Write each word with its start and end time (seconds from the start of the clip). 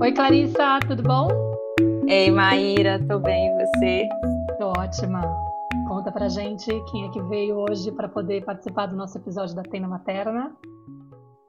Oi, 0.00 0.12
Clarissa, 0.12 0.78
tudo 0.86 1.02
bom? 1.02 1.28
Ei, 2.08 2.30
Maíra, 2.30 2.98
tô 3.06 3.18
bem, 3.18 3.48
e 3.48 3.66
você? 3.66 4.08
Tô 4.58 4.72
ótima. 4.78 5.20
Conta 5.86 6.10
pra 6.10 6.28
gente 6.28 6.66
quem 6.90 7.04
é 7.04 7.10
que 7.10 7.20
veio 7.22 7.56
hoje 7.58 7.92
para 7.92 8.08
poder 8.08 8.44
participar 8.44 8.86
do 8.86 8.96
nosso 8.96 9.18
episódio 9.18 9.54
da 9.54 9.62
Tena 9.62 9.86
Materna. 9.86 10.52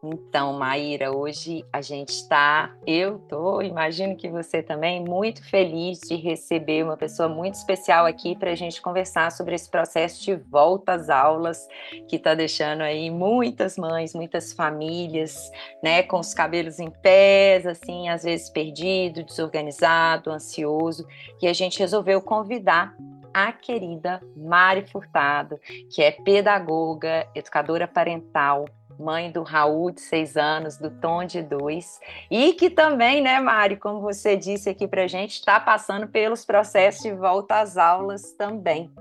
Então, 0.01 0.53
Maíra, 0.53 1.11
hoje 1.11 1.65
a 1.73 1.81
gente 1.81 2.09
está, 2.09 2.73
eu 2.87 3.19
tô, 3.27 3.61
imagino 3.61 4.15
que 4.15 4.29
você 4.29 4.63
também, 4.63 5.03
muito 5.03 5.43
feliz 5.49 5.99
de 5.99 6.15
receber 6.15 6.85
uma 6.85 6.95
pessoa 6.95 7.27
muito 7.27 7.55
especial 7.55 8.05
aqui 8.05 8.33
para 8.33 8.51
a 8.51 8.55
gente 8.55 8.81
conversar 8.81 9.29
sobre 9.29 9.55
esse 9.55 9.69
processo 9.69 10.23
de 10.23 10.35
volta 10.35 10.93
às 10.93 11.09
aulas 11.09 11.67
que 12.07 12.15
está 12.15 12.33
deixando 12.33 12.81
aí 12.81 13.11
muitas 13.11 13.77
mães, 13.77 14.13
muitas 14.15 14.53
famílias, 14.53 15.51
né, 15.83 16.01
com 16.01 16.19
os 16.19 16.33
cabelos 16.33 16.79
em 16.79 16.89
pés, 16.89 17.67
assim, 17.67 18.07
às 18.07 18.23
vezes 18.23 18.49
perdido, 18.49 19.21
desorganizado, 19.21 20.31
ansioso, 20.31 21.05
e 21.41 21.47
a 21.47 21.53
gente 21.53 21.77
resolveu 21.77 22.21
convidar 22.21 22.95
a 23.33 23.51
querida 23.51 24.21
Mari 24.35 24.87
Furtado, 24.87 25.59
que 25.93 26.01
é 26.01 26.11
pedagoga, 26.11 27.27
educadora 27.35 27.87
parental, 27.87 28.65
mãe 28.99 29.31
do 29.31 29.43
Raul, 29.43 29.91
de 29.91 30.01
seis 30.01 30.35
anos, 30.35 30.77
do 30.77 30.89
Tom, 30.89 31.23
de 31.23 31.41
dois, 31.41 31.99
e 32.29 32.53
que 32.53 32.69
também, 32.69 33.21
né, 33.21 33.39
Mari, 33.39 33.77
como 33.77 34.01
você 34.01 34.35
disse 34.35 34.69
aqui 34.69 34.87
para 34.87 35.07
gente, 35.07 35.35
está 35.35 35.59
passando 35.59 36.07
pelos 36.07 36.43
processos 36.43 37.01
de 37.01 37.13
volta 37.13 37.59
às 37.61 37.77
aulas 37.77 38.33
também. 38.33 38.91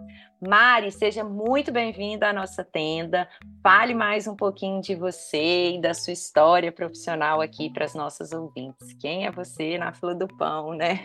Mari, 0.41 0.92
seja 0.92 1.24
muito 1.24 1.73
bem-vinda 1.73 2.28
à 2.28 2.33
nossa 2.33 2.62
tenda. 2.62 3.28
Fale 3.60 3.92
mais 3.92 4.28
um 4.28 4.37
pouquinho 4.37 4.80
de 4.80 4.95
você 4.95 5.73
e 5.73 5.80
da 5.80 5.92
sua 5.92 6.12
história 6.12 6.70
profissional 6.70 7.41
aqui 7.41 7.69
para 7.69 7.84
as 7.84 7.92
nossas 7.92 8.31
ouvintes. 8.33 8.92
Quem 9.00 9.27
é 9.27 9.33
você 9.33 9.77
na 9.77 9.92
fila 9.92 10.14
do 10.14 10.28
pão, 10.28 10.75
né? 10.75 11.00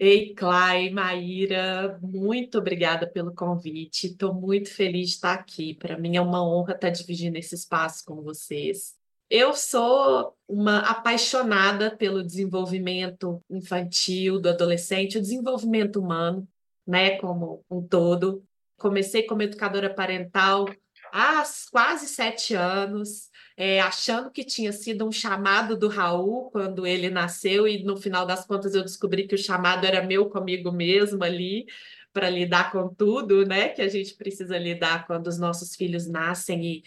Ei, 0.00 0.34
Clay, 0.34 0.90
Maíra, 0.90 1.96
muito 2.02 2.58
obrigada 2.58 3.06
pelo 3.06 3.32
convite. 3.32 4.08
Estou 4.08 4.34
muito 4.34 4.68
feliz 4.68 5.10
de 5.10 5.14
estar 5.14 5.34
aqui. 5.34 5.74
Para 5.74 5.96
mim 5.96 6.16
é 6.16 6.20
uma 6.20 6.44
honra 6.44 6.74
estar 6.74 6.90
dividindo 6.90 7.38
esse 7.38 7.54
espaço 7.54 8.04
com 8.04 8.20
vocês. 8.20 8.96
Eu 9.30 9.54
sou 9.54 10.36
uma 10.48 10.80
apaixonada 10.80 11.96
pelo 11.96 12.22
desenvolvimento 12.22 13.40
infantil, 13.48 14.40
do 14.40 14.48
adolescente, 14.48 15.18
o 15.18 15.20
desenvolvimento 15.20 16.00
humano, 16.00 16.46
né, 16.86 17.18
como 17.18 17.64
um 17.70 17.82
todo. 17.86 18.44
Comecei 18.76 19.24
como 19.24 19.42
educadora 19.42 19.92
parental 19.92 20.66
há 21.12 21.44
quase 21.70 22.08
sete 22.08 22.54
anos 22.54 23.30
é, 23.56 23.80
achando 23.80 24.30
que 24.30 24.44
tinha 24.44 24.72
sido 24.72 25.06
um 25.06 25.12
chamado 25.12 25.76
do 25.76 25.88
Raul 25.88 26.50
quando 26.50 26.86
ele 26.86 27.08
nasceu, 27.08 27.68
e 27.68 27.84
no 27.84 27.96
final 27.96 28.26
das 28.26 28.44
contas 28.44 28.74
eu 28.74 28.82
descobri 28.82 29.26
que 29.26 29.34
o 29.34 29.38
chamado 29.38 29.86
era 29.86 30.02
meu 30.02 30.28
comigo 30.28 30.72
mesmo 30.72 31.22
ali, 31.22 31.66
para 32.12 32.30
lidar 32.30 32.72
com 32.72 32.92
tudo, 32.94 33.44
né? 33.46 33.68
Que 33.68 33.82
a 33.82 33.88
gente 33.88 34.14
precisa 34.14 34.58
lidar 34.58 35.06
quando 35.06 35.26
os 35.26 35.38
nossos 35.38 35.74
filhos 35.74 36.06
nascem 36.06 36.64
e, 36.64 36.84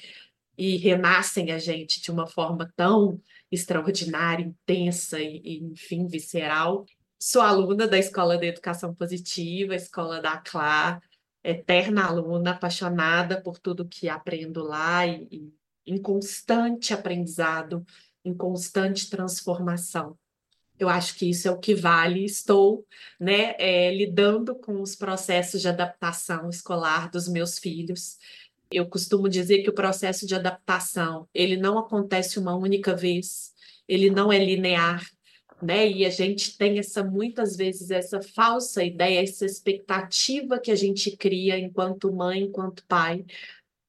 e 0.58 0.78
renascem 0.78 1.52
a 1.52 1.58
gente 1.58 2.02
de 2.02 2.12
uma 2.12 2.28
forma 2.28 2.72
tão 2.76 3.22
extraordinária, 3.52 4.46
intensa 4.46 5.20
e, 5.20 5.42
e 5.44 5.58
enfim, 5.64 6.08
visceral. 6.08 6.86
Sou 7.20 7.42
aluna 7.42 7.88
da 7.88 7.98
Escola 7.98 8.38
de 8.38 8.46
Educação 8.46 8.94
Positiva, 8.94 9.76
Escola 9.76 10.22
da 10.22 10.38
CLA, 10.38 11.02
eterna 11.44 12.06
aluna, 12.06 12.52
apaixonada 12.52 13.42
por 13.42 13.58
tudo 13.58 13.88
que 13.88 14.08
aprendo 14.08 14.64
lá 14.64 15.06
e, 15.08 15.28
e 15.32 15.54
em 15.88 16.00
constante 16.00 16.94
aprendizado, 16.94 17.84
em 18.24 18.36
constante 18.36 19.10
transformação. 19.10 20.16
Eu 20.78 20.90
acho 20.90 21.16
que 21.16 21.28
isso 21.28 21.48
é 21.48 21.52
o 21.52 21.58
que 21.58 21.74
vale. 21.74 22.24
Estou 22.24 22.86
né, 23.20 23.56
é, 23.58 23.92
lidando 23.92 24.54
com 24.54 24.80
os 24.80 24.96
processos 24.96 25.62
de 25.62 25.68
adaptação 25.68 26.50
escolar 26.50 27.10
dos 27.10 27.28
meus 27.28 27.58
filhos. 27.58 28.18
Eu 28.70 28.88
costumo 28.88 29.28
dizer 29.28 29.64
que 29.64 29.70
o 29.72 29.74
processo 29.74 30.28
de 30.28 30.36
adaptação 30.36 31.28
ele 31.34 31.58
não 31.58 31.80
acontece 31.80 32.38
uma 32.38 32.56
única 32.56 32.96
vez, 32.96 33.54
ele 33.88 34.12
não 34.12 34.32
é 34.32 34.38
linear, 34.38 35.04
né? 35.62 35.88
E 35.90 36.06
a 36.06 36.10
gente 36.10 36.58
tem 36.58 36.80
essa 36.80 37.04
muitas 37.04 37.56
vezes 37.56 37.92
essa 37.92 38.22
falsa 38.22 38.84
ideia, 38.84 39.22
essa 39.24 39.46
expectativa 39.46 40.60
que 40.60 40.72
a 40.72 40.76
gente 40.76 41.16
cria 41.18 41.58
enquanto 41.58 42.14
mãe, 42.14 42.44
enquanto 42.44 42.86
pai, 42.86 43.26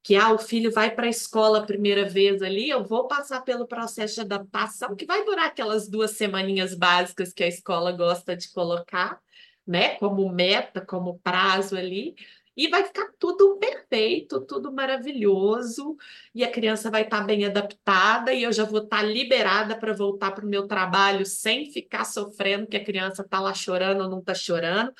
que 0.03 0.17
ah, 0.17 0.33
o 0.33 0.39
filho 0.39 0.73
vai 0.73 0.91
para 0.95 1.07
a 1.07 1.11
escola 1.11 1.59
a 1.59 1.67
primeira 1.67 2.09
vez 2.09 2.41
ali, 2.41 2.71
eu 2.71 2.83
vou 2.83 3.07
passar 3.07 3.43
pelo 3.43 3.67
processo 3.67 4.15
de 4.15 4.21
adaptação, 4.23 4.97
que 4.97 5.05
vai 5.05 5.25
durar 5.25 5.47
aquelas 5.47 5.87
duas 5.89 6.13
semaninhas 6.13 6.75
básicas 6.75 7.33
que 7.33 7.45
a 7.45 7.49
escola 7.49 7.93
gosta 7.93 8.35
de 8.35 8.51
colocar, 8.51 9.21
né, 9.67 9.97
como 9.97 10.27
meta, 10.33 10.81
como 10.81 11.19
prazo 11.19 11.77
ali, 11.77 12.17
e 12.59 12.67
vai 12.67 12.83
ficar 12.83 13.09
tudo 13.21 13.57
perfeito, 13.57 14.41
tudo 14.41 14.73
maravilhoso, 14.73 15.97
e 16.35 16.43
a 16.43 16.51
criança 16.51 16.91
vai 16.91 17.03
estar 17.03 17.21
tá 17.21 17.25
bem 17.25 17.45
adaptada, 17.45 18.33
e 18.33 18.43
eu 18.43 18.53
já 18.53 18.65
vou 18.65 18.83
estar 18.83 18.97
tá 18.97 19.03
liberada 19.05 19.79
para 19.79 19.93
voltar 19.93 20.33
para 20.33 20.45
o 20.45 20.49
meu 20.49 20.67
trabalho 20.67 21.25
sem 21.25 21.71
ficar 21.71 22.05
sofrendo 22.05 22.67
que 22.67 22.77
a 22.77 22.85
criança 22.85 23.23
está 23.23 23.39
lá 23.39 23.55
chorando 23.55 24.03
ou 24.03 24.11
não 24.11 24.19
está 24.19 24.35
chorando. 24.35 24.93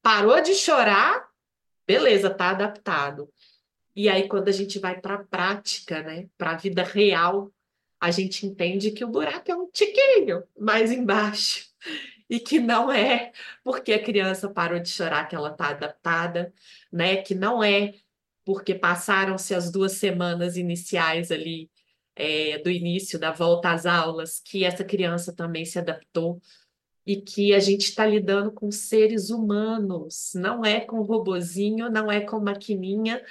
Parou 0.00 0.40
de 0.40 0.54
chorar, 0.54 1.28
beleza, 1.86 2.28
está 2.28 2.48
adaptado. 2.48 3.28
E 3.94 4.08
aí, 4.08 4.26
quando 4.26 4.48
a 4.48 4.52
gente 4.52 4.78
vai 4.78 4.98
para 4.98 5.16
a 5.16 5.24
prática, 5.24 6.02
né, 6.02 6.28
para 6.38 6.52
a 6.52 6.56
vida 6.56 6.82
real, 6.82 7.52
a 8.00 8.10
gente 8.10 8.46
entende 8.46 8.90
que 8.90 9.04
o 9.04 9.08
buraco 9.08 9.52
é 9.52 9.54
um 9.54 9.68
tiquinho 9.70 10.44
mais 10.58 10.90
embaixo. 10.90 11.66
E 12.28 12.40
que 12.40 12.58
não 12.58 12.90
é 12.90 13.32
porque 13.62 13.92
a 13.92 14.02
criança 14.02 14.48
parou 14.48 14.78
de 14.80 14.88
chorar 14.88 15.26
que 15.26 15.34
ela 15.34 15.50
está 15.50 15.68
adaptada, 15.68 16.52
né? 16.90 17.16
Que 17.16 17.34
não 17.34 17.62
é 17.62 17.94
porque 18.44 18.74
passaram-se 18.74 19.54
as 19.54 19.70
duas 19.70 19.92
semanas 19.92 20.56
iniciais 20.56 21.30
ali 21.30 21.70
é, 22.16 22.58
do 22.58 22.70
início 22.70 23.18
da 23.18 23.32
volta 23.32 23.70
às 23.70 23.86
aulas 23.86 24.40
que 24.40 24.64
essa 24.64 24.84
criança 24.84 25.32
também 25.32 25.64
se 25.64 25.78
adaptou 25.78 26.40
e 27.06 27.20
que 27.20 27.54
a 27.54 27.58
gente 27.58 27.82
está 27.82 28.06
lidando 28.06 28.52
com 28.52 28.70
seres 28.70 29.30
humanos, 29.30 30.32
não 30.34 30.64
é 30.64 30.80
com 30.80 31.02
robozinho, 31.02 31.90
não 31.90 32.10
é 32.10 32.20
com 32.20 32.38
maquininha 32.38 33.22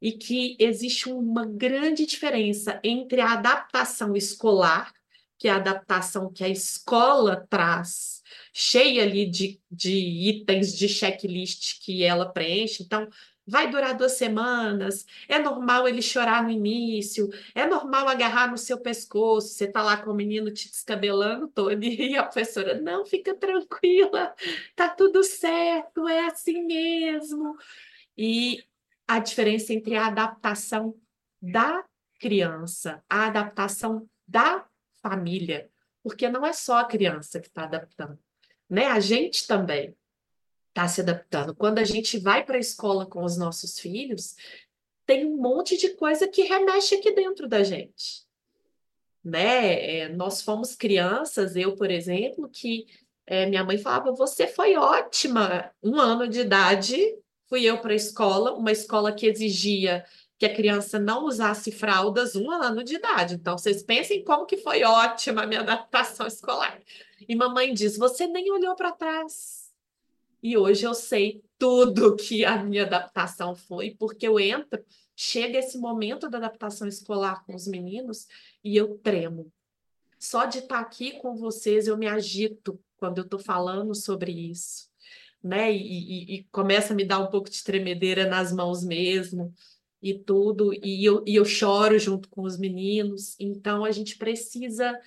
e 0.00 0.12
que 0.12 0.56
existe 0.58 1.08
uma 1.08 1.46
grande 1.46 2.04
diferença 2.04 2.78
entre 2.84 3.20
a 3.20 3.32
adaptação 3.32 4.14
escolar, 4.14 4.92
que 5.38 5.48
é 5.48 5.50
a 5.50 5.56
adaptação 5.56 6.30
que 6.30 6.44
a 6.44 6.48
escola 6.48 7.46
traz, 7.48 8.15
cheia 8.52 9.02
ali 9.02 9.26
de, 9.26 9.60
de 9.70 9.92
itens 9.92 10.76
de 10.76 10.88
checklist 10.88 11.80
que 11.84 12.02
ela 12.02 12.26
preenche. 12.26 12.82
Então, 12.82 13.08
vai 13.46 13.70
durar 13.70 13.96
duas 13.96 14.12
semanas, 14.12 15.06
é 15.28 15.38
normal 15.38 15.86
ele 15.86 16.02
chorar 16.02 16.42
no 16.42 16.50
início, 16.50 17.28
é 17.54 17.66
normal 17.66 18.08
agarrar 18.08 18.50
no 18.50 18.58
seu 18.58 18.78
pescoço, 18.80 19.48
você 19.48 19.66
está 19.66 19.82
lá 19.82 19.96
com 19.96 20.10
o 20.10 20.14
menino 20.14 20.52
te 20.52 20.68
descabelando 20.68 21.46
todo, 21.48 21.82
e 21.84 22.16
a 22.16 22.24
professora, 22.24 22.80
não, 22.80 23.06
fica 23.06 23.34
tranquila, 23.34 24.34
tá 24.74 24.88
tudo 24.88 25.22
certo, 25.22 26.08
é 26.08 26.26
assim 26.26 26.64
mesmo. 26.64 27.56
E 28.18 28.64
a 29.06 29.20
diferença 29.20 29.72
entre 29.72 29.94
a 29.94 30.06
adaptação 30.06 30.98
da 31.40 31.84
criança, 32.18 33.04
a 33.08 33.26
adaptação 33.26 34.08
da 34.26 34.66
família, 35.00 35.70
porque 36.02 36.28
não 36.28 36.44
é 36.44 36.52
só 36.52 36.78
a 36.78 36.84
criança 36.84 37.38
que 37.38 37.46
está 37.46 37.64
adaptando, 37.64 38.18
né? 38.68 38.86
A 38.86 39.00
gente 39.00 39.46
também 39.46 39.94
está 40.68 40.86
se 40.88 41.00
adaptando. 41.00 41.54
Quando 41.54 41.78
a 41.78 41.84
gente 41.84 42.18
vai 42.18 42.44
para 42.44 42.56
a 42.56 42.60
escola 42.60 43.06
com 43.06 43.24
os 43.24 43.36
nossos 43.36 43.78
filhos, 43.78 44.34
tem 45.06 45.24
um 45.24 45.36
monte 45.36 45.76
de 45.76 45.90
coisa 45.90 46.28
que 46.28 46.42
remexe 46.42 46.96
aqui 46.96 47.12
dentro 47.12 47.48
da 47.48 47.62
gente, 47.62 48.26
né? 49.24 50.00
É, 50.00 50.08
nós 50.08 50.42
fomos 50.42 50.74
crianças, 50.74 51.56
eu, 51.56 51.74
por 51.76 51.90
exemplo, 51.90 52.48
que 52.48 52.86
é, 53.26 53.46
minha 53.46 53.64
mãe 53.64 53.78
falava: 53.78 54.12
você 54.12 54.46
foi 54.46 54.76
ótima, 54.76 55.70
um 55.82 55.98
ano 56.00 56.28
de 56.28 56.40
idade 56.40 57.16
fui 57.48 57.64
eu 57.64 57.78
para 57.78 57.92
a 57.92 57.96
escola, 57.96 58.54
uma 58.54 58.72
escola 58.72 59.12
que 59.12 59.26
exigia 59.26 60.04
que 60.38 60.46
a 60.46 60.54
criança 60.54 60.98
não 60.98 61.24
usasse 61.24 61.72
fraldas 61.72 62.36
um 62.36 62.50
ano 62.50 62.84
de 62.84 62.96
idade. 62.96 63.34
Então, 63.34 63.56
vocês 63.56 63.82
pensem 63.82 64.22
como 64.24 64.46
que 64.46 64.56
foi 64.56 64.82
ótima 64.84 65.42
a 65.42 65.46
minha 65.46 65.60
adaptação 65.60 66.26
escolar. 66.28 66.80
E 67.28 67.34
mamãe 67.34 67.72
diz: 67.72 67.96
você 67.96 68.26
nem 68.26 68.50
olhou 68.50 68.74
para 68.74 68.92
trás. 68.92 69.72
E 70.42 70.56
hoje 70.56 70.84
eu 70.86 70.94
sei 70.94 71.42
tudo 71.58 72.14
que 72.14 72.44
a 72.44 72.62
minha 72.62 72.84
adaptação 72.84 73.54
foi, 73.56 73.96
porque 73.98 74.28
eu 74.28 74.38
entro, 74.38 74.84
chega 75.16 75.58
esse 75.58 75.78
momento 75.78 76.28
da 76.28 76.38
adaptação 76.38 76.86
escolar 76.86 77.44
com 77.44 77.54
os 77.54 77.66
meninos 77.66 78.28
e 78.62 78.76
eu 78.76 78.98
tremo. 78.98 79.50
Só 80.18 80.44
de 80.44 80.58
estar 80.58 80.78
aqui 80.78 81.12
com 81.20 81.34
vocês 81.34 81.86
eu 81.86 81.96
me 81.96 82.06
agito 82.06 82.78
quando 82.96 83.18
eu 83.18 83.24
estou 83.24 83.38
falando 83.38 83.94
sobre 83.94 84.30
isso 84.30 84.86
né? 85.46 85.72
E, 85.72 85.78
e, 85.78 86.34
e, 86.34 86.44
começa 86.50 86.92
a 86.92 86.96
me 86.96 87.04
dar 87.04 87.20
um 87.20 87.28
pouco 87.28 87.48
de 87.48 87.62
tremedeira 87.62 88.26
nas 88.26 88.52
mãos 88.52 88.82
mesmo. 88.84 89.54
E 90.02 90.14
tudo, 90.14 90.72
e 90.74 91.04
eu, 91.04 91.22
e 91.26 91.36
eu 91.36 91.44
choro 91.44 91.98
junto 91.98 92.28
com 92.28 92.42
os 92.42 92.58
meninos. 92.58 93.34
Então, 93.40 93.84
a 93.84 93.90
gente 93.90 94.16
precisa 94.16 94.98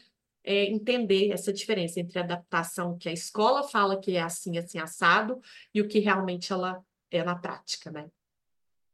é, 0.43 0.65
entender 0.65 1.31
essa 1.31 1.53
diferença 1.53 1.99
entre 1.99 2.19
a 2.19 2.23
adaptação 2.23 2.97
que 2.97 3.09
a 3.09 3.13
escola 3.13 3.63
fala 3.63 3.99
que 3.99 4.15
é 4.15 4.21
assim, 4.21 4.57
assim, 4.57 4.79
assado, 4.79 5.39
e 5.73 5.81
o 5.81 5.87
que 5.87 5.99
realmente 5.99 6.51
ela 6.51 6.83
é 7.11 7.23
na 7.23 7.35
prática, 7.35 7.91
né? 7.91 8.09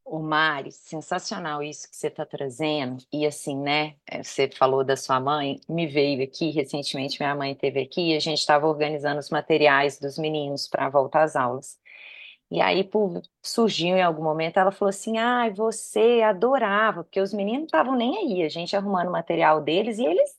O 0.04 0.20
Mari, 0.20 0.72
sensacional 0.72 1.64
isso 1.64 1.90
que 1.90 1.96
você 1.96 2.08
está 2.08 2.24
trazendo. 2.24 3.04
E 3.12 3.26
assim, 3.26 3.58
né? 3.58 3.96
Eh, 4.06 4.22
você 4.22 4.48
falou 4.48 4.84
da 4.84 4.96
sua 4.96 5.20
mãe, 5.20 5.60
me 5.68 5.88
veio 5.88 6.24
aqui 6.24 6.52
recentemente, 6.52 7.20
minha 7.20 7.34
mãe 7.34 7.56
teve 7.56 7.82
aqui, 7.82 8.12
e 8.12 8.16
a 8.16 8.20
gente 8.20 8.38
estava 8.38 8.68
organizando 8.68 9.20
os 9.20 9.32
materiais 9.32 9.98
dos 10.00 10.20
meninos 10.20 10.68
para 10.68 10.90
voltar 10.90 11.24
às 11.24 11.36
aulas. 11.36 11.80
E 12.52 12.62
aí 12.62 12.84
por, 12.84 13.22
surgiu 13.44 13.98
em 13.98 14.04
algum 14.04 14.24
momento, 14.24 14.58
ela 14.58 14.72
falou 14.72 14.90
assim: 14.90 15.18
ai, 15.18 15.50
ah, 15.50 15.54
você 15.54 16.22
adorava, 16.22 17.04
porque 17.04 17.20
os 17.20 17.34
meninos 17.34 17.60
não 17.62 17.66
estavam 17.66 17.96
nem 17.96 18.18
aí, 18.18 18.44
a 18.44 18.50
gente 18.50 18.76
arrumando 18.76 19.12
material 19.12 19.62
deles, 19.62 19.98
e 19.98 20.06
eles 20.06 20.30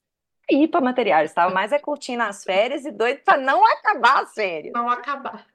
ir 0.49 0.69
para 0.69 0.81
material, 0.81 1.25
estavam 1.25 1.53
mais 1.53 1.73
é 1.73 1.79
curtindo 1.79 2.23
as 2.23 2.45
férias 2.45 2.85
e 2.85 2.93
doido 2.93 3.21
para 3.25 3.39
não 3.39 3.65
acabar 3.67 4.23
as 4.23 4.33
férias. 4.33 4.73
Não 4.73 4.89
acabar. 4.89 5.47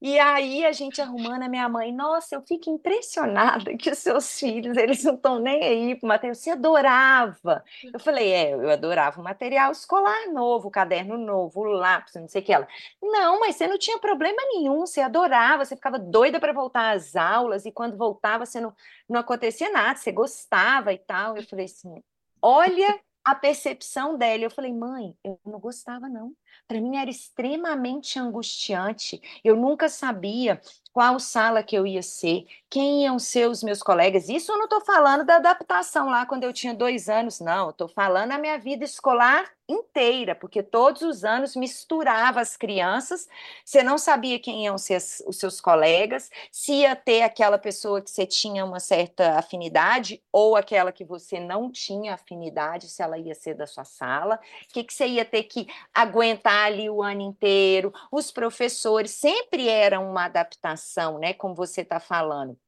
E 0.00 0.18
aí 0.18 0.64
a 0.64 0.72
gente 0.72 1.00
arrumando 1.00 1.42
a 1.42 1.48
minha 1.48 1.68
mãe, 1.68 1.92
nossa, 1.92 2.34
eu 2.34 2.42
fico 2.42 2.70
impressionada 2.70 3.76
que 3.76 3.90
os 3.90 3.98
seus 3.98 4.38
filhos, 4.38 4.76
eles 4.76 5.02
não 5.04 5.14
estão 5.14 5.38
nem 5.38 5.62
aí 5.62 5.94
para 5.94 6.06
o 6.06 6.08
material, 6.08 6.34
você 6.34 6.50
adorava. 6.50 7.64
Eu 7.92 7.98
falei, 8.00 8.32
é, 8.32 8.54
eu 8.54 8.70
adorava 8.70 9.20
o 9.20 9.24
material 9.24 9.72
escolar 9.72 10.30
novo, 10.32 10.68
o 10.68 10.70
caderno 10.70 11.16
novo, 11.16 11.60
o 11.60 11.64
lápis, 11.64 12.14
não 12.14 12.28
sei 12.28 12.42
o 12.42 12.44
que 12.44 12.52
ela. 12.52 12.68
Não, 13.02 13.40
mas 13.40 13.56
você 13.56 13.66
não 13.66 13.78
tinha 13.78 13.98
problema 13.98 14.38
nenhum, 14.52 14.80
você 14.80 15.00
adorava, 15.00 15.64
você 15.64 15.74
ficava 15.76 15.98
doida 15.98 16.38
para 16.38 16.52
voltar 16.52 16.94
às 16.94 17.16
aulas 17.16 17.64
e 17.64 17.72
quando 17.72 17.96
voltava 17.96 18.44
você 18.44 18.60
não, 18.60 18.74
não 19.08 19.20
acontecia 19.20 19.70
nada, 19.70 19.98
você 19.98 20.12
gostava 20.12 20.92
e 20.92 20.98
tal. 20.98 21.36
Eu 21.36 21.42
falei 21.44 21.66
assim, 21.66 22.02
olha 22.42 23.00
a 23.26 23.34
percepção 23.34 24.16
dela. 24.16 24.44
Eu 24.44 24.50
falei, 24.50 24.72
mãe, 24.72 25.16
eu 25.24 25.38
não 25.44 25.58
gostava, 25.58 26.08
não. 26.08 26.32
Para 26.66 26.80
mim 26.80 26.96
era 26.96 27.10
extremamente 27.10 28.18
angustiante. 28.18 29.20
Eu 29.44 29.56
nunca 29.56 29.88
sabia 29.88 30.60
qual 30.96 31.20
sala 31.20 31.62
que 31.62 31.76
eu 31.76 31.86
ia 31.86 32.02
ser, 32.02 32.46
quem 32.70 33.04
iam 33.04 33.18
ser 33.18 33.50
os 33.50 33.62
meus 33.62 33.82
colegas. 33.82 34.30
Isso 34.30 34.50
eu 34.50 34.56
não 34.56 34.64
estou 34.64 34.80
falando 34.80 35.26
da 35.26 35.36
adaptação 35.36 36.08
lá 36.08 36.24
quando 36.24 36.44
eu 36.44 36.54
tinha 36.54 36.72
dois 36.72 37.10
anos, 37.10 37.38
não. 37.38 37.68
Estou 37.68 37.86
falando 37.86 38.32
a 38.32 38.38
minha 38.38 38.58
vida 38.58 38.82
escolar 38.82 39.44
inteira, 39.68 40.34
porque 40.34 40.62
todos 40.62 41.02
os 41.02 41.24
anos 41.24 41.56
misturava 41.56 42.40
as 42.40 42.56
crianças. 42.56 43.28
Você 43.64 43.82
não 43.82 43.98
sabia 43.98 44.38
quem 44.38 44.64
iam 44.64 44.78
ser 44.78 44.96
os 45.26 45.36
seus 45.38 45.60
colegas, 45.60 46.30
se 46.50 46.72
ia 46.72 46.94
ter 46.94 47.22
aquela 47.22 47.58
pessoa 47.58 48.00
que 48.00 48.10
você 48.10 48.24
tinha 48.24 48.64
uma 48.64 48.80
certa 48.80 49.38
afinidade 49.38 50.22
ou 50.32 50.56
aquela 50.56 50.92
que 50.92 51.04
você 51.04 51.40
não 51.40 51.70
tinha 51.70 52.14
afinidade, 52.14 52.88
se 52.88 53.02
ela 53.02 53.18
ia 53.18 53.34
ser 53.34 53.54
da 53.54 53.66
sua 53.66 53.84
sala, 53.84 54.36
o 54.36 54.72
que, 54.72 54.84
que 54.84 54.94
você 54.94 55.06
ia 55.06 55.24
ter 55.24 55.42
que 55.42 55.66
aguentar 55.92 56.45
ali 56.50 56.88
o 56.90 57.02
ano 57.02 57.22
inteiro. 57.22 57.92
Os 58.10 58.30
professores 58.30 59.12
sempre 59.12 59.68
eram 59.68 60.10
uma 60.10 60.24
adaptação 60.24 61.16
né? 61.18 61.32
Como 61.32 61.54
você 61.54 61.82
está 61.82 62.00
falando. 62.00 62.58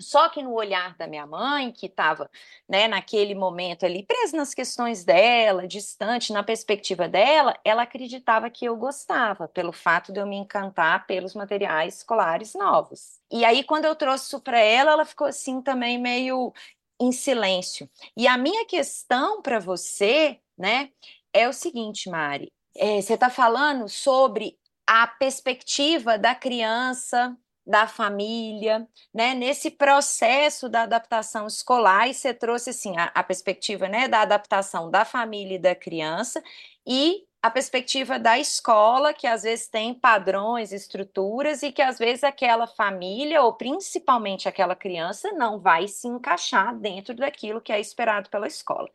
Só 0.00 0.30
que 0.30 0.42
no 0.42 0.54
olhar 0.54 0.96
da 0.96 1.06
minha 1.06 1.26
mãe, 1.26 1.70
que 1.70 1.84
estava 1.84 2.30
né, 2.66 2.88
naquele 2.88 3.34
momento 3.34 3.84
ali, 3.84 4.02
presa 4.02 4.34
nas 4.34 4.54
questões 4.54 5.04
dela, 5.04 5.68
distante, 5.68 6.32
na 6.32 6.42
perspectiva 6.42 7.06
dela, 7.06 7.54
ela 7.62 7.82
acreditava 7.82 8.48
que 8.48 8.64
eu 8.64 8.76
gostava, 8.76 9.46
pelo 9.46 9.72
fato 9.72 10.10
de 10.10 10.18
eu 10.18 10.26
me 10.26 10.36
encantar 10.36 11.06
pelos 11.06 11.34
materiais 11.34 11.98
escolares 11.98 12.54
novos. 12.54 13.20
E 13.30 13.44
aí, 13.44 13.62
quando 13.62 13.84
eu 13.84 13.94
trouxe 13.94 14.24
isso 14.24 14.40
para 14.40 14.58
ela, 14.58 14.92
ela 14.92 15.04
ficou 15.04 15.26
assim 15.26 15.60
também 15.60 15.98
meio 15.98 16.50
em 16.98 17.12
silêncio. 17.12 17.88
E 18.16 18.26
a 18.26 18.38
minha 18.38 18.64
questão 18.64 19.42
para 19.42 19.58
você, 19.58 20.40
né, 20.56 20.90
é 21.30 21.46
o 21.46 21.52
seguinte, 21.52 22.08
Mari. 22.08 22.50
É, 22.76 23.00
você 23.00 23.14
está 23.14 23.28
falando 23.30 23.88
sobre 23.88 24.58
a 24.86 25.06
perspectiva 25.06 26.18
da 26.18 26.34
criança 26.34 27.36
da 27.66 27.86
família, 27.86 28.88
né? 29.14 29.34
Nesse 29.34 29.70
processo 29.70 30.68
da 30.68 30.82
adaptação 30.82 31.46
escolar, 31.46 32.08
e 32.08 32.14
você 32.14 32.34
trouxe 32.34 32.70
assim 32.70 32.96
a, 32.96 33.04
a 33.14 33.22
perspectiva, 33.22 33.88
né, 33.88 34.08
da 34.08 34.22
adaptação 34.22 34.90
da 34.90 35.04
família 35.04 35.54
e 35.56 35.58
da 35.58 35.74
criança 35.74 36.42
e 36.86 37.24
a 37.42 37.50
perspectiva 37.50 38.18
da 38.18 38.38
escola, 38.38 39.14
que 39.14 39.26
às 39.26 39.44
vezes 39.44 39.66
tem 39.68 39.94
padrões, 39.94 40.72
estruturas, 40.72 41.62
e 41.62 41.72
que 41.72 41.80
às 41.80 41.98
vezes 41.98 42.22
aquela 42.22 42.66
família, 42.66 43.42
ou 43.42 43.54
principalmente 43.54 44.46
aquela 44.48 44.76
criança, 44.76 45.32
não 45.32 45.58
vai 45.58 45.88
se 45.88 46.06
encaixar 46.06 46.74
dentro 46.76 47.14
daquilo 47.14 47.60
que 47.60 47.72
é 47.72 47.80
esperado 47.80 48.28
pela 48.28 48.46
escola. 48.46 48.90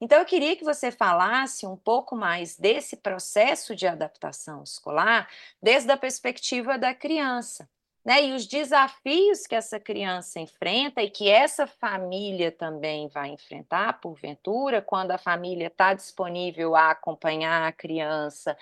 Então, 0.00 0.18
eu 0.18 0.24
queria 0.24 0.56
que 0.56 0.64
você 0.64 0.90
falasse 0.90 1.66
um 1.66 1.76
pouco 1.76 2.16
mais 2.16 2.56
desse 2.56 2.96
processo 2.96 3.76
de 3.76 3.86
adaptação 3.86 4.62
escolar, 4.62 5.28
desde 5.62 5.90
a 5.90 5.96
perspectiva 5.96 6.78
da 6.78 6.94
criança 6.94 7.68
né? 8.04 8.24
E 8.24 8.32
os 8.32 8.46
desafios 8.46 9.46
que 9.46 9.54
essa 9.54 9.78
criança 9.78 10.40
enfrenta 10.40 11.02
e 11.02 11.10
que 11.10 11.28
essa 11.28 11.66
família 11.66 12.50
também 12.50 13.08
vai 13.08 13.28
enfrentar, 13.28 14.00
porventura, 14.00 14.80
quando 14.80 15.10
a 15.10 15.18
família 15.18 15.66
está 15.66 15.92
disponível 15.92 16.74
a 16.74 16.90
acompanhar 16.90 17.66
a 17.68 17.72
criança, 17.72 18.56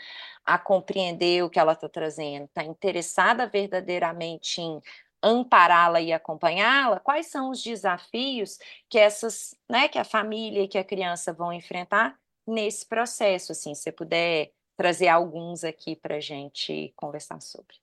a 0.45 0.59
compreender 0.59 1.45
o 1.45 1.51
que 1.51 1.59
ela 1.59 1.73
está 1.73 1.89
trazendo, 1.89 2.47
está 2.47 2.65
interessada 2.65 3.47
verdadeiramente 3.47 4.61
em 4.61 4.83
ampará-la 5.23 6.01
e 6.01 6.13
acompanhá-la, 6.13 7.01
quais 7.01 7.27
são 7.27 7.51
os 7.51 7.63
desafios 7.63 8.59
que 8.89 8.99
essas, 8.99 9.55
né, 9.69 9.89
que 9.89 9.99
a 9.99 10.05
família 10.05 10.63
e 10.63 10.69
que 10.69 10.79
a 10.79 10.85
criança 10.85 11.33
vão 11.33 11.53
enfrentar 11.53 12.19
nesse 12.47 12.87
processo, 12.87 13.53
assim, 13.53 13.75
se 13.75 13.83
você 13.83 13.93
puder 13.93 14.53
trazer 14.77 15.09
alguns 15.09 15.65
aqui 15.65 15.97
para 15.97 16.17
a 16.17 16.21
gente 16.21 16.93
conversar 16.97 17.41
sobre. 17.43 17.77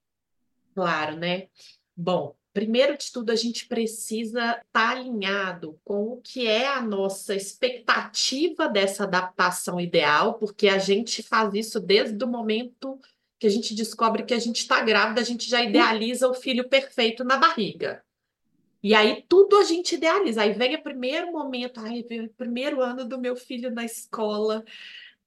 Claro, 0.73 1.17
né? 1.17 1.47
Bom, 1.95 2.35
primeiro 2.53 2.97
de 2.97 3.11
tudo, 3.11 3.31
a 3.31 3.35
gente 3.35 3.67
precisa 3.67 4.51
estar 4.51 4.63
tá 4.71 4.89
alinhado 4.89 5.79
com 5.83 6.13
o 6.13 6.21
que 6.21 6.47
é 6.47 6.67
a 6.67 6.81
nossa 6.81 7.35
expectativa 7.35 8.67
dessa 8.67 9.03
adaptação 9.03 9.79
ideal, 9.79 10.35
porque 10.35 10.67
a 10.67 10.77
gente 10.77 11.21
faz 11.21 11.53
isso 11.53 11.79
desde 11.79 12.23
o 12.23 12.27
momento 12.27 12.99
que 13.39 13.47
a 13.47 13.49
gente 13.49 13.75
descobre 13.75 14.23
que 14.23 14.33
a 14.33 14.39
gente 14.39 14.57
está 14.57 14.81
grávida, 14.81 15.21
a 15.21 15.23
gente 15.23 15.49
já 15.49 15.61
idealiza 15.61 16.27
o 16.27 16.33
filho 16.33 16.67
perfeito 16.69 17.23
na 17.23 17.37
barriga. 17.37 18.03
E 18.81 18.93
aí 18.93 19.25
tudo 19.27 19.57
a 19.57 19.63
gente 19.63 19.95
idealiza. 19.95 20.43
Aí 20.43 20.53
vem 20.53 20.75
o 20.75 20.83
primeiro 20.83 21.31
momento, 21.31 21.79
ai, 21.79 22.03
vem 22.03 22.25
o 22.25 22.29
primeiro 22.29 22.81
ano 22.81 23.03
do 23.03 23.19
meu 23.19 23.35
filho 23.35 23.71
na 23.71 23.83
escola, 23.83 24.63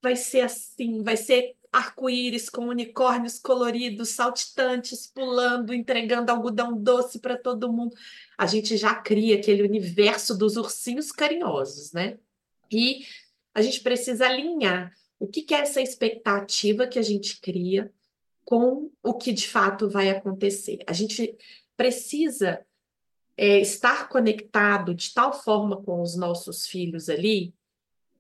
vai 0.01 0.17
ser 0.17 0.41
assim, 0.41 1.03
vai 1.03 1.17
ser 1.17 1.57
arco-íris 1.73 2.49
com 2.49 2.67
unicórnios 2.69 3.39
coloridos, 3.39 4.11
saltitantes, 4.11 5.07
pulando, 5.07 5.75
entregando 5.75 6.33
algodão 6.33 6.81
doce 6.81 7.19
para 7.19 7.37
todo 7.37 7.73
mundo. 7.73 7.95
A 8.39 8.47
gente 8.47 8.77
já 8.77 8.95
cria 8.95 9.37
aquele 9.37 9.63
universo 9.63 10.37
dos 10.37 10.57
ursinhos 10.57 11.13
carinhosos, 11.13 11.93
né? 11.93 12.19
E 12.71 13.05
a 13.55 13.61
gente 13.61 13.81
precisa 13.81 14.27
alinhar 14.27 14.93
o 15.19 15.27
que, 15.27 15.53
é 15.53 15.59
essa 15.59 15.81
expectativa 15.81 16.87
que 16.87 16.99
a 16.99 17.03
gente 17.03 17.41
cria 17.41 17.93
com 18.49 18.91
o 19.03 19.13
que 19.13 19.31
de 19.31 19.47
fato 19.47 19.91
vai 19.91 20.09
acontecer. 20.09 20.79
A 20.87 20.95
gente 20.95 21.37
precisa 21.77 22.65
é, 23.37 23.61
estar 23.61 24.09
conectado 24.09 24.95
de 24.95 25.13
tal 25.13 25.35
forma 25.35 25.83
com 25.83 26.01
os 26.01 26.17
nossos 26.17 26.67
filhos 26.67 27.11
ali 27.11 27.53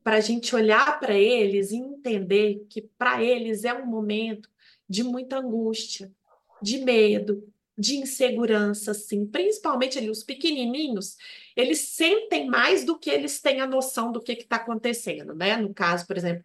para 0.04 0.16
a 0.16 0.20
gente 0.20 0.54
olhar 0.54 1.00
para 1.00 1.14
eles 1.14 1.70
e 1.70 1.76
entender 1.76 2.66
que 2.68 2.82
para 2.82 3.25
eles 3.25 3.64
é 3.64 3.73
um 3.73 3.87
momento 3.87 4.50
de 4.87 5.02
muita 5.02 5.38
angústia, 5.38 6.12
de 6.61 6.76
medo, 6.85 7.50
de 7.78 7.97
insegurança, 7.97 8.90
assim, 8.90 9.25
principalmente 9.25 9.97
ali 9.97 10.11
os 10.11 10.23
pequenininhos, 10.23 11.16
eles 11.56 11.78
sentem 11.78 12.47
mais 12.47 12.85
do 12.85 12.99
que 12.99 13.08
eles 13.08 13.40
têm 13.40 13.62
a 13.62 13.66
noção 13.66 14.12
do 14.12 14.20
que 14.20 14.32
está 14.32 14.56
acontecendo, 14.56 15.35
né? 15.35 15.56
No 15.56 15.73
caso, 15.73 16.06
por 16.06 16.18
exemplo, 16.18 16.44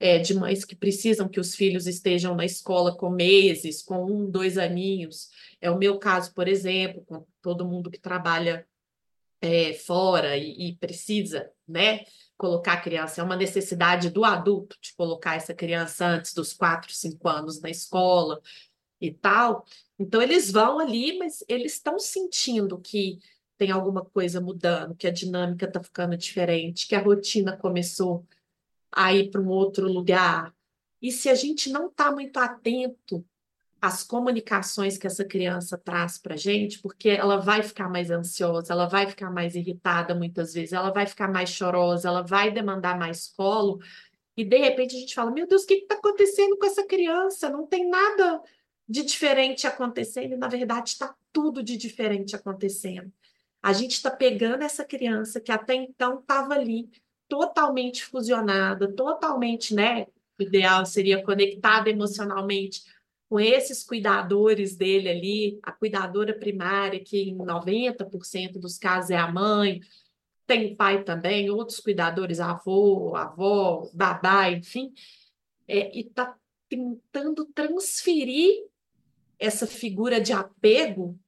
é, 0.00 0.18
de 0.18 0.34
mães 0.34 0.64
que 0.64 0.76
precisam 0.76 1.28
que 1.28 1.40
os 1.40 1.54
filhos 1.54 1.86
estejam 1.86 2.34
na 2.34 2.44
escola 2.44 2.96
com 2.96 3.10
meses, 3.10 3.82
com 3.82 4.04
um, 4.04 4.30
dois 4.30 4.58
aninhos. 4.58 5.30
É 5.60 5.70
o 5.70 5.78
meu 5.78 5.98
caso, 5.98 6.34
por 6.34 6.48
exemplo, 6.48 7.04
com 7.06 7.26
todo 7.40 7.66
mundo 7.68 7.90
que 7.90 8.00
trabalha 8.00 8.66
é, 9.40 9.74
fora 9.74 10.36
e, 10.36 10.70
e 10.70 10.76
precisa, 10.76 11.50
né? 11.66 12.04
colocar 12.36 12.74
a 12.74 12.80
criança, 12.80 13.20
é 13.20 13.24
uma 13.24 13.36
necessidade 13.36 14.10
do 14.10 14.24
adulto 14.24 14.76
de 14.80 14.94
colocar 14.94 15.36
essa 15.36 15.54
criança 15.54 16.06
antes 16.06 16.34
dos 16.34 16.52
quatro, 16.52 16.92
cinco 16.92 17.28
anos 17.28 17.60
na 17.60 17.70
escola 17.70 18.40
e 19.00 19.12
tal. 19.12 19.64
Então, 19.98 20.20
eles 20.20 20.50
vão 20.50 20.78
ali, 20.78 21.18
mas 21.18 21.44
eles 21.48 21.74
estão 21.74 21.98
sentindo 21.98 22.78
que 22.78 23.18
tem 23.56 23.70
alguma 23.70 24.04
coisa 24.04 24.40
mudando, 24.40 24.96
que 24.96 25.06
a 25.06 25.12
dinâmica 25.12 25.66
está 25.66 25.82
ficando 25.82 26.16
diferente, 26.16 26.88
que 26.88 26.94
a 26.94 27.00
rotina 27.00 27.56
começou 27.56 28.26
a 28.94 29.12
ir 29.12 29.30
para 29.30 29.40
um 29.40 29.48
outro 29.48 29.86
lugar. 29.90 30.54
E 31.02 31.10
se 31.12 31.28
a 31.28 31.34
gente 31.34 31.70
não 31.70 31.88
está 31.88 32.10
muito 32.10 32.38
atento 32.38 33.24
as 33.84 34.02
comunicações 34.02 34.96
que 34.96 35.06
essa 35.06 35.26
criança 35.26 35.76
traz 35.76 36.16
para 36.16 36.32
a 36.32 36.38
gente, 36.38 36.78
porque 36.78 37.10
ela 37.10 37.36
vai 37.36 37.62
ficar 37.62 37.90
mais 37.90 38.10
ansiosa, 38.10 38.72
ela 38.72 38.86
vai 38.86 39.06
ficar 39.06 39.30
mais 39.30 39.54
irritada 39.54 40.14
muitas 40.14 40.54
vezes, 40.54 40.72
ela 40.72 40.90
vai 40.90 41.06
ficar 41.06 41.30
mais 41.30 41.50
chorosa, 41.50 42.08
ela 42.08 42.22
vai 42.22 42.50
demandar 42.50 42.98
mais 42.98 43.28
colo, 43.28 43.78
e 44.34 44.42
de 44.42 44.56
repente 44.56 44.96
a 44.96 44.98
gente 44.98 45.14
fala: 45.14 45.30
Meu 45.30 45.46
Deus, 45.46 45.64
o 45.64 45.66
que 45.66 45.74
está 45.74 45.96
acontecendo 45.96 46.56
com 46.56 46.66
essa 46.66 46.86
criança? 46.86 47.50
Não 47.50 47.66
tem 47.66 47.86
nada 47.88 48.40
de 48.88 49.02
diferente 49.02 49.66
acontecendo, 49.66 50.32
e 50.32 50.36
na 50.36 50.48
verdade 50.48 50.90
está 50.90 51.14
tudo 51.30 51.62
de 51.62 51.76
diferente 51.76 52.34
acontecendo. 52.34 53.12
A 53.62 53.72
gente 53.72 53.92
está 53.92 54.10
pegando 54.10 54.62
essa 54.62 54.84
criança 54.84 55.40
que 55.40 55.52
até 55.52 55.74
então 55.74 56.20
estava 56.20 56.54
ali, 56.54 56.90
totalmente 57.28 58.04
fusionada, 58.04 58.92
totalmente, 58.92 59.74
né? 59.74 60.06
O 60.38 60.42
ideal 60.42 60.84
seria 60.84 61.22
conectada 61.22 61.88
emocionalmente 61.90 62.82
com 63.28 63.40
esses 63.40 63.82
cuidadores 63.82 64.76
dele 64.76 65.08
ali, 65.08 65.58
a 65.62 65.72
cuidadora 65.72 66.32
primária, 66.38 67.02
que 67.02 67.30
em 67.30 67.36
90% 67.36 68.58
dos 68.58 68.78
casos 68.78 69.10
é 69.10 69.16
a 69.16 69.30
mãe, 69.30 69.80
tem 70.46 70.74
pai 70.74 71.02
também, 71.04 71.50
outros 71.50 71.80
cuidadores, 71.80 72.38
avô, 72.40 73.16
avó, 73.16 73.88
babá, 73.94 74.50
enfim, 74.50 74.92
é, 75.66 75.96
e 75.96 76.02
está 76.02 76.36
tentando 76.68 77.46
transferir 77.46 78.66
essa 79.38 79.66
figura 79.66 80.20
de 80.20 80.32
apego 80.32 81.18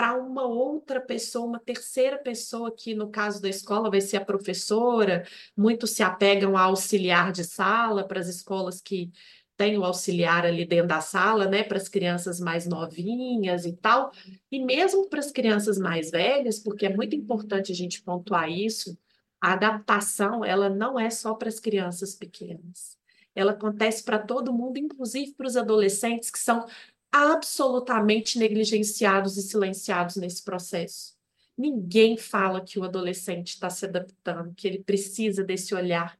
para 0.00 0.14
uma 0.14 0.46
outra 0.46 0.98
pessoa, 0.98 1.44
uma 1.44 1.60
terceira 1.60 2.16
pessoa, 2.16 2.74
que 2.74 2.94
no 2.94 3.10
caso 3.10 3.42
da 3.42 3.50
escola 3.50 3.90
vai 3.90 4.00
ser 4.00 4.16
a 4.16 4.24
professora, 4.24 5.26
muitos 5.54 5.90
se 5.90 6.02
apegam 6.02 6.56
a 6.56 6.62
auxiliar 6.62 7.30
de 7.30 7.44
sala 7.44 8.02
para 8.08 8.18
as 8.18 8.26
escolas 8.26 8.80
que 8.80 9.12
tem 9.58 9.76
o 9.76 9.84
auxiliar 9.84 10.46
ali 10.46 10.64
dentro 10.64 10.86
da 10.86 11.02
sala, 11.02 11.46
né, 11.46 11.62
para 11.62 11.76
as 11.76 11.86
crianças 11.86 12.40
mais 12.40 12.66
novinhas 12.66 13.66
e 13.66 13.74
tal, 13.74 14.10
e 14.50 14.64
mesmo 14.64 15.06
para 15.06 15.20
as 15.20 15.30
crianças 15.30 15.76
mais 15.76 16.10
velhas, 16.10 16.58
porque 16.58 16.86
é 16.86 16.96
muito 16.96 17.14
importante 17.14 17.70
a 17.70 17.74
gente 17.74 18.02
pontuar 18.02 18.48
isso, 18.50 18.96
a 19.38 19.52
adaptação, 19.52 20.42
ela 20.42 20.70
não 20.70 20.98
é 20.98 21.10
só 21.10 21.34
para 21.34 21.50
as 21.50 21.60
crianças 21.60 22.14
pequenas. 22.14 22.96
Ela 23.34 23.52
acontece 23.52 24.02
para 24.02 24.18
todo 24.18 24.50
mundo, 24.50 24.78
inclusive 24.78 25.34
para 25.34 25.46
os 25.46 25.58
adolescentes 25.58 26.30
que 26.30 26.38
são 26.38 26.64
absolutamente 27.12 28.38
negligenciados 28.38 29.36
e 29.36 29.42
silenciados 29.42 30.16
nesse 30.16 30.42
processo. 30.42 31.14
Ninguém 31.56 32.16
fala 32.16 32.64
que 32.64 32.78
o 32.78 32.84
adolescente 32.84 33.48
está 33.48 33.68
se 33.68 33.84
adaptando, 33.84 34.54
que 34.54 34.66
ele 34.66 34.82
precisa 34.82 35.44
desse 35.44 35.74
olhar. 35.74 36.18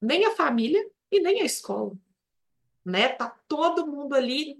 Nem 0.00 0.24
a 0.24 0.34
família 0.34 0.84
e 1.10 1.20
nem 1.20 1.42
a 1.42 1.44
escola 1.44 1.96
né? 2.84 3.08
Tá 3.08 3.28
todo 3.48 3.86
mundo 3.86 4.14
ali 4.14 4.58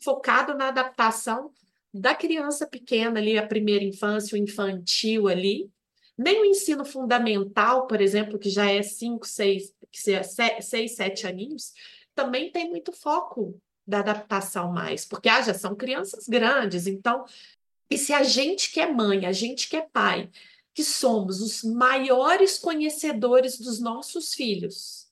focado 0.00 0.54
na 0.54 0.68
adaptação 0.68 1.50
da 1.92 2.14
criança 2.14 2.66
pequena 2.66 3.18
ali, 3.18 3.38
a 3.38 3.46
primeira 3.46 3.84
infância, 3.84 4.34
o 4.34 4.38
infantil 4.38 5.28
ali. 5.28 5.70
Nem 6.16 6.42
o 6.42 6.44
ensino 6.44 6.84
fundamental, 6.84 7.86
por 7.86 8.00
exemplo, 8.00 8.38
que 8.38 8.50
já 8.50 8.70
é 8.70 8.82
5, 8.82 9.26
6, 9.26 9.74
6, 10.60 10.96
7 10.96 11.26
aninhos, 11.26 11.72
também 12.14 12.50
tem 12.50 12.68
muito 12.68 12.92
foco 12.92 13.60
da 13.88 14.00
adaptação 14.00 14.70
mais, 14.70 15.06
porque 15.06 15.30
ah, 15.30 15.40
já 15.40 15.54
são 15.54 15.74
crianças 15.74 16.28
grandes, 16.28 16.86
então, 16.86 17.24
e 17.90 17.96
se 17.96 18.12
a 18.12 18.22
gente 18.22 18.70
que 18.70 18.80
é 18.80 18.92
mãe, 18.92 19.24
a 19.24 19.32
gente 19.32 19.66
que 19.66 19.76
é 19.76 19.80
pai, 19.80 20.28
que 20.74 20.84
somos 20.84 21.40
os 21.40 21.64
maiores 21.64 22.58
conhecedores 22.58 23.58
dos 23.58 23.80
nossos 23.80 24.34
filhos, 24.34 25.08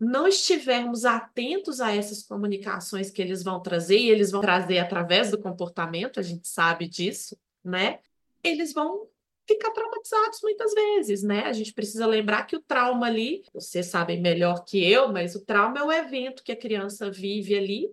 não 0.00 0.26
estivermos 0.26 1.04
atentos 1.04 1.80
a 1.80 1.94
essas 1.94 2.22
comunicações 2.22 3.10
que 3.10 3.22
eles 3.22 3.42
vão 3.42 3.60
trazer, 3.60 3.98
e 3.98 4.10
eles 4.10 4.32
vão 4.32 4.40
trazer 4.40 4.78
através 4.78 5.30
do 5.30 5.38
comportamento, 5.38 6.18
a 6.18 6.22
gente 6.22 6.46
sabe 6.48 6.88
disso, 6.88 7.38
né? 7.64 8.00
Eles 8.42 8.72
vão 8.72 9.08
ficar 9.46 9.70
traumatizados 9.70 10.40
muitas 10.42 10.74
vezes, 10.74 11.22
né? 11.22 11.44
A 11.44 11.52
gente 11.52 11.72
precisa 11.72 12.06
lembrar 12.06 12.46
que 12.46 12.54
o 12.54 12.60
trauma 12.60 13.06
ali, 13.06 13.42
vocês 13.52 13.86
sabem 13.86 14.20
melhor 14.20 14.64
que 14.64 14.84
eu, 14.84 15.10
mas 15.10 15.34
o 15.34 15.44
trauma 15.44 15.78
é 15.78 15.82
o 15.82 15.92
evento 15.92 16.44
que 16.44 16.52
a 16.52 16.56
criança 16.56 17.10
vive 17.10 17.56
ali, 17.56 17.90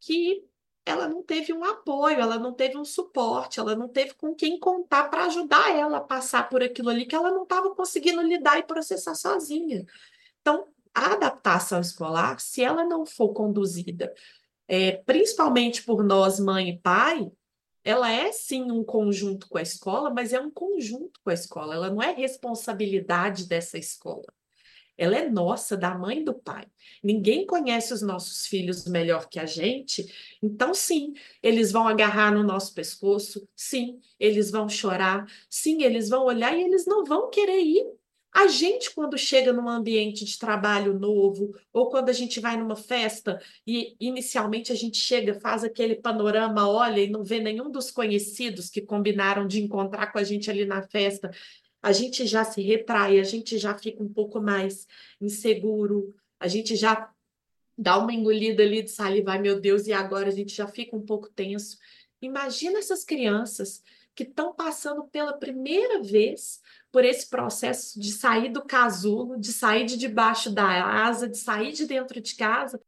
que 0.00 0.44
ela 0.84 1.06
não 1.06 1.22
teve 1.22 1.52
um 1.52 1.64
apoio, 1.64 2.18
ela 2.18 2.38
não 2.38 2.52
teve 2.52 2.78
um 2.78 2.84
suporte, 2.84 3.60
ela 3.60 3.76
não 3.76 3.88
teve 3.88 4.14
com 4.14 4.34
quem 4.34 4.58
contar 4.58 5.10
para 5.10 5.26
ajudar 5.26 5.76
ela 5.76 5.98
a 5.98 6.02
passar 6.02 6.48
por 6.48 6.62
aquilo 6.62 6.88
ali 6.88 7.04
que 7.04 7.14
ela 7.14 7.30
não 7.30 7.42
estava 7.42 7.74
conseguindo 7.74 8.22
lidar 8.22 8.58
e 8.58 8.62
processar 8.62 9.14
sozinha. 9.14 9.84
Então, 10.40 10.66
a 10.94 11.12
adaptação 11.12 11.80
escolar, 11.80 12.40
se 12.40 12.62
ela 12.62 12.84
não 12.84 13.04
for 13.04 13.32
conduzida, 13.34 14.14
é, 14.66 14.92
principalmente 14.92 15.82
por 15.82 16.02
nós, 16.02 16.40
mãe 16.40 16.70
e 16.70 16.78
pai, 16.78 17.30
ela 17.84 18.10
é 18.10 18.32
sim 18.32 18.70
um 18.70 18.84
conjunto 18.84 19.48
com 19.48 19.58
a 19.58 19.62
escola, 19.62 20.10
mas 20.10 20.32
é 20.32 20.40
um 20.40 20.50
conjunto 20.50 21.20
com 21.22 21.30
a 21.30 21.34
escola, 21.34 21.74
ela 21.74 21.90
não 21.90 22.02
é 22.02 22.12
responsabilidade 22.12 23.46
dessa 23.46 23.78
escola. 23.78 24.24
Ela 24.98 25.16
é 25.16 25.30
nossa, 25.30 25.76
da 25.76 25.96
mãe 25.96 26.18
e 26.18 26.24
do 26.24 26.34
pai. 26.34 26.66
Ninguém 27.02 27.46
conhece 27.46 27.94
os 27.94 28.02
nossos 28.02 28.46
filhos 28.46 28.84
melhor 28.86 29.28
que 29.28 29.38
a 29.38 29.46
gente, 29.46 30.04
então, 30.42 30.74
sim, 30.74 31.14
eles 31.42 31.72
vão 31.72 31.88
agarrar 31.88 32.32
no 32.32 32.42
nosso 32.42 32.74
pescoço, 32.74 33.48
sim, 33.54 34.00
eles 34.18 34.50
vão 34.50 34.68
chorar, 34.68 35.24
sim, 35.48 35.82
eles 35.84 36.08
vão 36.08 36.24
olhar 36.24 36.56
e 36.56 36.62
eles 36.62 36.84
não 36.84 37.04
vão 37.04 37.30
querer 37.30 37.60
ir 37.60 37.86
a 38.32 38.46
gente, 38.46 38.94
quando 38.94 39.16
chega 39.16 39.52
num 39.52 39.68
ambiente 39.68 40.24
de 40.24 40.38
trabalho 40.38 40.98
novo, 40.98 41.54
ou 41.72 41.88
quando 41.88 42.10
a 42.10 42.12
gente 42.12 42.40
vai 42.40 42.56
numa 42.56 42.76
festa 42.76 43.40
e 43.66 43.96
inicialmente 43.98 44.70
a 44.70 44.74
gente 44.74 44.98
chega, 44.98 45.40
faz 45.40 45.64
aquele 45.64 45.96
panorama, 45.96 46.68
olha 46.68 47.00
e 47.00 47.10
não 47.10 47.24
vê 47.24 47.40
nenhum 47.40 47.70
dos 47.70 47.90
conhecidos 47.90 48.68
que 48.70 48.82
combinaram 48.82 49.46
de 49.46 49.60
encontrar 49.60 50.12
com 50.12 50.18
a 50.18 50.24
gente 50.24 50.50
ali 50.50 50.64
na 50.64 50.82
festa, 50.82 51.30
a 51.82 51.92
gente 51.92 52.26
já 52.26 52.44
se 52.44 52.60
retrai, 52.60 53.20
a 53.20 53.24
gente 53.24 53.58
já 53.58 53.76
fica 53.76 54.02
um 54.02 54.12
pouco 54.12 54.40
mais 54.40 54.86
inseguro, 55.20 56.14
a 56.38 56.48
gente 56.48 56.76
já 56.76 57.10
dá 57.76 57.96
uma 57.98 58.12
engolida 58.12 58.62
ali 58.62 58.82
de 58.82 58.90
saliva, 58.90 59.38
meu 59.38 59.60
Deus, 59.60 59.86
e 59.86 59.92
agora 59.92 60.28
a 60.28 60.32
gente 60.32 60.54
já 60.54 60.66
fica 60.66 60.96
um 60.96 61.04
pouco 61.04 61.30
tenso. 61.30 61.78
Imagina 62.20 62.80
essas 62.80 63.04
crianças 63.04 63.82
que 64.14 64.24
estão 64.24 64.52
passando 64.52 65.04
pela 65.04 65.32
primeira 65.32 66.02
vez 66.02 66.60
por 66.90 67.04
esse 67.04 67.28
processo 67.28 68.00
de 68.00 68.10
sair 68.10 68.50
do 68.50 68.64
casulo, 68.64 69.38
de 69.38 69.52
sair 69.52 69.86
de 69.86 69.96
debaixo 69.96 70.50
da 70.50 71.06
asa, 71.06 71.28
de 71.28 71.38
sair 71.38 71.72
de 71.72 71.86
dentro 71.86 72.20
de 72.20 72.34
casa, 72.34 72.82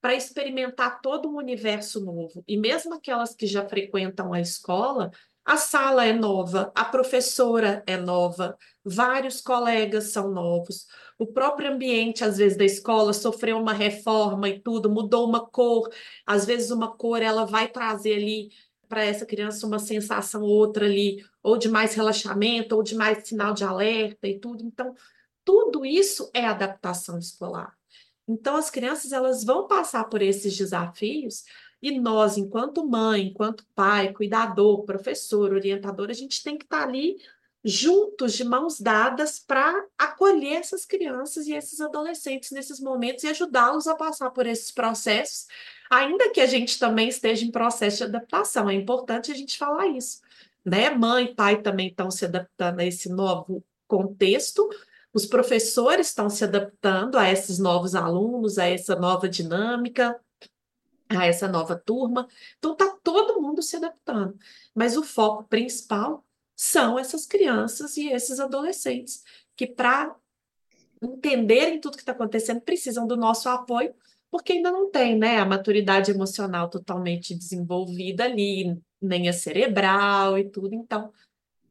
para 0.00 0.14
experimentar 0.14 1.00
todo 1.00 1.28
um 1.28 1.38
universo 1.38 2.04
novo. 2.04 2.44
E 2.46 2.56
mesmo 2.56 2.94
aquelas 2.94 3.34
que 3.34 3.48
já 3.48 3.68
frequentam 3.68 4.32
a 4.32 4.40
escola, 4.40 5.10
a 5.46 5.56
sala 5.56 6.04
é 6.04 6.12
nova, 6.12 6.72
a 6.74 6.84
professora 6.84 7.82
é 7.86 7.96
nova, 7.96 8.58
vários 8.84 9.40
colegas 9.40 10.10
são 10.10 10.30
novos, 10.30 10.86
o 11.18 11.26
próprio 11.26 11.72
ambiente, 11.72 12.24
às 12.24 12.36
vezes, 12.38 12.58
da 12.58 12.64
escola 12.64 13.12
sofreu 13.12 13.56
uma 13.56 13.72
reforma 13.72 14.48
e 14.48 14.60
tudo, 14.60 14.90
mudou 14.90 15.26
uma 15.26 15.46
cor, 15.46 15.88
às 16.26 16.44
vezes 16.44 16.72
uma 16.72 16.96
cor 16.96 17.22
ela 17.22 17.46
vai 17.46 17.68
trazer 17.68 18.14
ali 18.14 18.50
para 18.88 19.04
essa 19.04 19.24
criança 19.24 19.66
uma 19.66 19.78
sensação 19.78 20.42
ou 20.42 20.50
outra 20.50 20.84
ali, 20.84 21.24
ou 21.42 21.56
de 21.56 21.68
mais 21.68 21.94
relaxamento, 21.94 22.74
ou 22.74 22.82
de 22.82 22.94
mais 22.96 23.26
sinal 23.26 23.54
de 23.54 23.64
alerta 23.64 24.26
e 24.26 24.38
tudo. 24.38 24.64
Então, 24.64 24.94
tudo 25.44 25.86
isso 25.86 26.28
é 26.34 26.44
adaptação 26.44 27.18
escolar. 27.18 27.72
Então, 28.28 28.56
as 28.56 28.70
crianças 28.70 29.12
elas 29.12 29.44
vão 29.44 29.68
passar 29.68 30.04
por 30.04 30.20
esses 30.20 30.56
desafios 30.56 31.44
e 31.82 31.98
nós, 31.98 32.36
enquanto 32.36 32.86
mãe, 32.86 33.28
enquanto 33.28 33.66
pai, 33.74 34.12
cuidador, 34.12 34.84
professor, 34.84 35.52
orientador, 35.52 36.10
a 36.10 36.14
gente 36.14 36.42
tem 36.42 36.56
que 36.56 36.64
estar 36.64 36.78
tá 36.78 36.84
ali 36.84 37.16
juntos, 37.64 38.34
de 38.34 38.44
mãos 38.44 38.80
dadas, 38.80 39.40
para 39.40 39.84
acolher 39.98 40.60
essas 40.60 40.84
crianças 40.84 41.46
e 41.46 41.52
esses 41.52 41.80
adolescentes 41.80 42.52
nesses 42.52 42.80
momentos 42.80 43.24
e 43.24 43.28
ajudá-los 43.28 43.88
a 43.88 43.96
passar 43.96 44.30
por 44.30 44.46
esses 44.46 44.70
processos 44.70 45.46
ainda 45.90 46.30
que 46.30 46.40
a 46.40 46.46
gente 46.46 46.78
também 46.78 47.08
esteja 47.08 47.44
em 47.44 47.50
processo 47.50 47.98
de 47.98 48.04
adaptação. 48.04 48.68
É 48.68 48.74
importante 48.74 49.30
a 49.30 49.34
gente 49.34 49.58
falar 49.58 49.86
isso. 49.88 50.20
Né? 50.64 50.90
Mãe 50.90 51.26
e 51.26 51.34
pai 51.34 51.62
também 51.62 51.88
estão 51.88 52.10
se 52.10 52.24
adaptando 52.24 52.80
a 52.80 52.84
esse 52.84 53.08
novo 53.08 53.64
contexto, 53.86 54.68
os 55.12 55.24
professores 55.24 56.08
estão 56.08 56.28
se 56.28 56.44
adaptando 56.44 57.16
a 57.16 57.30
esses 57.30 57.58
novos 57.58 57.94
alunos, 57.94 58.58
a 58.58 58.66
essa 58.66 58.96
nova 58.96 59.28
dinâmica, 59.28 60.18
a 61.08 61.26
essa 61.26 61.48
nova 61.48 61.76
turma. 61.76 62.28
Então, 62.58 62.72
está 62.72 62.96
todo 63.02 63.40
mundo 63.40 63.62
se 63.62 63.76
adaptando. 63.76 64.38
Mas 64.74 64.96
o 64.96 65.02
foco 65.02 65.44
principal 65.44 66.24
são 66.54 66.98
essas 66.98 67.26
crianças 67.26 67.96
e 67.96 68.08
esses 68.08 68.40
adolescentes, 68.40 69.22
que, 69.54 69.66
para 69.66 70.14
entenderem 71.02 71.80
tudo 71.80 71.96
que 71.96 72.02
está 72.02 72.12
acontecendo, 72.12 72.60
precisam 72.60 73.06
do 73.06 73.16
nosso 73.16 73.48
apoio 73.48 73.94
porque 74.30 74.52
ainda 74.52 74.70
não 74.70 74.90
tem, 74.90 75.16
né, 75.16 75.38
a 75.38 75.46
maturidade 75.46 76.10
emocional 76.10 76.68
totalmente 76.68 77.34
desenvolvida 77.34 78.24
ali, 78.24 78.78
nem 79.00 79.28
a 79.28 79.32
cerebral 79.32 80.38
e 80.38 80.48
tudo. 80.50 80.74
Então, 80.74 81.12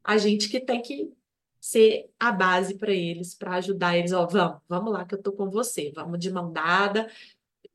a 0.02 0.16
gente 0.18 0.48
que 0.48 0.60
tem 0.60 0.80
que 0.82 1.12
ser 1.60 2.10
a 2.18 2.32
base 2.32 2.74
para 2.76 2.92
eles, 2.92 3.34
para 3.34 3.56
ajudar 3.56 3.96
eles, 3.96 4.12
ó, 4.12 4.26
vamos, 4.26 4.60
vamos 4.68 4.92
lá 4.92 5.04
que 5.04 5.14
eu 5.14 5.22
tô 5.22 5.32
com 5.32 5.50
você, 5.50 5.92
vamos 5.94 6.18
de 6.18 6.30
mão 6.30 6.52
dada, 6.52 7.08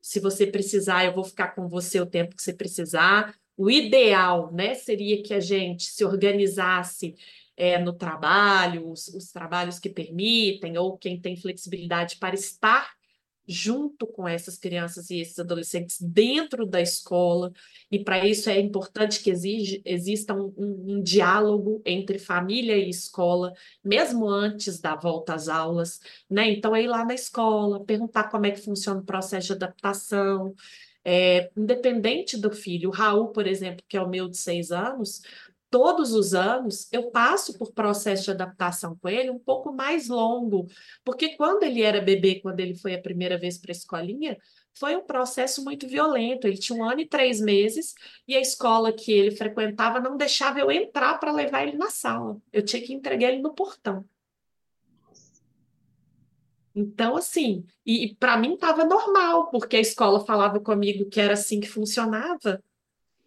Se 0.02 0.20
você 0.20 0.46
precisar, 0.46 1.04
eu 1.04 1.14
vou 1.14 1.24
ficar 1.24 1.54
com 1.54 1.68
você 1.68 2.00
o 2.00 2.06
tempo 2.06 2.36
que 2.36 2.42
você 2.42 2.52
precisar. 2.52 3.34
O 3.56 3.70
ideal, 3.70 4.52
né, 4.52 4.74
seria 4.74 5.22
que 5.22 5.32
a 5.32 5.40
gente 5.40 5.84
se 5.84 6.04
organizasse 6.04 7.14
é, 7.56 7.78
no 7.78 7.92
trabalho, 7.92 8.90
os, 8.90 9.06
os 9.08 9.30
trabalhos 9.30 9.78
que 9.78 9.88
permitem, 9.88 10.76
ou 10.76 10.98
quem 10.98 11.20
tem 11.20 11.36
flexibilidade 11.36 12.16
para 12.16 12.34
estar 12.34 12.90
junto 13.52 14.06
com 14.06 14.26
essas 14.26 14.56
crianças 14.56 15.10
e 15.10 15.20
esses 15.20 15.38
adolescentes 15.38 16.00
dentro 16.00 16.66
da 16.66 16.80
escola, 16.80 17.52
e 17.90 18.02
para 18.02 18.26
isso 18.26 18.48
é 18.48 18.58
importante 18.58 19.22
que 19.22 19.30
exige, 19.30 19.82
exista 19.84 20.34
um, 20.34 20.52
um, 20.56 20.84
um, 20.94 21.02
diálogo 21.02 21.82
entre 21.84 22.18
família 22.18 22.76
e 22.76 22.88
escola, 22.88 23.52
mesmo 23.84 24.28
antes 24.28 24.80
da 24.80 24.96
volta 24.96 25.34
às 25.34 25.48
aulas, 25.48 26.00
né? 26.28 26.50
Então, 26.50 26.74
é 26.74 26.82
ir 26.82 26.88
lá 26.88 27.04
na 27.04 27.14
escola, 27.14 27.84
perguntar 27.84 28.24
como 28.30 28.46
é 28.46 28.50
que 28.50 28.60
funciona 28.60 29.00
o 29.00 29.04
processo 29.04 29.48
de 29.48 29.52
adaptação, 29.52 30.54
é, 31.04 31.50
independente 31.56 32.36
do 32.36 32.50
filho. 32.50 32.88
O 32.88 32.92
Raul, 32.92 33.28
por 33.28 33.46
exemplo, 33.46 33.84
que 33.88 33.96
é 33.96 34.02
o 34.02 34.08
meu 34.08 34.28
de 34.28 34.36
seis 34.36 34.70
anos, 34.70 35.22
todos 35.72 36.12
os 36.12 36.34
anos 36.34 36.86
eu 36.92 37.10
passo 37.10 37.56
por 37.56 37.72
processo 37.72 38.24
de 38.24 38.30
adaptação 38.30 38.94
com 39.00 39.08
ele 39.08 39.30
um 39.30 39.38
pouco 39.38 39.72
mais 39.72 40.06
longo, 40.06 40.68
porque 41.02 41.34
quando 41.34 41.62
ele 41.62 41.80
era 41.80 41.98
bebê, 41.98 42.40
quando 42.40 42.60
ele 42.60 42.74
foi 42.74 42.94
a 42.94 43.00
primeira 43.00 43.38
vez 43.38 43.56
para 43.56 43.70
a 43.70 43.72
escolinha, 43.72 44.36
foi 44.74 44.94
um 44.94 45.06
processo 45.06 45.64
muito 45.64 45.88
violento. 45.88 46.46
Ele 46.46 46.58
tinha 46.58 46.78
um 46.78 46.84
ano 46.84 47.00
e 47.00 47.08
três 47.08 47.40
meses 47.40 47.94
e 48.28 48.36
a 48.36 48.40
escola 48.40 48.92
que 48.92 49.10
ele 49.10 49.30
frequentava 49.30 49.98
não 49.98 50.14
deixava 50.14 50.60
eu 50.60 50.70
entrar 50.70 51.18
para 51.18 51.32
levar 51.32 51.66
ele 51.66 51.78
na 51.78 51.88
sala. 51.88 52.36
Eu 52.52 52.62
tinha 52.62 52.82
que 52.82 52.92
entregar 52.92 53.30
ele 53.30 53.40
no 53.40 53.54
portão. 53.54 54.04
Então, 56.74 57.16
assim, 57.16 57.64
e, 57.84 58.04
e 58.04 58.14
para 58.14 58.36
mim 58.36 58.54
estava 58.54 58.84
normal, 58.84 59.50
porque 59.50 59.76
a 59.76 59.80
escola 59.80 60.24
falava 60.24 60.60
comigo 60.60 61.08
que 61.08 61.20
era 61.20 61.32
assim 61.32 61.60
que 61.60 61.68
funcionava. 61.68 62.62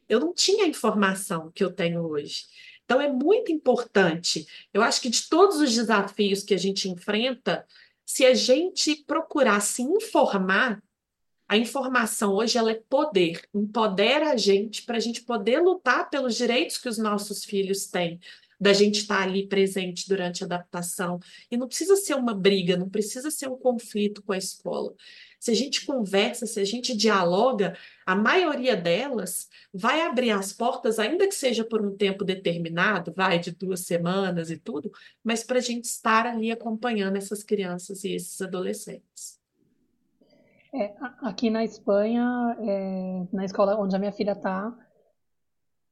Eu 0.08 0.20
não 0.20 0.34
tinha 0.34 0.66
a 0.66 0.68
informação 0.68 1.52
que 1.52 1.64
eu 1.64 1.72
tenho 1.72 2.02
hoje. 2.02 2.46
Então, 2.84 3.02
é 3.02 3.12
muito 3.12 3.52
importante. 3.52 4.48
Eu 4.74 4.82
acho 4.82 5.02
que 5.02 5.10
de 5.10 5.28
todos 5.28 5.58
os 5.58 5.74
desafios 5.74 6.44
que 6.44 6.54
a 6.54 6.58
gente 6.58 6.88
enfrenta, 6.88 7.66
se 8.06 8.26
a 8.26 8.34
gente 8.34 8.96
procurar 9.08 9.60
se 9.60 9.82
informar, 9.82 10.82
a 11.48 11.58
informação 11.58 12.34
hoje 12.34 12.58
ela 12.58 12.72
é 12.72 12.82
poder, 12.90 13.48
empodera 13.54 14.32
a 14.32 14.38
gente 14.38 14.84
para 14.84 14.98
a 14.98 15.00
gente 15.00 15.22
poder 15.22 15.60
lutar 15.60 16.10
pelos 16.10 16.36
direitos 16.36 16.78
que 16.78 16.90
os 16.90 16.98
nossos 16.98 17.44
filhos 17.44 17.86
têm, 17.86 18.20
da 18.60 18.74
gente 18.74 19.00
estar 19.00 19.22
ali 19.22 19.48
presente 19.48 20.08
durante 20.08 20.44
a 20.44 20.46
adaptação. 20.46 21.20
E 21.52 21.58
não 21.58 21.68
precisa 21.68 21.96
ser 21.96 22.16
uma 22.16 22.34
briga, 22.34 22.78
não 22.78 22.90
precisa 22.90 23.30
ser 23.30 23.48
um 23.48 23.58
conflito 23.58 24.24
com 24.24 24.34
a 24.34 24.38
escola. 24.38 24.94
Se 25.46 25.52
a 25.52 25.54
gente 25.54 25.86
conversa, 25.86 26.48
se 26.48 26.60
a 26.60 26.66
gente 26.66 26.98
dialoga, 26.98 27.78
a 28.04 28.16
maioria 28.16 28.76
delas 28.76 29.48
vai 29.72 30.02
abrir 30.02 30.32
as 30.32 30.52
portas, 30.52 30.98
ainda 30.98 31.28
que 31.28 31.36
seja 31.36 31.64
por 31.64 31.86
um 31.86 31.96
tempo 31.96 32.26
determinado, 32.26 33.14
vai 33.16 33.38
de 33.38 33.52
duas 33.52 33.82
semanas 33.82 34.50
e 34.50 34.58
tudo, 34.58 34.92
mas 35.24 35.44
para 35.44 35.60
a 35.60 35.62
gente 35.62 35.86
estar 35.86 36.26
ali 36.26 36.52
acompanhando 36.52 37.18
essas 37.18 37.44
crianças 37.44 38.04
e 38.04 38.16
esses 38.16 38.42
adolescentes. 38.42 39.40
É, 40.74 40.96
aqui 41.22 41.52
na 41.52 41.64
Espanha, 41.64 42.58
é, 42.60 43.28
na 43.32 43.46
escola 43.46 43.80
onde 43.80 43.96
a 43.96 44.00
minha 44.00 44.12
filha 44.12 44.32
está, 44.32 44.76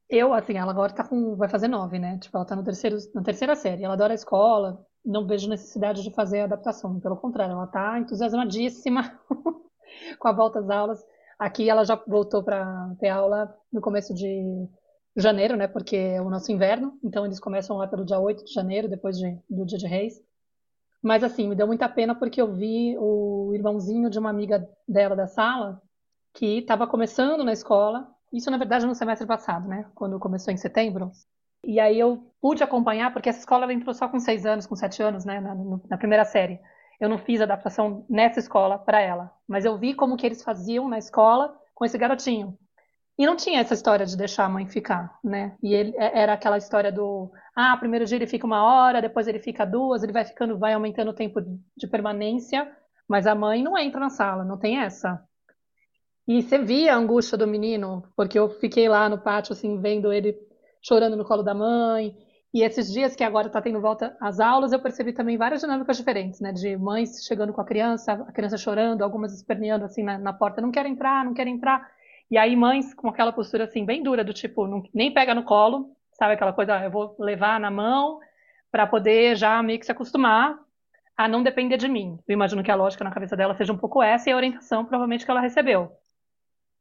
eu, 0.08 0.34
assim, 0.34 0.54
ela 0.54 0.72
agora 0.72 0.92
tá 0.92 1.06
com, 1.06 1.36
vai 1.36 1.48
fazer 1.48 1.68
nove, 1.68 2.00
né? 2.00 2.18
Tipo, 2.18 2.38
ela 2.38 2.44
tá 2.44 2.56
no 2.56 2.64
terceiro, 2.64 2.96
na 3.14 3.22
terceira 3.22 3.54
série. 3.54 3.84
Ela 3.84 3.94
adora 3.94 4.14
a 4.14 4.16
escola, 4.16 4.84
não 5.04 5.26
vejo 5.26 5.48
necessidade 5.48 6.02
de 6.02 6.10
fazer 6.10 6.40
adaptação. 6.40 6.98
Pelo 7.00 7.16
contrário, 7.16 7.52
ela 7.52 7.66
tá 7.66 7.98
entusiasmadíssima 7.98 9.18
com 10.18 10.28
a 10.28 10.32
volta 10.32 10.60
às 10.60 10.70
aulas. 10.70 11.04
Aqui 11.38 11.68
ela 11.68 11.84
já 11.84 11.96
voltou 12.06 12.42
para 12.42 12.94
ter 12.98 13.08
aula 13.08 13.54
no 13.72 13.80
começo 13.80 14.14
de 14.14 14.68
janeiro, 15.16 15.56
né? 15.56 15.68
Porque 15.68 15.96
é 15.96 16.22
o 16.22 16.30
nosso 16.30 16.50
inverno. 16.50 16.98
Então 17.02 17.24
eles 17.24 17.40
começam 17.40 17.76
lá 17.76 17.86
pelo 17.86 18.04
dia 18.04 18.18
8 18.18 18.44
de 18.44 18.52
janeiro, 18.52 18.88
depois 18.88 19.18
de, 19.18 19.38
do 19.48 19.66
dia 19.66 19.78
de 19.78 19.86
Reis. 19.86 20.14
Mas 21.02 21.22
assim, 21.22 21.48
me 21.48 21.54
deu 21.54 21.66
muita 21.66 21.88
pena 21.88 22.14
porque 22.14 22.40
eu 22.40 22.52
vi 22.52 22.96
o 22.98 23.52
irmãozinho 23.54 24.08
de 24.08 24.18
uma 24.18 24.30
amiga 24.30 24.66
dela 24.88 25.14
da 25.14 25.26
sala 25.26 25.82
que 26.32 26.58
estava 26.58 26.86
começando 26.86 27.44
na 27.44 27.52
escola 27.52 28.14
isso, 28.34 28.50
na 28.50 28.58
verdade, 28.58 28.84
no 28.84 28.96
semestre 28.96 29.28
passado, 29.28 29.68
né? 29.68 29.88
Quando 29.94 30.18
começou 30.18 30.52
em 30.52 30.56
setembro. 30.56 31.12
E 31.66 31.80
aí 31.80 31.98
eu 31.98 32.26
pude 32.40 32.62
acompanhar, 32.62 33.12
porque 33.12 33.28
essa 33.28 33.40
escola 33.40 33.64
ela 33.64 33.72
entrou 33.72 33.94
só 33.94 34.08
com 34.08 34.18
seis 34.18 34.44
anos, 34.46 34.66
com 34.66 34.76
sete 34.76 35.02
anos, 35.02 35.24
né? 35.24 35.40
Na, 35.40 35.54
na 35.90 35.96
primeira 35.98 36.24
série. 36.24 36.60
Eu 37.00 37.08
não 37.08 37.18
fiz 37.18 37.40
adaptação 37.40 38.04
nessa 38.08 38.38
escola 38.38 38.78
para 38.78 39.00
ela, 39.00 39.32
mas 39.48 39.64
eu 39.64 39.76
vi 39.76 39.94
como 39.94 40.16
que 40.16 40.24
eles 40.24 40.42
faziam 40.42 40.88
na 40.88 40.98
escola 40.98 41.54
com 41.74 41.84
esse 41.84 41.98
garotinho. 41.98 42.56
E 43.16 43.26
não 43.26 43.36
tinha 43.36 43.60
essa 43.60 43.74
história 43.74 44.04
de 44.04 44.16
deixar 44.16 44.44
a 44.44 44.48
mãe 44.48 44.66
ficar, 44.66 45.18
né? 45.22 45.56
E 45.62 45.72
ele 45.72 45.94
é, 45.96 46.20
era 46.22 46.32
aquela 46.32 46.58
história 46.58 46.90
do, 46.90 47.30
ah, 47.54 47.76
primeiro 47.76 48.04
dia 48.04 48.16
ele 48.16 48.26
fica 48.26 48.46
uma 48.46 48.64
hora, 48.64 49.00
depois 49.00 49.28
ele 49.28 49.38
fica 49.38 49.64
duas, 49.64 50.02
ele 50.02 50.12
vai 50.12 50.24
ficando, 50.24 50.58
vai 50.58 50.72
aumentando 50.72 51.10
o 51.10 51.14
tempo 51.14 51.40
de 51.76 51.86
permanência, 51.86 52.70
mas 53.08 53.26
a 53.26 53.34
mãe 53.34 53.62
não 53.62 53.78
entra 53.78 54.00
na 54.00 54.10
sala, 54.10 54.44
não 54.44 54.58
tem 54.58 54.78
essa. 54.78 55.22
E 56.26 56.42
você 56.42 56.58
via 56.58 56.94
a 56.94 56.96
angústia 56.96 57.38
do 57.38 57.46
menino, 57.46 58.02
porque 58.16 58.38
eu 58.38 58.48
fiquei 58.48 58.88
lá 58.88 59.08
no 59.08 59.18
pátio, 59.18 59.52
assim, 59.52 59.80
vendo 59.80 60.12
ele 60.12 60.36
chorando 60.84 61.16
no 61.16 61.24
colo 61.24 61.42
da 61.42 61.54
mãe. 61.54 62.14
E 62.52 62.62
esses 62.62 62.92
dias 62.92 63.16
que 63.16 63.24
agora 63.24 63.48
está 63.48 63.60
tendo 63.60 63.80
volta 63.80 64.16
às 64.20 64.38
aulas, 64.38 64.70
eu 64.70 64.78
percebi 64.78 65.12
também 65.12 65.36
várias 65.36 65.60
dinâmicas 65.60 65.96
diferentes, 65.96 66.40
né? 66.40 66.52
De 66.52 66.76
mães 66.76 67.24
chegando 67.26 67.52
com 67.52 67.60
a 67.60 67.64
criança, 67.64 68.12
a 68.12 68.32
criança 68.32 68.56
chorando, 68.56 69.02
algumas 69.02 69.34
esperneando 69.34 69.84
assim 69.84 70.04
na, 70.04 70.18
na 70.18 70.32
porta, 70.32 70.60
não 70.60 70.70
quero 70.70 70.86
entrar, 70.86 71.24
não 71.24 71.34
quero 71.34 71.50
entrar. 71.50 71.90
E 72.30 72.38
aí 72.38 72.54
mães 72.54 72.94
com 72.94 73.08
aquela 73.08 73.32
postura 73.32 73.64
assim 73.64 73.84
bem 73.84 74.02
dura 74.02 74.22
do 74.22 74.32
tipo, 74.32 74.66
não, 74.68 74.82
nem 74.94 75.12
pega 75.12 75.34
no 75.34 75.42
colo, 75.42 75.96
sabe 76.12 76.34
aquela 76.34 76.52
coisa, 76.52 76.76
ah, 76.76 76.84
eu 76.84 76.90
vou 76.90 77.16
levar 77.18 77.58
na 77.58 77.70
mão 77.70 78.20
para 78.70 78.86
poder 78.86 79.36
já 79.36 79.60
meio 79.62 79.78
que 79.80 79.86
se 79.86 79.92
acostumar 79.92 80.56
a 81.16 81.26
não 81.26 81.42
depender 81.42 81.76
de 81.76 81.88
mim. 81.88 82.18
Eu 82.26 82.34
imagino 82.34 82.62
que 82.62 82.70
a 82.70 82.76
lógica 82.76 83.04
na 83.04 83.10
cabeça 83.10 83.36
dela 83.36 83.54
seja 83.56 83.72
um 83.72 83.78
pouco 83.78 84.02
essa 84.02 84.30
e 84.30 84.32
a 84.32 84.36
orientação 84.36 84.84
provavelmente 84.84 85.24
que 85.24 85.30
ela 85.30 85.40
recebeu 85.40 85.92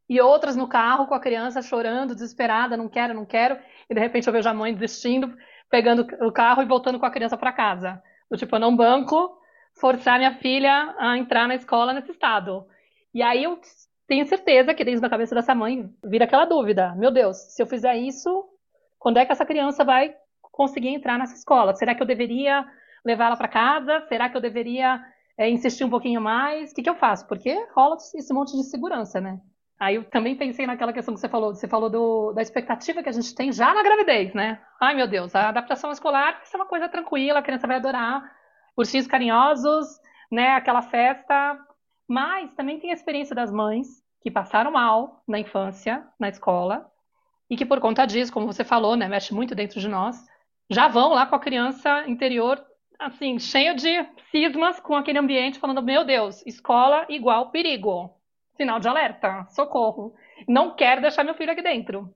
e 0.10 0.20
outras 0.20 0.56
no 0.56 0.68
carro 0.68 1.08
com 1.08 1.13
a 1.13 1.20
criança 1.20 1.62
chorando, 1.62 2.13
desesperada, 2.13 2.78
não 2.78 2.89
quero, 2.89 3.13
não 3.13 3.26
quero, 3.26 3.58
e 3.89 3.94
de 3.94 4.00
repente 4.00 4.28
eu 4.28 4.34
vejo 4.34 4.50
a 4.50 4.54
mãe 4.54 4.74
desistindo, 4.74 5.34
pegando 5.70 6.06
o 6.22 6.32
carro 6.32 6.62
e 6.62 6.66
voltando 6.66 7.00
com 7.00 7.06
a 7.06 7.12
criança 7.12 7.38
para 7.38 7.52
casa. 7.52 8.02
Do 8.30 8.38
tipo, 8.38 8.56
eu 8.56 8.60
não 8.60 8.76
banco 8.76 9.38
forçar 9.80 10.18
minha 10.18 10.36
filha 10.36 10.94
a 10.98 11.18
entrar 11.18 11.48
na 11.48 11.56
escola 11.56 11.94
nesse 11.94 12.12
estado. 12.12 12.66
E 13.13 13.22
aí 13.22 13.44
eu 13.44 13.60
tenho 14.08 14.26
certeza 14.26 14.74
que 14.74 14.84
dentro 14.84 15.02
da 15.02 15.10
cabeça 15.10 15.34
dessa 15.34 15.56
mãe 15.56 15.89
vira 16.04 16.26
aquela 16.26 16.46
dúvida: 16.46 16.94
meu 16.96 17.12
Deus, 17.12 17.38
se 17.38 17.62
eu 17.62 17.68
fizer 17.68 17.96
isso, 17.96 18.46
quando 19.00 19.18
é 19.18 19.26
que 19.26 19.32
essa 19.32 19.46
criança 19.46 19.84
vai 19.84 20.16
conseguir 20.42 20.89
entrar 20.89 21.18
nessa 21.18 21.36
escola? 21.36 21.76
Será 21.76 21.96
que 21.96 22.02
eu 22.02 22.08
deveria 22.08 22.66
levar 23.04 23.28
ela 23.28 23.38
para 23.38 23.48
casa? 23.48 24.06
Será 24.08 24.30
que 24.30 24.38
eu 24.38 24.42
deveria 24.42 25.04
é, 25.38 25.50
insistir 25.50 25.84
um 25.84 25.89
pouquinho 25.89 26.22
mais? 26.22 26.72
O 26.72 26.76
que, 26.76 26.84
que 26.84 26.89
eu 26.89 26.96
faço? 26.96 27.28
Porque 27.28 27.54
rola 27.76 27.98
esse 27.98 28.34
monte 28.34 28.56
de 28.56 28.63
segurança, 28.63 29.20
né? 29.20 29.39
Aí 29.79 29.95
eu 29.95 30.03
também 30.03 30.36
pensei 30.36 30.65
naquela 30.65 30.93
questão 30.93 31.13
que 31.13 31.19
você 31.19 31.27
falou, 31.27 31.53
você 31.53 31.67
falou 31.67 31.89
do, 31.89 32.31
da 32.33 32.41
expectativa 32.41 33.03
que 33.03 33.09
a 33.09 33.13
gente 33.13 33.33
tem 33.36 33.51
já 33.51 33.73
na 33.73 33.83
gravidez, 33.83 34.33
né? 34.33 34.62
Ai, 34.81 34.95
meu 34.95 35.07
Deus, 35.07 35.36
a 35.36 35.49
adaptação 35.49 35.91
escolar 35.91 36.38
vai 36.38 36.45
ser 36.45 36.57
uma 36.57 36.65
coisa 36.65 36.88
tranquila, 36.88 37.39
a 37.39 37.43
criança 37.43 37.67
vai 37.67 37.77
adorar, 37.77 38.23
ursinhos 38.77 39.07
carinhosos, 39.07 39.88
né? 40.31 40.49
Aquela 40.49 40.81
festa. 40.81 41.59
Mas 42.07 42.53
também 42.53 42.79
tem 42.79 42.91
a 42.91 42.93
experiência 42.93 43.36
das 43.36 43.51
mães 43.51 43.88
que 44.21 44.31
passaram 44.31 44.71
mal 44.71 45.21
na 45.27 45.39
infância, 45.39 46.05
na 46.19 46.29
escola, 46.29 46.89
e 47.49 47.57
que 47.57 47.65
por 47.65 47.79
conta 47.81 48.05
disso, 48.05 48.31
como 48.31 48.47
você 48.47 48.63
falou, 48.63 48.95
né, 48.95 49.07
mexe 49.07 49.33
muito 49.33 49.53
dentro 49.53 49.79
de 49.79 49.88
nós, 49.88 50.15
já 50.69 50.88
vão 50.88 51.13
lá 51.13 51.25
com 51.25 51.36
a 51.36 51.39
criança 51.39 52.07
interior, 52.07 52.63
assim, 52.97 53.38
cheio 53.38 53.75
de 53.75 53.89
cismas 54.31 54.79
com 54.79 54.95
aquele 54.95 55.19
ambiente, 55.19 55.59
falando: 55.59 55.81
meu 55.81 56.05
Deus, 56.05 56.41
escola 56.45 57.05
igual 57.09 57.51
perigo 57.51 58.22
sinal 58.56 58.80
de 58.80 58.88
alerta, 58.88 59.46
socorro. 59.50 60.13
Não 60.48 60.76
quero 60.76 61.02
deixar 61.02 61.24
meu 61.24 61.36
filho 61.36 61.52
aqui 61.52 61.62
dentro. 61.62 62.13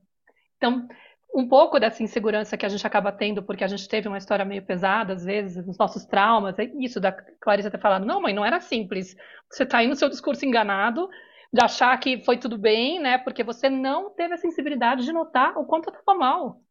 Então, 0.58 0.88
um 1.34 1.48
pouco 1.48 1.80
dessa 1.80 2.02
insegurança 2.02 2.58
que 2.58 2.66
a 2.66 2.70
gente 2.70 2.86
acaba 2.86 3.12
tendo, 3.12 3.44
porque 3.44 3.64
a 3.64 3.68
gente 3.68 3.88
teve 3.88 4.08
uma 4.08 4.18
história 4.18 4.46
meio 4.46 4.66
pesada, 4.66 5.14
às 5.14 5.24
vezes, 5.24 5.68
os 5.68 5.78
nossos 5.78 6.06
traumas, 6.06 6.58
é 6.58 6.66
isso 6.80 7.00
da 7.00 7.12
Clarice 7.12 7.70
ter 7.70 7.80
falado, 7.80 8.06
não, 8.06 8.22
mãe, 8.22 8.34
não 8.34 8.46
era 8.46 8.60
simples. 8.60 9.16
Você 9.52 9.64
está 9.64 9.80
aí 9.80 9.88
no 9.88 9.96
seu 9.96 10.10
discurso 10.10 10.46
enganado, 10.46 11.10
de 11.54 11.64
achar 11.64 11.98
que 12.00 12.24
foi 12.24 12.38
tudo 12.38 12.58
bem, 12.58 13.00
né? 13.00 13.18
Porque 13.18 13.44
você 13.44 13.70
não 13.70 14.10
teve 14.10 14.34
a 14.34 14.38
sensibilidade 14.38 15.06
de 15.06 15.14
notar 15.14 15.58
o 15.58 15.66
quanto 15.66 15.90
eu 15.90 15.94
estava 15.94 16.18
mal. 16.18 16.62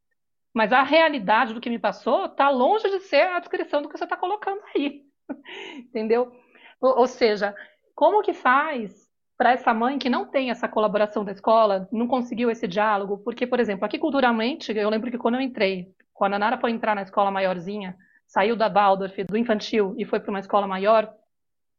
Mas 0.52 0.72
a 0.72 0.82
realidade 0.82 1.54
do 1.54 1.60
que 1.60 1.70
me 1.70 1.78
passou 1.78 2.26
está 2.26 2.48
longe 2.48 2.88
de 2.90 3.00
ser 3.00 3.28
a 3.28 3.38
descrição 3.38 3.82
do 3.82 3.88
que 3.88 3.96
você 3.96 4.04
está 4.04 4.16
colocando 4.16 4.60
aí. 4.74 5.02
Entendeu? 5.78 6.32
Ou 6.80 7.06
seja, 7.06 7.54
como 7.94 8.22
que 8.22 8.32
faz 8.32 9.05
para 9.36 9.52
essa 9.52 9.74
mãe 9.74 9.98
que 9.98 10.08
não 10.08 10.26
tem 10.26 10.50
essa 10.50 10.68
colaboração 10.68 11.24
da 11.24 11.32
escola, 11.32 11.88
não 11.92 12.06
conseguiu 12.06 12.50
esse 12.50 12.66
diálogo, 12.66 13.18
porque, 13.18 13.46
por 13.46 13.60
exemplo, 13.60 13.84
aqui 13.84 13.98
culturalmente, 13.98 14.76
eu 14.76 14.88
lembro 14.88 15.10
que 15.10 15.18
quando 15.18 15.34
eu 15.34 15.40
entrei, 15.40 15.92
quando 16.14 16.34
a 16.34 16.38
Nara 16.38 16.58
foi 16.58 16.70
entrar 16.70 16.94
na 16.94 17.02
escola 17.02 17.30
maiorzinha, 17.30 17.96
saiu 18.26 18.56
da 18.56 18.68
Waldorf, 18.68 19.24
do 19.24 19.36
infantil, 19.36 19.94
e 19.98 20.04
foi 20.04 20.20
para 20.20 20.30
uma 20.30 20.40
escola 20.40 20.66
maior, 20.66 21.12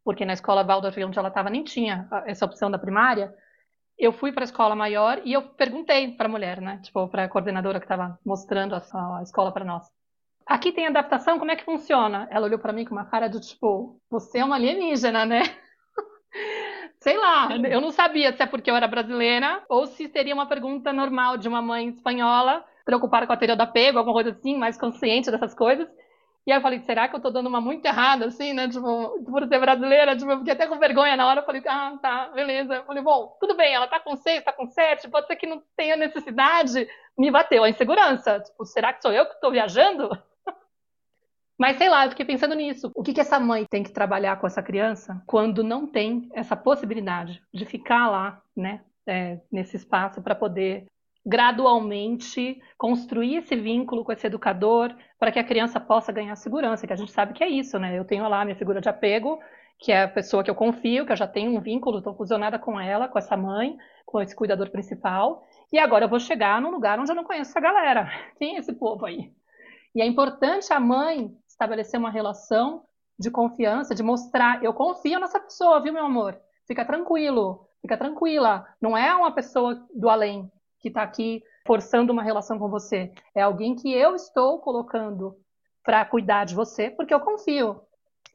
porque 0.03 0.23
na 0.23 0.33
escola 0.33 0.63
Waldorf, 0.63 1.03
onde 1.03 1.17
ela 1.17 1.27
estava, 1.27 1.49
nem 1.49 1.63
tinha 1.63 2.07
essa 2.25 2.45
opção 2.45 2.71
da 2.71 2.79
primária. 2.79 3.33
Eu 3.97 4.13
fui 4.13 4.31
para 4.31 4.43
a 4.43 4.45
escola 4.45 4.75
maior 4.75 5.19
e 5.25 5.33
eu 5.33 5.41
perguntei 5.41 6.13
para 6.13 6.27
a 6.27 6.31
mulher, 6.31 6.61
né? 6.61 6.79
Tipo, 6.83 7.07
para 7.09 7.23
a 7.23 7.27
coordenadora 7.27 7.79
que 7.79 7.85
estava 7.85 8.17
mostrando 8.23 8.75
a, 8.75 8.79
a 9.17 9.23
escola 9.23 9.51
para 9.51 9.65
nós. 9.65 9.83
Aqui 10.45 10.71
tem 10.71 10.87
adaptação, 10.87 11.37
como 11.37 11.51
é 11.51 11.57
que 11.57 11.65
funciona? 11.65 12.25
Ela 12.31 12.45
olhou 12.45 12.59
para 12.59 12.71
mim 12.71 12.85
com 12.85 12.95
uma 12.95 13.03
cara 13.03 13.27
de 13.27 13.41
tipo, 13.41 13.99
você 14.09 14.39
é 14.39 14.45
uma 14.45 14.55
alienígena, 14.55 15.25
né? 15.25 15.41
Sei 16.99 17.17
lá, 17.17 17.49
eu 17.69 17.79
não 17.79 17.91
sabia 17.91 18.33
se 18.33 18.41
é 18.41 18.45
porque 18.45 18.69
eu 18.71 18.75
era 18.75 18.87
brasileira 18.87 19.63
ou 19.69 19.85
se 19.85 20.07
seria 20.07 20.33
uma 20.33 20.47
pergunta 20.47 20.91
normal 20.91 21.37
de 21.37 21.47
uma 21.47 21.61
mãe 21.61 21.89
espanhola 21.89 22.65
preocupada 22.83 23.27
com 23.27 23.33
a 23.33 23.37
teoria 23.37 23.55
do 23.55 23.61
apego, 23.61 23.97
alguma 23.99 24.15
coisa 24.15 24.31
assim, 24.31 24.57
mais 24.57 24.77
consciente 24.77 25.29
dessas 25.29 25.53
coisas. 25.53 25.87
E 26.45 26.51
aí 26.51 26.57
eu 26.57 26.61
falei, 26.61 26.79
será 26.79 27.09
que 27.09 27.15
eu 27.17 27.19
tô 27.19 27.29
dando 27.29 27.47
uma 27.47 27.59
muito 27.59 27.85
errada, 27.85 28.27
assim, 28.27 28.53
né? 28.53 28.69
Tipo, 28.69 29.21
por 29.25 29.45
ser 29.49 29.59
brasileira, 29.59 30.15
tipo, 30.15 30.31
eu 30.31 30.37
fiquei 30.37 30.53
até 30.53 30.65
com 30.65 30.79
vergonha 30.79 31.17
na 31.17 31.27
hora. 31.27 31.41
Eu 31.41 31.45
falei, 31.45 31.61
ah, 31.67 31.97
tá, 32.01 32.29
beleza. 32.29 32.75
Eu 32.75 32.85
falei, 32.85 33.03
bom, 33.03 33.35
tudo 33.41 33.53
bem, 33.53 33.73
ela 33.73 33.85
tá 33.85 33.99
com 33.99 34.15
seis, 34.15 34.41
tá 34.45 34.53
com 34.53 34.65
sete, 34.65 35.09
pode 35.09 35.27
ser 35.27 35.35
que 35.35 35.45
não 35.45 35.61
tenha 35.75 35.97
necessidade. 35.97 36.87
Me 37.17 37.29
bateu 37.29 37.65
a 37.65 37.69
insegurança. 37.69 38.39
Tipo, 38.39 38.63
será 38.63 38.93
que 38.93 39.01
sou 39.01 39.11
eu 39.11 39.25
que 39.25 39.41
tô 39.41 39.51
viajando? 39.51 40.09
Mas 41.57 41.77
sei 41.77 41.89
lá, 41.89 42.05
eu 42.05 42.11
fiquei 42.11 42.25
pensando 42.25 42.53
nisso. 42.53 42.91
O 42.93 43.01
que, 43.01 43.13
que 43.13 43.21
essa 43.21 43.39
mãe 43.39 43.65
tem 43.65 43.83
que 43.83 43.91
trabalhar 43.91 44.39
com 44.39 44.45
essa 44.45 44.61
criança 44.61 45.21
quando 45.25 45.63
não 45.63 45.87
tem 45.87 46.29
essa 46.33 46.55
possibilidade 46.55 47.41
de 47.53 47.65
ficar 47.65 48.09
lá, 48.09 48.41
né, 48.55 48.81
é, 49.07 49.39
nesse 49.51 49.75
espaço 49.75 50.21
para 50.21 50.35
poder 50.35 50.85
gradualmente 51.25 52.61
construir 52.77 53.37
esse 53.37 53.55
vínculo 53.55 54.05
com 54.05 54.13
esse 54.13 54.25
educador 54.25 54.95
para 55.19 55.31
que 55.31 55.39
a 55.39 55.43
criança 55.43 55.77
possa 55.77 56.11
ganhar 56.11 56.35
segurança, 56.37 56.87
que 56.87 56.93
a 56.93 56.95
gente 56.95 57.11
sabe 57.11 57.33
que 57.33 57.43
é 57.43 57.49
isso, 57.49 57.77
né? 57.77 57.99
Eu 57.99 58.05
tenho 58.05 58.27
lá 58.29 58.45
minha 58.45 58.55
figura 58.55 58.79
de 58.79 58.87
apego, 58.87 59.37
que 59.77 59.91
é 59.91 60.03
a 60.03 60.07
pessoa 60.07 60.41
que 60.41 60.49
eu 60.49 60.55
confio, 60.55 61.05
que 61.05 61.11
eu 61.11 61.17
já 61.17 61.27
tenho 61.27 61.51
um 61.51 61.59
vínculo, 61.59 61.97
estou 61.97 62.15
fusionada 62.15 62.57
com 62.57 62.79
ela, 62.79 63.09
com 63.09 63.19
essa 63.19 63.35
mãe, 63.35 63.77
com 64.05 64.21
esse 64.21 64.33
cuidador 64.33 64.69
principal, 64.69 65.45
e 65.71 65.77
agora 65.77 66.05
eu 66.05 66.09
vou 66.09 66.19
chegar 66.19 66.61
num 66.61 66.71
lugar 66.71 66.97
onde 66.97 67.11
eu 67.11 67.15
não 67.15 67.25
conheço 67.25 67.51
essa 67.51 67.59
galera. 67.59 68.09
Quem 68.39 68.55
é 68.55 68.59
esse 68.59 68.71
povo 68.71 69.05
aí? 69.05 69.29
E 69.93 70.01
é 70.01 70.05
importante 70.05 70.71
a 70.71 70.79
mãe 70.79 71.35
estabelecer 71.57 71.99
uma 71.99 72.11
relação 72.11 72.83
de 73.19 73.31
confiança, 73.31 73.95
de 73.95 74.03
mostrar, 74.03 74.63
eu 74.63 74.73
confio 74.73 75.19
nessa 75.19 75.39
pessoa, 75.39 75.81
viu, 75.81 75.91
meu 75.91 76.05
amor? 76.05 76.39
Fica 76.67 76.85
tranquilo, 76.85 77.67
fica 77.81 77.97
tranquila. 77.97 78.65
Não 78.79 78.95
é 78.95 79.13
uma 79.15 79.31
pessoa 79.31 79.83
do 79.93 80.07
além, 80.07 80.51
que 80.79 80.89
está 80.89 81.01
aqui 81.01 81.41
forçando 81.65 82.13
uma 82.13 82.21
relação 82.21 82.59
com 82.59 82.69
você. 82.69 83.11
É 83.33 83.41
alguém 83.41 83.75
que 83.75 83.91
eu 83.91 84.13
estou 84.15 84.59
colocando 84.59 85.35
para 85.83 86.05
cuidar 86.05 86.45
de 86.45 86.53
você, 86.53 86.91
porque 86.91 87.13
eu 87.13 87.19
confio. 87.19 87.81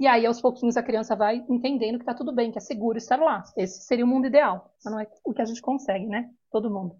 E 0.00 0.06
aí, 0.06 0.26
aos 0.26 0.40
pouquinhos, 0.40 0.76
a 0.76 0.82
criança 0.82 1.14
vai 1.14 1.44
entendendo 1.48 1.98
que 1.98 2.02
está 2.02 2.14
tudo 2.14 2.32
bem, 2.32 2.50
que 2.50 2.58
é 2.58 2.60
seguro 2.60 2.98
estar 2.98 3.20
lá. 3.20 3.44
Esse 3.56 3.82
seria 3.82 4.04
o 4.04 4.08
mundo 4.08 4.26
ideal. 4.26 4.74
Mas 4.84 4.92
não 4.92 4.98
é 4.98 5.06
o 5.24 5.32
que 5.32 5.42
a 5.42 5.44
gente 5.44 5.62
consegue, 5.62 6.06
né? 6.06 6.28
Todo 6.50 6.70
mundo. 6.70 6.96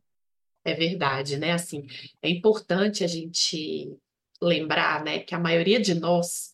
É 0.64 0.74
verdade, 0.74 1.36
né? 1.36 1.52
Assim, 1.52 1.86
é 2.22 2.30
importante 2.30 3.02
a 3.02 3.08
gente 3.08 3.98
lembrar, 4.42 5.04
né, 5.04 5.20
que 5.20 5.34
a 5.34 5.38
maioria 5.38 5.80
de 5.80 5.94
nós 5.94 6.52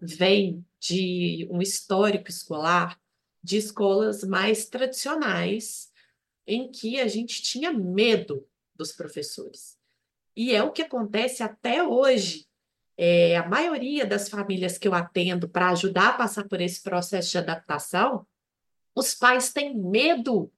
vem 0.00 0.64
de 0.80 1.46
um 1.50 1.60
histórico 1.60 2.30
escolar 2.30 2.98
de 3.42 3.58
escolas 3.58 4.24
mais 4.24 4.66
tradicionais, 4.66 5.92
em 6.46 6.70
que 6.70 7.00
a 7.00 7.06
gente 7.06 7.42
tinha 7.42 7.72
medo 7.72 8.44
dos 8.74 8.90
professores. 8.90 9.78
E 10.34 10.54
é 10.54 10.62
o 10.62 10.72
que 10.72 10.82
acontece 10.82 11.42
até 11.42 11.82
hoje. 11.82 12.48
É, 12.96 13.36
a 13.36 13.48
maioria 13.48 14.04
das 14.04 14.28
famílias 14.28 14.78
que 14.78 14.88
eu 14.88 14.94
atendo 14.94 15.48
para 15.48 15.70
ajudar 15.70 16.08
a 16.08 16.12
passar 16.14 16.48
por 16.48 16.60
esse 16.60 16.82
processo 16.82 17.30
de 17.30 17.38
adaptação, 17.38 18.26
os 18.94 19.14
pais 19.14 19.52
têm 19.52 19.78
medo 19.78 20.50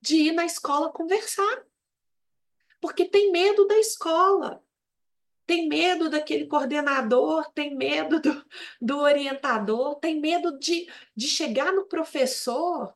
de 0.00 0.16
ir 0.16 0.32
na 0.32 0.44
escola 0.44 0.92
conversar. 0.92 1.64
Porque 2.80 3.06
tem 3.06 3.32
medo 3.32 3.66
da 3.66 3.78
escola, 3.78 4.62
tem 5.46 5.68
medo 5.68 6.10
daquele 6.10 6.46
coordenador, 6.46 7.50
tem 7.52 7.76
medo 7.76 8.20
do, 8.20 8.44
do 8.80 8.98
orientador, 8.98 9.94
tem 9.96 10.20
medo 10.20 10.58
de, 10.58 10.90
de 11.14 11.28
chegar 11.28 11.72
no 11.72 11.86
professor 11.86 12.92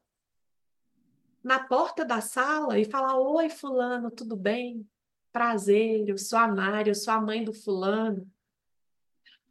na 1.43 1.59
porta 1.61 2.05
da 2.05 2.21
sala 2.21 2.79
e 2.79 2.85
falar: 2.85 3.19
Oi, 3.19 3.49
Fulano, 3.49 4.11
tudo 4.11 4.37
bem? 4.37 4.87
Prazer, 5.33 6.09
eu 6.09 6.19
sou 6.19 6.39
a 6.39 6.49
Mari, 6.49 6.91
eu 6.91 6.95
sou 6.95 7.15
a 7.15 7.21
mãe 7.21 7.45
do 7.45 7.53
Fulano. 7.53 8.29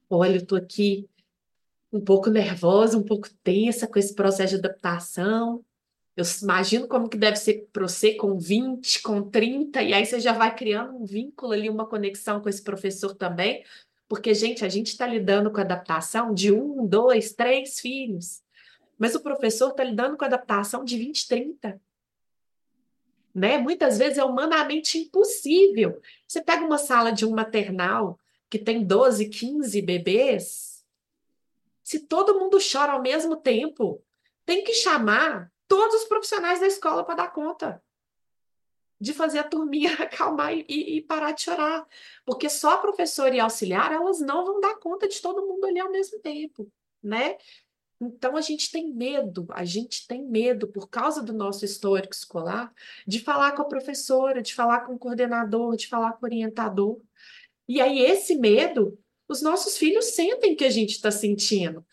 Olha, 0.10 0.38
eu 0.38 0.46
tô 0.46 0.56
aqui 0.56 1.10
um 1.92 2.02
pouco 2.02 2.30
nervosa, 2.30 2.98
um 2.98 3.04
pouco 3.04 3.30
tensa 3.44 3.88
com 3.88 3.98
esse 3.98 4.14
processo 4.14 4.54
de 4.54 4.60
adaptação. 4.60 5.64
Eu 6.20 6.26
imagino 6.44 6.88
como 6.88 7.08
que 7.08 7.18
deve 7.18 7.38
ser 7.38 7.70
para 7.72 7.88
você 7.88 8.14
com 8.14 8.38
20, 8.38 9.02
com 9.02 9.22
30, 9.22 9.82
e 9.82 9.94
aí 9.94 10.06
você 10.06 10.20
já 10.20 10.34
vai 10.34 10.54
criando 10.54 10.98
um 10.98 11.06
vínculo 11.06 11.54
ali, 11.54 11.70
uma 11.70 11.86
conexão 11.86 12.42
com 12.42 12.50
esse 12.50 12.62
professor 12.62 13.16
também. 13.16 13.64
Porque, 14.08 14.34
gente, 14.34 14.66
a 14.66 14.70
gente 14.70 14.88
está 14.88 15.08
lidando 15.08 15.50
com 15.50 15.60
a 15.60 15.64
adaptação 15.64 16.34
de 16.34 16.52
um, 16.52 16.86
dois, 16.86 17.32
três 17.32 17.80
filhos. 17.80 18.42
Mas 18.98 19.16
o 19.16 19.22
professor 19.22 19.70
está 19.70 19.84
lidando 19.84 20.18
com 20.18 20.26
a 20.26 20.28
adaptação 20.28 20.84
de 20.84 20.98
20, 20.98 21.28
30. 21.28 21.82
Né? 23.34 23.58
Muitas 23.58 23.98
vezes 23.98 24.18
é 24.18 24.24
humanamente 24.26 24.98
impossível. 24.98 26.02
Você 26.28 26.42
pega 26.42 26.66
uma 26.66 26.78
sala 26.78 27.12
de 27.12 27.26
um 27.26 27.32
maternal 27.32 28.20
que 28.50 28.60
tem 28.60 28.84
12, 28.84 29.30
15 29.30 29.82
bebês, 29.82 30.84
se 31.82 32.00
todo 32.00 32.38
mundo 32.38 32.58
chora 32.60 32.94
ao 32.94 33.02
mesmo 33.02 33.36
tempo, 33.36 34.04
tem 34.46 34.64
que 34.64 34.74
chamar 34.74 35.52
todos 35.70 36.02
os 36.02 36.08
profissionais 36.10 36.60
da 36.60 36.68
escola 36.68 37.06
para 37.06 37.16
dar 37.16 37.32
conta 37.32 37.82
de 39.00 39.14
fazer 39.14 39.40
a 39.40 39.44
turminha 39.44 39.94
acalmar 40.04 40.54
e, 40.54 40.66
e, 40.68 41.02
parar 41.02 41.32
de 41.32 41.44
chorar. 41.44 41.88
Porque 42.26 42.50
só 42.50 42.74
a 42.74 42.78
professora 42.80 43.34
e 43.34 43.40
auxiliar, 43.40 43.94
elas 43.94 44.20
não 44.20 44.46
vão 44.46 44.60
dar 44.60 44.76
conta 44.76 45.08
de 45.08 45.22
todo 45.22 45.48
mundo 45.48 45.66
ali 45.66 45.80
ao 45.80 45.92
mesmo 45.92 46.20
tempo, 46.20 46.70
né? 47.02 47.38
Então 48.02 48.36
a 48.36 48.42
gente 48.42 48.72
tem 48.72 48.92
medo, 48.94 49.46
a 49.52 49.64
gente 49.64 50.08
tem 50.08 50.26
medo, 50.26 50.68
por 50.68 50.90
causa 50.90 51.22
do 51.22 51.34
nosso 51.34 51.66
histórico 51.66 52.14
escolar, 52.14 52.74
de 53.06 53.20
falar 53.20 53.52
com 53.52 53.62
a 53.62 53.68
professora, 53.68 54.42
de 54.42 54.56
falar 54.56 54.82
com 54.82 54.94
o 54.94 55.00
coordenador, 55.00 55.76
de 55.76 55.88
falar 55.88 56.14
com 56.14 56.26
o 56.26 56.30
orientador. 56.30 57.00
E 57.68 57.82
aí, 57.82 58.00
esse 58.00 58.36
medo, 58.36 58.98
os 59.28 59.42
nossos 59.42 59.78
filhos 59.78 60.06
sentem 60.06 60.56
que 60.56 60.64
a 60.64 60.70
gente 60.70 60.92
está 60.92 61.12
sentindo. 61.12 61.86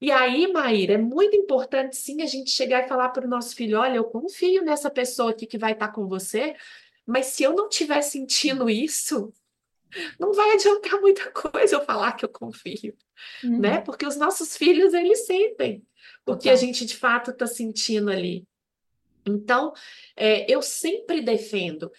E 0.00 0.10
aí, 0.10 0.52
Maíra, 0.52 0.94
é 0.94 0.98
muito 0.98 1.36
importante 1.36 1.96
sim 1.96 2.20
a 2.22 2.26
gente 2.26 2.50
chegar 2.50 2.84
e 2.84 2.88
falar 2.88 3.10
para 3.10 3.26
o 3.26 3.30
nosso 3.30 3.54
filho: 3.54 3.78
olha, 3.78 3.96
eu 3.96 4.04
confio 4.04 4.62
nessa 4.62 4.90
pessoa 4.90 5.30
aqui 5.30 5.46
que 5.46 5.58
vai 5.58 5.72
estar 5.72 5.88
tá 5.88 5.94
com 5.94 6.06
você, 6.06 6.54
mas 7.06 7.26
se 7.26 7.42
eu 7.42 7.54
não 7.54 7.68
estiver 7.68 8.02
sentindo 8.02 8.68
isso, 8.68 9.32
não 10.18 10.32
vai 10.32 10.52
adiantar 10.52 11.00
muita 11.00 11.30
coisa 11.30 11.76
eu 11.76 11.84
falar 11.84 12.12
que 12.12 12.24
eu 12.24 12.28
confio, 12.28 12.94
uhum. 13.42 13.60
né? 13.60 13.80
Porque 13.80 14.06
os 14.06 14.16
nossos 14.16 14.56
filhos, 14.56 14.92
eles 14.92 15.26
sentem 15.26 15.82
o 16.26 16.36
que 16.36 16.50
a 16.50 16.56
gente 16.56 16.84
de 16.84 16.96
fato 16.96 17.30
está 17.30 17.46
sentindo 17.46 18.10
ali. 18.10 18.46
Então, 19.26 19.72
é, 20.16 20.50
eu 20.52 20.60
sempre 20.60 21.22
defendo 21.22 21.90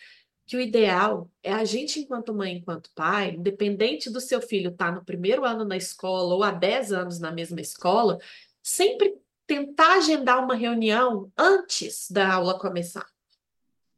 que 0.45 0.55
o 0.55 0.61
ideal 0.61 1.29
é 1.41 1.51
a 1.51 1.65
gente, 1.65 1.99
enquanto 1.99 2.33
mãe, 2.33 2.57
enquanto 2.57 2.91
pai, 2.93 3.31
independente 3.31 4.09
do 4.09 4.21
seu 4.21 4.41
filho 4.41 4.71
estar 4.71 4.87
tá 4.87 4.91
no 4.91 5.03
primeiro 5.03 5.43
ano 5.43 5.65
na 5.65 5.75
escola 5.75 6.35
ou 6.35 6.43
há 6.43 6.51
10 6.51 6.91
anos 6.91 7.19
na 7.19 7.31
mesma 7.31 7.61
escola, 7.61 8.19
sempre 8.61 9.15
tentar 9.47 9.97
agendar 9.97 10.43
uma 10.43 10.55
reunião 10.55 11.31
antes 11.37 12.09
da 12.11 12.33
aula 12.33 12.59
começar. 12.59 13.14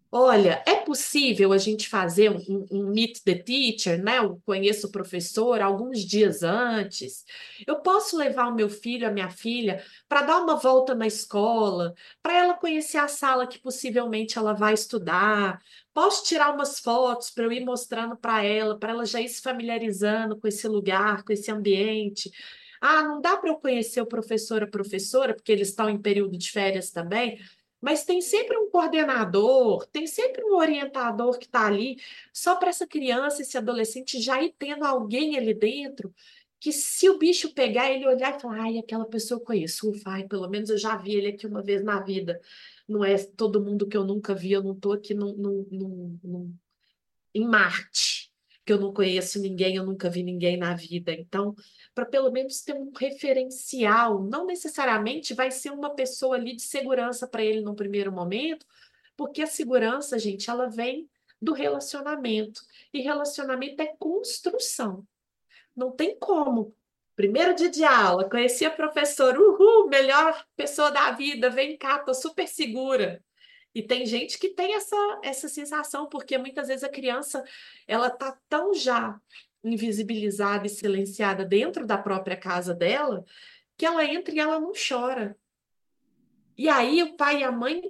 Olha, 0.09 0.63
é 0.65 0.75
possível 0.77 1.51
a 1.51 1.57
gente 1.57 1.89
fazer 1.89 2.31
um, 2.31 2.65
um, 2.71 2.89
Meet 2.91 3.19
the 3.25 3.35
Teacher, 3.35 4.01
né? 4.01 4.19
Eu 4.19 4.41
conheço 4.45 4.87
o 4.87 4.91
professor 4.91 5.61
alguns 5.61 5.99
dias 5.99 6.43
antes. 6.43 7.25
Eu 7.67 7.81
posso 7.81 8.15
levar 8.17 8.47
o 8.47 8.55
meu 8.55 8.69
filho, 8.69 9.05
a 9.05 9.11
minha 9.11 9.29
filha, 9.29 9.83
para 10.07 10.21
dar 10.21 10.41
uma 10.41 10.55
volta 10.55 10.95
na 10.95 11.05
escola, 11.05 11.93
para 12.23 12.37
ela 12.37 12.53
conhecer 12.53 12.97
a 12.97 13.09
sala 13.09 13.45
que 13.45 13.59
possivelmente 13.59 14.37
ela 14.37 14.53
vai 14.53 14.73
estudar. 14.73 15.61
Posso 15.93 16.23
tirar 16.23 16.53
umas 16.53 16.79
fotos 16.79 17.29
para 17.29 17.43
eu 17.43 17.51
ir 17.51 17.65
mostrando 17.65 18.15
para 18.15 18.43
ela, 18.45 18.79
para 18.79 18.91
ela 18.91 19.05
já 19.05 19.19
ir 19.19 19.27
se 19.27 19.41
familiarizando 19.41 20.37
com 20.39 20.47
esse 20.47 20.67
lugar, 20.69 21.23
com 21.23 21.33
esse 21.33 21.51
ambiente. 21.51 22.31
Ah, 22.79 23.01
não 23.03 23.19
dá 23.19 23.35
para 23.35 23.49
eu 23.49 23.57
conhecer 23.57 23.99
o 24.01 24.05
professor, 24.05 24.63
a 24.63 24.67
professora, 24.67 25.33
porque 25.33 25.51
eles 25.51 25.69
estão 25.69 25.89
em 25.89 26.01
período 26.01 26.37
de 26.37 26.49
férias 26.51 26.91
também 26.91 27.39
mas 27.87 28.03
tem 28.03 28.19
sempre 28.19 28.57
um 28.57 28.69
coordenador, 28.69 29.87
tem 29.87 30.05
sempre 30.05 30.43
um 30.43 30.57
orientador 30.57 31.39
que 31.39 31.45
está 31.45 31.65
ali, 31.67 31.97
só 32.33 32.57
para 32.57 32.67
essa 32.67 32.85
criança, 32.85 33.41
esse 33.41 33.57
adolescente 33.57 34.21
já 34.21 34.43
ir 34.43 34.53
tendo 34.59 34.83
alguém 34.83 35.37
ali 35.37 35.53
dentro, 35.53 36.13
que 36.59 36.73
se 36.73 37.09
o 37.09 37.17
bicho 37.17 37.53
pegar, 37.53 37.89
ele 37.89 38.05
olhar 38.05 38.35
e 38.35 38.41
falar, 38.41 38.63
ai, 38.63 38.77
aquela 38.77 39.05
pessoa 39.05 39.39
eu 39.39 39.45
conheço, 39.45 39.89
vai, 40.03 40.27
pelo 40.27 40.49
menos 40.49 40.69
eu 40.69 40.77
já 40.77 40.97
vi 40.97 41.15
ele 41.15 41.29
aqui 41.29 41.47
uma 41.47 41.63
vez 41.63 41.81
na 41.81 42.01
vida. 42.01 42.41
Não 42.85 43.05
é 43.05 43.17
todo 43.17 43.63
mundo 43.63 43.87
que 43.87 43.95
eu 43.95 44.03
nunca 44.03 44.35
vi, 44.35 44.51
eu 44.51 44.61
não 44.61 44.73
estou 44.73 44.91
aqui 44.91 45.13
no, 45.13 45.33
em 47.33 47.47
Marte. 47.47 48.16
Que 48.67 48.73
eu 48.73 48.79
não 48.81 48.93
conheço 48.93 49.41
ninguém, 49.41 49.77
eu 49.77 49.85
nunca 49.85 50.09
vi 50.09 50.21
ninguém 50.21 50.57
na 50.57 50.75
vida. 50.75 51.13
Então, 51.13 51.55
para 51.95 52.05
pelo 52.05 52.29
menos 52.29 52.61
ter 52.61 52.73
um 52.73 52.91
referencial, 52.91 54.21
não 54.21 54.45
necessariamente 54.45 55.33
vai 55.33 55.49
ser 55.51 55.71
uma 55.71 55.95
pessoa 55.95 56.35
ali 56.35 56.53
de 56.53 56.63
segurança 56.63 57.25
para 57.25 57.41
ele 57.41 57.61
no 57.61 57.73
primeiro 57.73 58.11
momento, 58.11 58.65
porque 59.15 59.41
a 59.41 59.47
segurança, 59.47 60.19
gente, 60.19 60.49
ela 60.49 60.67
vem 60.67 61.09
do 61.41 61.53
relacionamento. 61.53 62.61
E 62.93 62.99
relacionamento 62.99 63.81
é 63.81 63.95
construção. 63.97 65.07
Não 65.73 65.89
tem 65.89 66.19
como. 66.19 66.75
Primeiro 67.15 67.55
dia 67.55 67.69
de 67.69 67.85
aula, 67.85 68.29
conheci 68.29 68.65
a 68.65 68.69
professora, 68.69 69.39
uhul, 69.39 69.87
melhor 69.87 70.45
pessoa 70.57 70.91
da 70.91 71.11
vida, 71.11 71.49
vem 71.49 71.77
cá, 71.77 71.99
tô 71.99 72.13
super 72.13 72.45
segura. 72.45 73.23
E 73.77 73.83
tem 73.83 74.07
gente 74.07 74.39
que 74.39 74.49
tem 74.49 74.73
essa, 74.73 75.19
essa 75.21 75.47
sensação, 75.47 76.09
porque 76.09 76.35
muitas 76.35 76.67
vezes 76.67 76.83
a 76.83 76.89
criança 76.89 77.43
ela 77.87 78.09
tá 78.09 78.35
tão 78.49 78.73
já 78.73 79.21
invisibilizada 79.63 80.65
e 80.65 80.69
silenciada 80.69 81.45
dentro 81.45 81.85
da 81.85 81.95
própria 81.95 82.35
casa 82.35 82.73
dela, 82.73 83.23
que 83.77 83.85
ela 83.85 84.03
entra 84.03 84.33
e 84.33 84.39
ela 84.39 84.59
não 84.59 84.71
chora. 84.71 85.37
E 86.57 86.67
aí 86.67 87.03
o 87.03 87.15
pai 87.15 87.41
e 87.41 87.43
a 87.43 87.51
mãe 87.51 87.83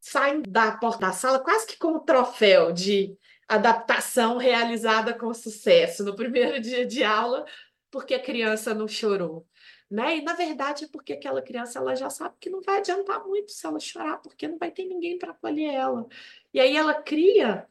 saem 0.00 0.40
da 0.40 0.74
porta 0.74 1.00
da 1.00 1.12
sala 1.12 1.38
quase 1.38 1.66
que 1.66 1.76
como 1.76 2.00
troféu 2.00 2.72
de 2.72 3.14
adaptação 3.46 4.38
realizada 4.38 5.12
com 5.12 5.34
sucesso 5.34 6.02
no 6.02 6.16
primeiro 6.16 6.58
dia 6.64 6.86
de 6.86 7.04
aula, 7.04 7.44
porque 7.90 8.14
a 8.14 8.22
criança 8.22 8.72
não 8.72 8.88
chorou. 8.88 9.46
Né? 9.90 10.18
E 10.18 10.22
na 10.22 10.34
verdade 10.34 10.84
é 10.84 10.88
porque 10.88 11.12
aquela 11.12 11.40
criança 11.40 11.78
ela 11.78 11.94
já 11.94 12.10
sabe 12.10 12.34
que 12.40 12.50
não 12.50 12.60
vai 12.60 12.78
adiantar 12.78 13.24
muito 13.24 13.52
se 13.52 13.64
ela 13.66 13.78
chorar, 13.78 14.18
porque 14.18 14.48
não 14.48 14.58
vai 14.58 14.70
ter 14.70 14.84
ninguém 14.84 15.18
para 15.18 15.30
acolher 15.30 15.72
ela. 15.72 16.06
E 16.52 16.58
aí 16.58 16.76
ela 16.76 16.94
cria 16.94 17.68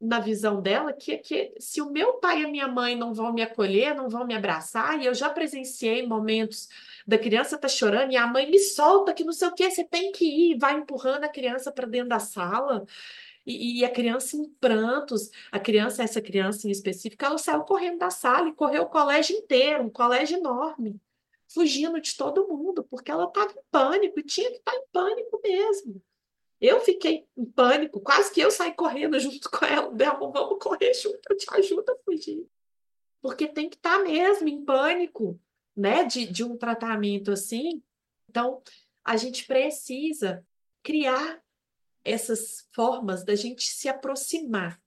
na 0.00 0.20
visão 0.20 0.62
dela 0.62 0.92
que, 0.92 1.18
que 1.18 1.54
se 1.58 1.82
o 1.82 1.90
meu 1.90 2.14
pai 2.14 2.42
e 2.42 2.44
a 2.44 2.48
minha 2.48 2.68
mãe 2.68 2.94
não 2.96 3.12
vão 3.12 3.32
me 3.32 3.42
acolher, 3.42 3.94
não 3.94 4.08
vão 4.08 4.24
me 4.26 4.34
abraçar, 4.34 5.00
e 5.00 5.06
eu 5.06 5.14
já 5.14 5.28
presenciei 5.28 6.06
momentos 6.06 6.68
da 7.06 7.18
criança 7.18 7.58
tá 7.58 7.68
chorando 7.68 8.12
e 8.12 8.16
a 8.16 8.26
mãe 8.26 8.48
me 8.50 8.58
solta 8.58 9.12
que 9.14 9.24
não 9.24 9.32
sei 9.32 9.48
o 9.48 9.54
que, 9.54 9.70
você 9.70 9.82
tem 9.82 10.12
que 10.12 10.24
ir, 10.24 10.58
vai 10.58 10.74
empurrando 10.74 11.24
a 11.24 11.28
criança 11.28 11.72
para 11.72 11.86
dentro 11.86 12.10
da 12.10 12.18
sala. 12.18 12.86
E, 13.46 13.80
e, 13.80 13.84
a 13.84 13.90
criança 13.90 14.36
em 14.36 14.44
prantos, 14.60 15.30
a 15.50 15.58
criança, 15.58 16.02
essa 16.02 16.20
criança 16.20 16.68
em 16.68 16.70
específico, 16.70 17.24
ela 17.24 17.38
saiu 17.38 17.62
correndo 17.62 17.98
da 17.98 18.10
sala 18.10 18.48
e 18.50 18.52
correu 18.52 18.82
o 18.82 18.90
colégio 18.90 19.34
inteiro, 19.34 19.84
um 19.84 19.90
colégio 19.90 20.36
enorme, 20.36 21.00
fugindo 21.48 22.00
de 22.00 22.16
todo 22.16 22.46
mundo, 22.48 22.84
porque 22.84 23.10
ela 23.10 23.24
estava 23.24 23.52
em 23.52 23.62
pânico 23.70 24.20
e 24.20 24.24
tinha 24.24 24.50
que 24.50 24.58
estar 24.58 24.72
tá 24.72 24.78
em 24.78 24.84
pânico 24.92 25.40
mesmo. 25.42 26.02
Eu 26.60 26.80
fiquei 26.80 27.26
em 27.36 27.44
pânico, 27.44 28.00
quase 28.00 28.32
que 28.32 28.40
eu 28.40 28.50
saí 28.50 28.74
correndo 28.74 29.18
junto 29.20 29.50
com 29.50 29.64
ela. 29.64 29.90
Belmo, 29.90 30.32
vamos 30.32 30.58
correr 30.60 30.92
junto, 30.94 31.20
eu 31.30 31.36
te 31.36 31.46
ajudo 31.54 31.90
a 31.90 31.96
fugir. 32.04 32.46
Porque 33.20 33.46
tem 33.46 33.68
que 33.68 33.76
estar 33.76 33.98
tá 33.98 34.04
mesmo 34.04 34.48
em 34.48 34.64
pânico 34.64 35.40
né, 35.76 36.04
de, 36.04 36.26
de 36.26 36.44
um 36.44 36.56
tratamento 36.56 37.30
assim. 37.30 37.82
Então, 38.28 38.62
a 39.04 39.16
gente 39.16 39.46
precisa 39.46 40.44
criar 40.82 41.42
essas 42.04 42.66
formas 42.72 43.24
da 43.24 43.34
gente 43.34 43.62
se 43.62 43.88
aproximar 43.88 44.80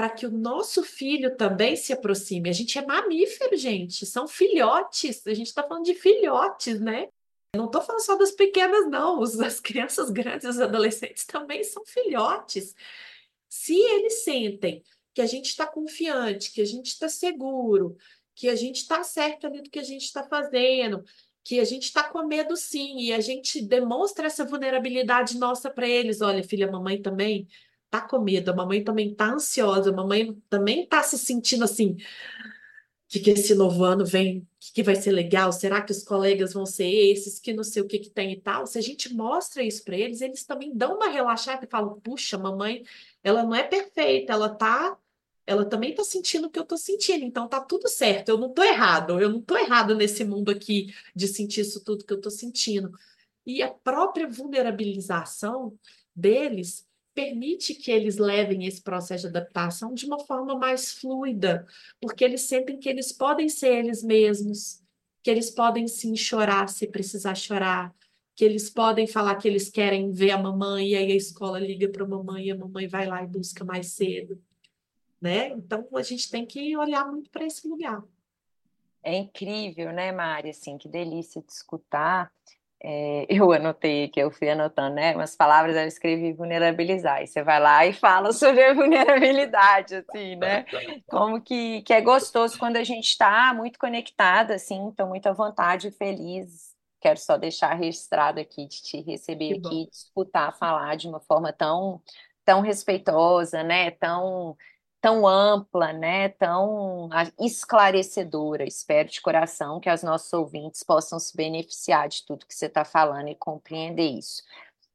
para 0.00 0.08
que 0.08 0.24
o 0.24 0.30
nosso 0.30 0.82
filho 0.82 1.36
também 1.36 1.76
se 1.76 1.92
aproxime. 1.92 2.48
A 2.48 2.54
gente 2.54 2.78
é 2.78 2.86
mamífero, 2.86 3.54
gente, 3.54 4.06
são 4.06 4.26
filhotes, 4.26 5.26
a 5.26 5.34
gente 5.34 5.48
está 5.48 5.62
falando 5.62 5.84
de 5.84 5.92
filhotes, 5.92 6.80
né? 6.80 7.08
Não 7.54 7.66
estou 7.66 7.82
falando 7.82 8.00
só 8.00 8.16
das 8.16 8.30
pequenas, 8.30 8.88
não, 8.88 9.22
as 9.22 9.60
crianças 9.60 10.08
grandes, 10.08 10.48
os 10.48 10.58
adolescentes 10.58 11.26
também 11.26 11.62
são 11.62 11.84
filhotes. 11.84 12.74
Se 13.46 13.78
eles 13.78 14.24
sentem 14.24 14.82
que 15.12 15.20
a 15.20 15.26
gente 15.26 15.50
está 15.50 15.66
confiante, 15.66 16.50
que 16.50 16.62
a 16.62 16.66
gente 16.66 16.86
está 16.86 17.06
seguro, 17.06 17.94
que 18.34 18.48
a 18.48 18.56
gente 18.56 18.76
está 18.76 19.04
certo 19.04 19.48
ali 19.48 19.60
do 19.60 19.68
que 19.68 19.80
a 19.80 19.84
gente 19.84 20.06
está 20.06 20.22
fazendo, 20.22 21.04
que 21.44 21.60
a 21.60 21.64
gente 21.64 21.84
está 21.84 22.04
com 22.04 22.26
medo 22.26 22.56
sim, 22.56 23.00
e 23.00 23.12
a 23.12 23.20
gente 23.20 23.60
demonstra 23.60 24.28
essa 24.28 24.46
vulnerabilidade 24.46 25.36
nossa 25.36 25.68
para 25.68 25.86
eles. 25.86 26.22
Olha, 26.22 26.42
filha, 26.42 26.72
mamãe 26.72 27.02
também 27.02 27.46
tá 27.90 28.00
com 28.00 28.20
medo, 28.20 28.50
a 28.50 28.54
mamãe 28.54 28.82
também 28.84 29.14
tá 29.14 29.32
ansiosa, 29.32 29.90
a 29.90 29.92
mamãe 29.92 30.34
também 30.48 30.86
tá 30.86 31.02
se 31.02 31.18
sentindo 31.18 31.64
assim. 31.64 31.96
Que, 33.08 33.18
que 33.20 33.30
esse 33.30 33.54
novo 33.54 33.82
ano 33.84 34.06
vem, 34.06 34.46
que, 34.60 34.72
que 34.74 34.82
vai 34.82 34.94
ser 34.94 35.10
legal? 35.12 35.52
Será 35.52 35.82
que 35.82 35.90
os 35.90 36.04
colegas 36.04 36.52
vão 36.52 36.64
ser 36.64 36.86
esses? 36.86 37.40
Que 37.40 37.52
não 37.52 37.64
sei 37.64 37.82
o 37.82 37.86
que, 37.86 37.98
que 37.98 38.10
tem 38.10 38.32
e 38.32 38.40
tal. 38.40 38.66
Se 38.66 38.78
a 38.78 38.80
gente 38.80 39.12
mostra 39.12 39.62
isso 39.64 39.82
para 39.84 39.96
eles, 39.96 40.20
eles 40.20 40.44
também 40.44 40.74
dão 40.74 40.96
uma 40.96 41.08
relaxada 41.08 41.64
e 41.64 41.68
falam: 41.68 41.98
puxa, 42.00 42.38
mamãe, 42.38 42.84
ela 43.24 43.42
não 43.42 43.54
é 43.54 43.64
perfeita, 43.64 44.32
ela 44.32 44.48
tá 44.48 44.96
ela 45.46 45.64
também 45.64 45.90
está 45.90 46.04
sentindo 46.04 46.46
o 46.46 46.50
que 46.50 46.58
eu 46.60 46.62
estou 46.62 46.78
sentindo, 46.78 47.24
então 47.24 47.48
tá 47.48 47.60
tudo 47.60 47.88
certo, 47.88 48.28
eu 48.28 48.38
não 48.38 48.50
estou 48.50 48.64
errado, 48.64 49.18
eu 49.18 49.28
não 49.28 49.40
estou 49.40 49.58
errado 49.58 49.96
nesse 49.96 50.22
mundo 50.24 50.48
aqui 50.48 50.94
de 51.12 51.26
sentir 51.26 51.62
isso 51.62 51.82
tudo 51.82 52.04
que 52.04 52.12
eu 52.12 52.18
estou 52.18 52.30
sentindo. 52.30 52.92
E 53.44 53.60
a 53.62 53.68
própria 53.68 54.28
vulnerabilização 54.28 55.76
deles 56.14 56.86
permite 57.14 57.74
que 57.74 57.90
eles 57.90 58.16
levem 58.16 58.66
esse 58.66 58.82
processo 58.82 59.22
de 59.22 59.36
adaptação 59.36 59.94
de 59.94 60.06
uma 60.06 60.18
forma 60.20 60.56
mais 60.56 60.92
fluida, 60.92 61.66
porque 62.00 62.24
eles 62.24 62.42
sentem 62.42 62.78
que 62.78 62.88
eles 62.88 63.12
podem 63.12 63.48
ser 63.48 63.74
eles 63.76 64.02
mesmos, 64.02 64.82
que 65.22 65.30
eles 65.30 65.50
podem 65.50 65.86
sim 65.88 66.16
chorar 66.16 66.68
se 66.68 66.86
precisar 66.86 67.34
chorar, 67.34 67.94
que 68.34 68.44
eles 68.44 68.70
podem 68.70 69.06
falar 69.06 69.36
que 69.36 69.48
eles 69.48 69.68
querem 69.68 70.12
ver 70.12 70.30
a 70.30 70.38
mamãe 70.38 70.90
e 70.90 70.96
aí 70.96 71.12
a 71.12 71.16
escola 71.16 71.58
liga 71.58 71.88
para 71.88 72.04
a 72.04 72.08
mamãe 72.08 72.46
e 72.46 72.50
a 72.50 72.56
mamãe 72.56 72.86
vai 72.86 73.06
lá 73.06 73.22
e 73.22 73.26
busca 73.26 73.64
mais 73.64 73.88
cedo 73.88 74.40
né? 75.20 75.48
Então 75.50 75.86
a 75.94 76.02
gente 76.02 76.30
tem 76.30 76.46
que 76.46 76.76
olhar 76.76 77.04
muito 77.06 77.30
para 77.30 77.44
esse 77.44 77.68
lugar. 77.68 78.02
É 79.02 79.16
incrível, 79.16 79.92
né, 79.92 80.10
Mari? 80.12 80.50
Assim, 80.50 80.78
que 80.78 80.88
delícia 80.88 81.42
de 81.42 81.52
escutar. 81.52 82.32
É, 82.82 83.26
eu 83.28 83.52
anotei 83.52 84.08
que 84.08 84.20
eu 84.20 84.30
fui 84.30 84.48
anotando, 84.48 84.94
né? 84.94 85.14
Umas 85.14 85.36
palavras 85.36 85.76
eu 85.76 85.86
escrevi 85.86 86.32
vulnerabilizar. 86.32 87.22
E 87.22 87.26
você 87.26 87.42
vai 87.42 87.60
lá 87.60 87.86
e 87.86 87.92
fala 87.92 88.32
sobre 88.32 88.64
a 88.64 88.74
vulnerabilidade, 88.74 89.96
assim, 89.96 90.36
né? 90.36 90.64
Como 91.08 91.40
que, 91.40 91.82
que 91.82 91.92
é 91.92 92.00
gostoso 92.00 92.58
quando 92.58 92.76
a 92.76 92.84
gente 92.84 93.06
está 93.06 93.52
muito 93.54 93.78
conectada, 93.78 94.54
assim, 94.54 94.88
estou 94.88 95.06
muito 95.06 95.26
à 95.26 95.32
vontade 95.32 95.90
feliz. 95.90 96.70
Quero 97.00 97.18
só 97.18 97.36
deixar 97.38 97.74
registrado 97.74 98.40
aqui 98.40 98.66
de 98.66 98.82
te 98.82 99.00
receber 99.00 99.58
que 99.58 99.66
aqui, 99.66 99.84
de 99.86 99.96
escutar 99.96 100.52
falar 100.52 100.96
de 100.96 101.08
uma 101.08 101.20
forma 101.20 101.50
tão, 101.52 102.00
tão 102.44 102.60
respeitosa, 102.60 103.62
né? 103.62 103.90
Tão 103.92 104.56
tão 105.00 105.26
ampla, 105.26 105.92
né, 105.92 106.28
tão 106.30 107.08
esclarecedora. 107.38 108.64
Espero 108.64 109.08
de 109.08 109.20
coração 109.20 109.80
que 109.80 109.90
os 109.90 110.02
nossos 110.02 110.32
ouvintes 110.32 110.82
possam 110.82 111.18
se 111.18 111.36
beneficiar 111.36 112.08
de 112.08 112.24
tudo 112.24 112.46
que 112.46 112.54
você 112.54 112.66
está 112.66 112.84
falando 112.84 113.28
e 113.28 113.34
compreender 113.34 114.10
isso. 114.10 114.42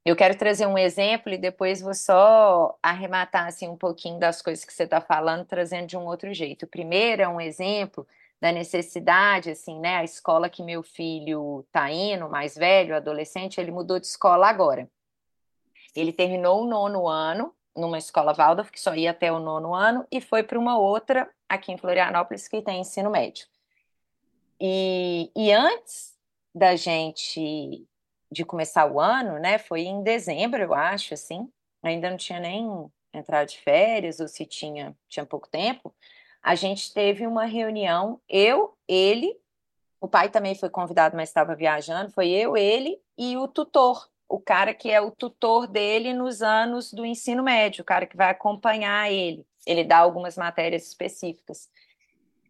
Eu 0.04 0.14
quero 0.14 0.38
trazer 0.38 0.66
um 0.66 0.78
exemplo 0.78 1.32
e 1.32 1.38
depois 1.38 1.80
vou 1.80 1.94
só 1.94 2.78
arrematar 2.80 3.48
assim 3.48 3.68
um 3.68 3.76
pouquinho 3.76 4.20
das 4.20 4.40
coisas 4.40 4.64
que 4.64 4.72
você 4.72 4.84
está 4.84 5.00
falando, 5.00 5.44
trazendo 5.44 5.88
de 5.88 5.96
um 5.96 6.06
outro 6.06 6.32
jeito. 6.32 6.62
O 6.64 6.68
primeiro 6.68 7.22
é 7.22 7.28
um 7.28 7.40
exemplo 7.40 8.06
da 8.40 8.52
necessidade, 8.52 9.50
assim, 9.50 9.80
né? 9.80 9.96
A 9.96 10.04
escola 10.04 10.48
que 10.48 10.62
meu 10.62 10.82
filho 10.82 11.64
está 11.66 11.90
indo, 11.90 12.28
mais 12.28 12.54
velho, 12.54 12.94
adolescente, 12.94 13.60
ele 13.60 13.72
mudou 13.72 13.98
de 13.98 14.06
escola 14.06 14.46
agora. 14.46 14.88
Ele 15.96 16.12
terminou 16.12 16.62
o 16.62 16.68
nono 16.68 17.08
ano 17.08 17.55
numa 17.76 17.98
escola 17.98 18.32
Waldorf, 18.32 18.70
que 18.70 18.80
só 18.80 18.94
ia 18.94 19.10
até 19.10 19.30
o 19.30 19.38
nono 19.38 19.74
ano, 19.74 20.06
e 20.10 20.20
foi 20.20 20.42
para 20.42 20.58
uma 20.58 20.78
outra 20.78 21.30
aqui 21.48 21.72
em 21.72 21.78
Florianópolis 21.78 22.48
que 22.48 22.62
tem 22.62 22.80
ensino 22.80 23.10
médio. 23.10 23.46
E, 24.60 25.30
e 25.36 25.52
antes 25.52 26.16
da 26.54 26.74
gente 26.74 27.86
de 28.32 28.44
começar 28.44 28.90
o 28.90 29.00
ano, 29.00 29.38
né, 29.38 29.58
foi 29.58 29.82
em 29.82 30.02
dezembro, 30.02 30.62
eu 30.62 30.74
acho, 30.74 31.14
assim, 31.14 31.48
ainda 31.82 32.10
não 32.10 32.16
tinha 32.16 32.40
nem 32.40 32.90
entrado 33.12 33.48
de 33.48 33.58
férias, 33.58 34.20
ou 34.20 34.26
se 34.28 34.44
tinha, 34.44 34.96
tinha 35.08 35.24
pouco 35.24 35.48
tempo, 35.48 35.94
a 36.42 36.54
gente 36.54 36.92
teve 36.92 37.26
uma 37.26 37.44
reunião, 37.44 38.20
eu, 38.28 38.76
ele, 38.88 39.38
o 40.00 40.08
pai 40.08 40.28
também 40.28 40.54
foi 40.54 40.70
convidado, 40.70 41.16
mas 41.16 41.28
estava 41.28 41.54
viajando, 41.54 42.10
foi 42.10 42.30
eu, 42.30 42.56
ele 42.56 43.00
e 43.16 43.36
o 43.36 43.48
tutor 43.48 44.08
o 44.28 44.40
cara 44.40 44.74
que 44.74 44.90
é 44.90 45.00
o 45.00 45.10
tutor 45.10 45.66
dele 45.66 46.12
nos 46.12 46.42
anos 46.42 46.92
do 46.92 47.04
ensino 47.04 47.42
médio, 47.42 47.82
o 47.82 47.84
cara 47.84 48.06
que 48.06 48.16
vai 48.16 48.30
acompanhar 48.30 49.10
ele. 49.10 49.46
Ele 49.66 49.84
dá 49.84 49.98
algumas 49.98 50.36
matérias 50.36 50.86
específicas. 50.86 51.68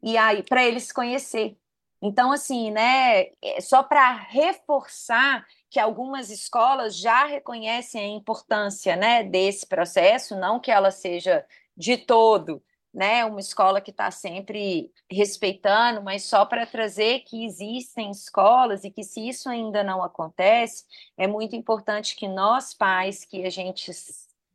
E 0.02 0.16
aí, 0.16 0.42
para 0.42 0.64
ele 0.64 0.80
se 0.80 0.92
conhecer. 0.92 1.56
Então, 2.00 2.30
assim, 2.30 2.70
né, 2.70 3.28
é 3.42 3.60
só 3.60 3.82
para 3.82 4.12
reforçar 4.12 5.46
que 5.70 5.80
algumas 5.80 6.30
escolas 6.30 6.96
já 6.96 7.24
reconhecem 7.24 8.00
a 8.00 8.16
importância, 8.16 8.94
né, 8.96 9.24
desse 9.24 9.66
processo, 9.66 10.36
não 10.36 10.60
que 10.60 10.70
ela 10.70 10.90
seja 10.90 11.44
de 11.76 11.96
todo 11.96 12.62
né, 12.96 13.26
uma 13.26 13.40
escola 13.40 13.78
que 13.78 13.90
está 13.90 14.10
sempre 14.10 14.90
respeitando, 15.10 16.02
mas 16.02 16.24
só 16.24 16.46
para 16.46 16.64
trazer 16.66 17.20
que 17.20 17.44
existem 17.44 18.10
escolas 18.10 18.84
e 18.84 18.90
que 18.90 19.04
se 19.04 19.28
isso 19.28 19.50
ainda 19.50 19.84
não 19.84 20.02
acontece, 20.02 20.86
é 21.16 21.26
muito 21.26 21.54
importante 21.54 22.16
que 22.16 22.26
nós 22.26 22.72
pais, 22.72 23.22
que 23.24 23.44
a 23.44 23.50
gente 23.50 23.92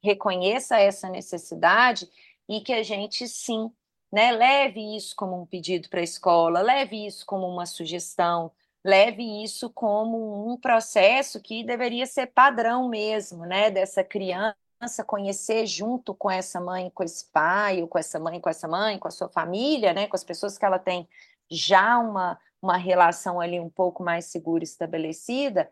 reconheça 0.03 0.79
essa 0.79 1.07
necessidade 1.07 2.09
e 2.49 2.61
que 2.61 2.73
a 2.73 2.81
gente 2.81 3.27
sim 3.27 3.71
né? 4.11 4.31
Leve 4.31 4.95
isso 4.95 5.15
como 5.15 5.41
um 5.41 5.45
pedido 5.45 5.89
para 5.89 6.01
a 6.01 6.03
escola, 6.03 6.61
leve 6.61 7.05
isso 7.05 7.25
como 7.25 7.47
uma 7.47 7.65
sugestão, 7.65 8.51
leve 8.83 9.23
isso 9.43 9.69
como 9.69 10.51
um 10.51 10.57
processo 10.57 11.41
que 11.41 11.63
deveria 11.63 12.05
ser 12.05 12.27
padrão 12.27 12.89
mesmo, 12.89 13.45
né? 13.45 13.71
Dessa 13.71 14.03
criança 14.03 14.57
conhecer 15.05 15.65
junto 15.65 16.13
com 16.13 16.29
essa 16.29 16.59
mãe, 16.59 16.89
com 16.89 17.03
esse 17.03 17.25
pai, 17.31 17.81
ou 17.81 17.87
com 17.87 17.97
essa 17.97 18.19
mãe, 18.19 18.39
com 18.39 18.49
essa 18.49 18.67
mãe, 18.67 18.97
com 18.99 19.07
a 19.07 19.11
sua 19.11 19.29
família, 19.29 19.93
né? 19.93 20.07
Com 20.07 20.15
as 20.15 20.23
pessoas 20.23 20.57
que 20.57 20.65
ela 20.65 20.79
tem 20.79 21.07
já 21.49 21.97
uma, 21.99 22.39
uma 22.61 22.77
relação 22.77 23.39
ali 23.41 23.59
um 23.59 23.69
pouco 23.69 24.03
mais 24.03 24.25
segura 24.25 24.63
estabelecida, 24.63 25.69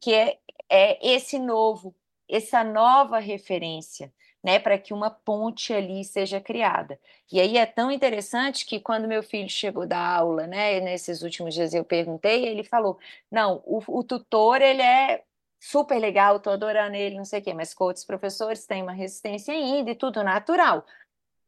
que 0.00 0.14
é, 0.14 0.38
é 0.68 1.14
esse 1.14 1.38
novo, 1.38 1.94
essa 2.28 2.62
nova 2.62 3.18
referência, 3.18 4.12
né, 4.42 4.58
para 4.58 4.78
que 4.78 4.94
uma 4.94 5.10
ponte 5.10 5.72
ali 5.72 6.04
seja 6.04 6.40
criada. 6.40 6.98
E 7.32 7.40
aí 7.40 7.58
é 7.58 7.66
tão 7.66 7.90
interessante 7.90 8.64
que 8.64 8.78
quando 8.78 9.08
meu 9.08 9.22
filho 9.22 9.48
chegou 9.48 9.86
da 9.86 9.98
aula, 9.98 10.46
né, 10.46 10.80
nesses 10.80 11.22
últimos 11.22 11.54
dias 11.54 11.74
eu 11.74 11.84
perguntei, 11.84 12.46
ele 12.46 12.62
falou: 12.62 12.98
"Não, 13.30 13.62
o, 13.66 13.82
o 13.88 14.04
tutor 14.04 14.62
ele 14.62 14.82
é 14.82 15.24
super 15.60 15.98
legal, 15.98 16.36
estou 16.36 16.52
adorando 16.52 16.96
ele, 16.96 17.16
não 17.16 17.24
sei 17.24 17.40
o 17.40 17.42
quê, 17.42 17.54
mas 17.54 17.74
outros 17.78 18.04
professores 18.04 18.66
têm 18.66 18.82
uma 18.82 18.92
resistência 18.92 19.52
ainda 19.52 19.90
e 19.90 19.94
tudo 19.94 20.22
natural. 20.22 20.84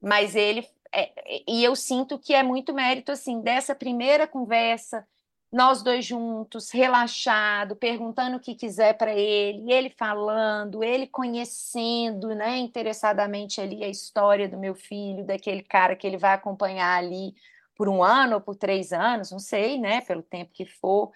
Mas 0.00 0.34
ele 0.34 0.66
é, 0.92 1.12
e 1.48 1.62
eu 1.62 1.76
sinto 1.76 2.18
que 2.18 2.34
é 2.34 2.42
muito 2.42 2.74
mérito 2.74 3.12
assim 3.12 3.40
dessa 3.40 3.74
primeira 3.74 4.26
conversa 4.26 5.06
nós 5.52 5.82
dois 5.82 6.04
juntos, 6.04 6.70
relaxado, 6.70 7.74
perguntando 7.74 8.36
o 8.36 8.40
que 8.40 8.54
quiser 8.54 8.96
para 8.96 9.12
ele, 9.12 9.72
ele 9.72 9.90
falando, 9.90 10.84
ele 10.84 11.08
conhecendo, 11.08 12.34
né, 12.36 12.58
interessadamente 12.58 13.60
ali 13.60 13.82
a 13.82 13.88
história 13.88 14.48
do 14.48 14.56
meu 14.56 14.76
filho, 14.76 15.26
daquele 15.26 15.62
cara 15.62 15.96
que 15.96 16.06
ele 16.06 16.16
vai 16.16 16.34
acompanhar 16.34 16.96
ali 16.96 17.34
por 17.74 17.88
um 17.88 18.02
ano 18.02 18.34
ou 18.36 18.40
por 18.40 18.54
três 18.54 18.92
anos, 18.92 19.32
não 19.32 19.40
sei, 19.40 19.76
né, 19.76 20.00
pelo 20.02 20.22
tempo 20.22 20.52
que 20.52 20.64
for. 20.66 21.10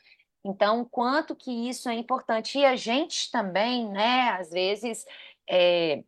Então, 0.44 0.84
quanto 0.84 1.34
que 1.34 1.50
isso 1.50 1.88
é 1.88 1.94
importante. 1.94 2.58
E 2.58 2.64
a 2.64 2.76
gente 2.76 3.30
também, 3.30 3.88
né, 3.88 4.30
às 4.30 4.50
vezes, 4.50 5.06
é, 5.48 6.04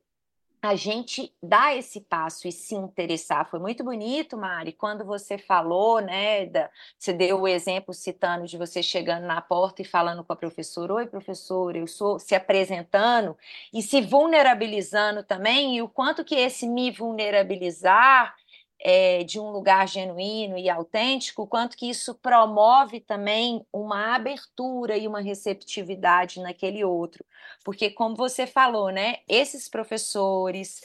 a 0.62 0.74
gente 0.74 1.32
dar 1.42 1.76
esse 1.76 2.00
passo 2.00 2.48
e 2.48 2.52
se 2.52 2.74
interessar. 2.74 3.48
Foi 3.48 3.60
muito 3.60 3.84
bonito, 3.84 4.36
Mari, 4.36 4.72
quando 4.72 5.04
você 5.04 5.38
falou, 5.38 6.00
né? 6.00 6.46
Da, 6.46 6.70
você 6.98 7.12
deu 7.12 7.40
o 7.40 7.48
exemplo 7.48 7.94
citando 7.94 8.46
de 8.46 8.58
você 8.58 8.82
chegando 8.82 9.26
na 9.26 9.40
porta 9.40 9.82
e 9.82 9.84
falando 9.84 10.24
com 10.24 10.32
a 10.32 10.36
professora: 10.36 10.94
Oi, 10.94 11.06
professora, 11.06 11.78
eu 11.78 11.86
sou 11.86 12.18
se 12.18 12.34
apresentando 12.34 13.36
e 13.72 13.82
se 13.82 14.00
vulnerabilizando 14.00 15.22
também, 15.22 15.76
e 15.76 15.82
o 15.82 15.88
quanto 15.88 16.24
que 16.24 16.34
esse 16.34 16.66
me 16.66 16.90
vulnerabilizar 16.90 18.34
é, 18.80 19.24
de 19.24 19.40
um 19.40 19.50
lugar 19.50 19.88
genuíno 19.88 20.56
e 20.58 20.68
autêntico, 20.68 21.46
quanto 21.46 21.76
que 21.76 21.88
isso 21.88 22.14
promove 22.14 23.00
também 23.00 23.66
uma 23.72 24.14
abertura 24.14 24.96
e 24.96 25.08
uma 25.08 25.20
receptividade 25.20 26.40
naquele 26.40 26.84
outro. 26.84 27.24
Porque, 27.64 27.90
como 27.90 28.14
você 28.14 28.46
falou, 28.46 28.90
né, 28.90 29.18
esses 29.28 29.68
professores, 29.68 30.80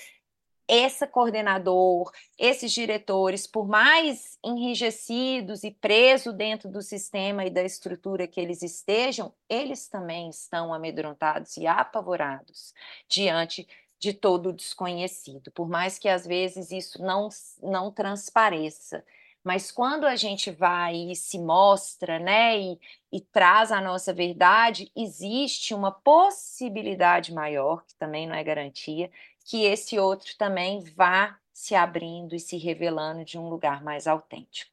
esse 0.67 1.05
coordenador, 1.05 2.11
esses 2.37 2.71
diretores, 2.71 3.45
por 3.45 3.67
mais 3.67 4.37
enrijecidos 4.41 5.65
e 5.65 5.71
presos 5.71 6.33
dentro 6.33 6.69
do 6.69 6.81
sistema 6.81 7.45
e 7.45 7.49
da 7.49 7.61
estrutura 7.61 8.25
que 8.25 8.39
eles 8.39 8.63
estejam, 8.63 9.33
eles 9.49 9.89
também 9.89 10.29
estão 10.29 10.73
amedrontados 10.73 11.57
e 11.57 11.67
apavorados 11.67 12.73
diante 13.09 13.67
de 14.01 14.13
todo 14.13 14.51
desconhecido, 14.51 15.51
por 15.51 15.69
mais 15.69 15.99
que 15.99 16.09
às 16.09 16.25
vezes 16.25 16.71
isso 16.71 16.99
não, 17.03 17.29
não 17.61 17.91
transpareça. 17.91 19.05
Mas 19.43 19.71
quando 19.71 20.05
a 20.05 20.15
gente 20.15 20.49
vai 20.49 20.95
e 20.95 21.15
se 21.15 21.37
mostra, 21.37 22.17
né, 22.17 22.59
e, 22.59 22.79
e 23.11 23.21
traz 23.21 23.71
a 23.71 23.79
nossa 23.79 24.11
verdade, 24.11 24.91
existe 24.95 25.75
uma 25.75 25.91
possibilidade 25.91 27.31
maior, 27.31 27.85
que 27.85 27.93
também 27.95 28.27
não 28.27 28.33
é 28.33 28.43
garantia, 28.43 29.11
que 29.45 29.65
esse 29.65 29.99
outro 29.99 30.35
também 30.35 30.79
vá 30.95 31.37
se 31.53 31.75
abrindo 31.75 32.35
e 32.35 32.39
se 32.39 32.57
revelando 32.57 33.23
de 33.23 33.37
um 33.37 33.49
lugar 33.49 33.83
mais 33.83 34.07
autêntico. 34.07 34.71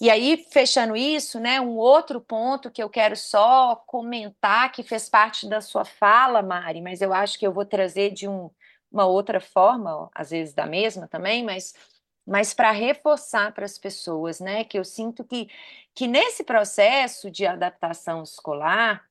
E 0.00 0.08
aí, 0.08 0.46
fechando 0.50 0.96
isso, 0.96 1.38
né, 1.38 1.60
um 1.60 1.76
outro 1.76 2.22
ponto 2.22 2.70
que 2.70 2.82
eu 2.82 2.88
quero 2.88 3.14
só 3.14 3.76
comentar, 3.76 4.72
que 4.72 4.82
fez 4.82 5.10
parte 5.10 5.46
da 5.46 5.60
sua 5.60 5.84
fala, 5.84 6.40
Mari, 6.40 6.80
mas 6.80 7.02
eu 7.02 7.12
acho 7.12 7.38
que 7.38 7.46
eu 7.46 7.52
vou 7.52 7.66
trazer 7.66 8.10
de 8.10 8.26
um, 8.26 8.50
uma 8.90 9.04
outra 9.04 9.40
forma, 9.40 10.10
às 10.14 10.30
vezes 10.30 10.54
da 10.54 10.64
mesma 10.64 11.06
também, 11.06 11.44
mas, 11.44 11.74
mas 12.26 12.54
para 12.54 12.70
reforçar 12.70 13.52
para 13.52 13.66
as 13.66 13.76
pessoas, 13.76 14.40
né, 14.40 14.64
que 14.64 14.78
eu 14.78 14.84
sinto 14.86 15.22
que, 15.22 15.50
que 15.94 16.06
nesse 16.06 16.44
processo 16.44 17.30
de 17.30 17.46
adaptação 17.46 18.22
escolar, 18.22 19.04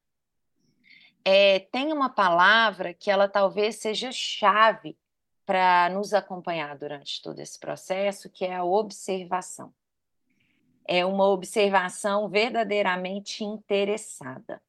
é, 1.23 1.59
tem 1.71 1.93
uma 1.93 2.09
palavra 2.09 2.95
que 2.95 3.11
ela 3.11 3.27
talvez 3.27 3.75
seja 3.75 4.11
chave 4.11 4.97
para 5.45 5.89
nos 5.89 6.15
acompanhar 6.15 6.75
durante 6.77 7.21
todo 7.21 7.39
esse 7.39 7.59
processo, 7.59 8.27
que 8.27 8.43
é 8.43 8.55
a 8.55 8.63
observação 8.63 9.71
é 10.91 11.05
uma 11.05 11.27
observação 11.27 12.27
verdadeiramente 12.27 13.43
interessada. 13.43 14.59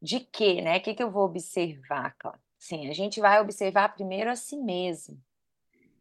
De 0.00 0.18
quê, 0.18 0.62
né? 0.62 0.78
O 0.78 0.80
que, 0.80 0.94
que 0.94 1.02
eu 1.02 1.10
vou 1.10 1.26
observar, 1.26 2.16
Cláudia? 2.18 2.40
Sim, 2.58 2.88
a 2.88 2.94
gente 2.94 3.20
vai 3.20 3.38
observar 3.38 3.92
primeiro 3.92 4.30
a 4.30 4.34
si 4.34 4.56
mesmo. 4.56 5.22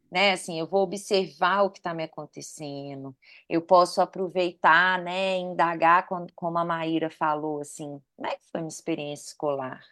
Né, 0.09 0.31
assim, 0.31 0.57
eu 0.57 0.65
vou 0.65 0.81
observar 0.81 1.63
o 1.63 1.69
que 1.69 1.77
está 1.77 1.93
me 1.93 2.03
acontecendo, 2.03 3.15
eu 3.47 3.61
posso 3.61 4.01
aproveitar, 4.01 4.99
né, 5.03 5.37
indagar, 5.37 6.07
como 6.33 6.57
a 6.57 6.65
Maíra 6.65 7.11
falou, 7.11 7.59
assim, 7.59 8.01
como 8.15 8.27
é 8.27 8.35
que 8.35 8.47
foi 8.51 8.61
minha 8.61 8.69
experiência 8.69 9.27
escolar? 9.27 9.83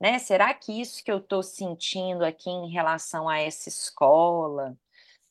Né? 0.00 0.18
Será 0.18 0.54
que 0.54 0.80
isso 0.80 1.04
que 1.04 1.12
eu 1.12 1.18
estou 1.18 1.42
sentindo 1.42 2.24
aqui 2.24 2.48
em 2.48 2.70
relação 2.70 3.28
a 3.28 3.38
essa 3.38 3.68
escola, 3.68 4.78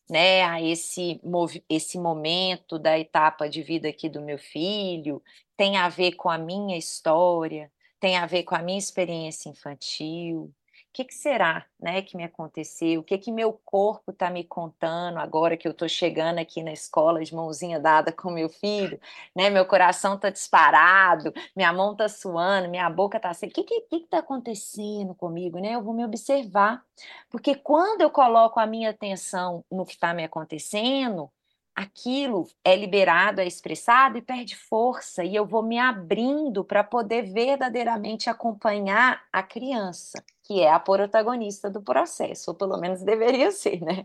né, 0.10 0.44
a 0.44 0.62
esse, 0.62 1.22
esse 1.70 1.98
momento 2.00 2.80
da 2.80 2.98
etapa 2.98 3.50
de 3.50 3.62
vida 3.62 3.90
aqui 3.90 4.10
do 4.10 4.22
meu 4.22 4.38
filho, 4.38 5.22
tem 5.56 5.78
a 5.78 5.90
ver 5.90 6.14
com 6.14 6.30
a 6.30 6.38
minha 6.38 6.78
história, 6.78 7.72
tem 8.00 8.18
a 8.18 8.26
ver 8.26 8.44
com 8.44 8.56
a 8.56 8.62
minha 8.62 8.80
experiência 8.80 9.50
infantil, 9.50 10.54
o 10.90 10.92
que, 10.92 11.06
que, 11.06 11.14
será 11.14 11.66
né, 11.80 12.02
que 12.02 12.18
me 12.18 12.24
aconteceu? 12.24 13.00
O 13.00 13.04
que, 13.04 13.18
que 13.20 13.32
meu 13.32 13.54
corpo 13.64 14.12
está 14.12 14.30
me 14.30 14.44
contando 14.44 15.20
agora 15.20 15.56
que 15.56 15.68
eu 15.68 15.72
estou 15.72 15.88
chegando 15.88 16.40
aqui 16.40 16.64
na 16.64 16.74
escola 16.74 17.24
de 17.24 17.34
mãozinha 17.34 17.80
dada 17.80 18.12
com 18.12 18.32
meu 18.32 18.50
filho? 18.50 19.00
Né, 19.36 19.52
meu 19.52 19.66
coração 19.66 20.16
está 20.16 20.32
disparado, 20.32 21.32
minha 21.56 21.72
mão 21.72 21.92
está 21.92 22.10
suando, 22.10 22.70
minha 22.70 22.90
boca 22.90 23.18
está 23.18 23.32
seca. 23.36 23.62
O 23.62 23.64
que 23.64 23.86
está 23.92 24.18
acontecendo 24.18 25.14
comigo? 25.14 25.60
Né? 25.60 25.76
Eu 25.76 25.84
vou 25.84 25.94
me 25.94 26.04
observar. 26.04 26.84
Porque 27.30 27.54
quando 27.54 28.02
eu 28.02 28.10
coloco 28.10 28.60
a 28.60 28.66
minha 28.66 28.90
atenção 28.90 29.64
no 29.72 29.86
que 29.86 29.94
está 29.94 30.12
me 30.12 30.24
acontecendo, 30.24 31.32
aquilo 31.80 32.46
é 32.62 32.76
liberado, 32.76 33.40
é 33.40 33.48
expressado 33.48 34.18
e 34.18 34.22
perde 34.22 34.54
força, 34.54 35.24
e 35.24 35.34
eu 35.34 35.46
vou 35.46 35.64
me 35.64 35.80
abrindo 35.80 36.62
para 36.66 36.84
poder 36.84 37.32
verdadeiramente 37.32 38.30
acompanhar 38.30 39.24
a 39.32 39.42
criança, 39.42 40.22
que 40.50 40.62
é 40.62 40.72
a 40.72 40.80
protagonista 40.80 41.70
do 41.70 41.80
processo, 41.80 42.50
ou 42.50 42.58
pelo 42.58 42.80
menos 42.80 43.04
deveria 43.04 43.52
ser, 43.54 43.80
né? 43.82 44.04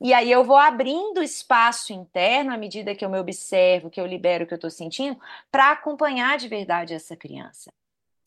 E 0.00 0.14
aí 0.14 0.30
eu 0.30 0.42
vou 0.44 0.56
abrindo 0.56 1.22
espaço 1.22 1.92
interno 1.92 2.52
à 2.52 2.56
medida 2.56 2.94
que 2.94 3.04
eu 3.04 3.10
me 3.10 3.18
observo, 3.18 3.90
que 3.90 4.00
eu 4.00 4.06
libero 4.06 4.44
o 4.44 4.46
que 4.46 4.54
eu 4.54 4.56
estou 4.56 4.70
sentindo, 4.70 5.20
para 5.50 5.72
acompanhar 5.72 6.38
de 6.38 6.48
verdade 6.48 6.94
essa 6.94 7.16
criança. 7.16 7.70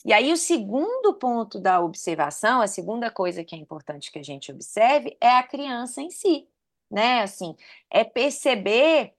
E 0.06 0.14
aí 0.14 0.32
o 0.32 0.38
segundo 0.38 1.16
ponto 1.16 1.60
da 1.60 1.82
observação, 1.82 2.62
a 2.62 2.68
segunda 2.68 3.10
coisa 3.10 3.44
que 3.44 3.56
é 3.56 3.58
importante 3.58 4.12
que 4.12 4.20
a 4.20 4.24
gente 4.24 4.52
observe 4.52 5.18
é 5.20 5.30
a 5.38 5.44
criança 5.44 6.02
em 6.02 6.12
si 6.12 6.48
né? 6.92 7.22
Assim, 7.22 7.56
é 7.90 8.04
perceber 8.04 9.14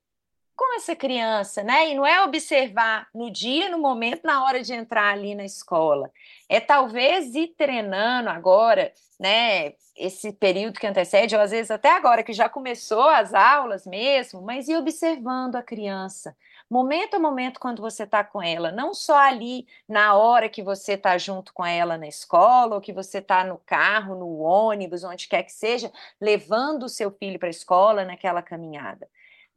com 0.57 0.77
essa 0.77 0.95
criança, 0.95 1.62
né? 1.62 1.91
E 1.91 1.95
não 1.95 2.07
é 2.07 2.23
observar 2.25 3.09
no 3.15 3.31
dia, 3.31 3.69
no 3.69 3.79
momento, 3.79 4.23
na 4.25 4.45
hora 4.45 4.62
de 4.62 4.73
entrar 4.73 5.12
ali 5.12 5.35
na 5.35 5.45
escola. 5.45 6.11
É 6.49 6.61
talvez 6.61 7.35
ir 7.35 7.49
treinando 7.57 8.29
agora, 8.31 8.93
né? 9.19 9.75
Esse 9.97 10.33
período 10.33 10.81
que 10.81 10.87
antecede, 10.87 11.37
ou 11.37 11.43
às 11.43 11.51
vezes 11.51 11.70
até 11.70 11.91
agora 11.91 12.22
que 12.22 12.33
já 12.33 12.49
começou 12.49 13.09
as 13.09 13.35
aulas 13.35 13.87
mesmo, 13.87 14.41
mas 14.43 14.68
ir 14.68 14.76
observando 14.76 15.57
a 15.57 15.62
criança, 15.62 16.37
momento 16.68 17.14
a 17.14 17.18
momento 17.18 17.61
quando 17.61 17.83
você 17.83 18.05
está 18.05 18.24
com 18.24 18.43
ela, 18.43 18.72
não 18.72 18.95
só 18.95 19.16
ali 19.18 19.66
na 19.87 20.14
hora 20.14 20.49
que 20.49 20.62
você 20.62 20.95
está 20.95 21.18
junto 21.18 21.53
com 21.53 21.64
ela 21.64 21.99
na 21.99 22.07
escola, 22.09 22.76
ou 22.76 22.81
que 22.81 22.93
você 22.93 23.18
está 23.18 23.45
no 23.45 23.59
carro, 23.59 24.14
no 24.14 24.39
ônibus, 24.39 25.05
onde 25.05 25.29
quer 25.29 25.43
que 25.43 25.53
seja, 25.53 25.93
levando 26.20 26.85
o 26.85 26.89
seu 26.89 27.11
filho 27.11 27.39
para 27.39 27.49
a 27.49 27.51
escola 27.51 28.05
naquela 28.05 28.41
caminhada. 28.43 29.07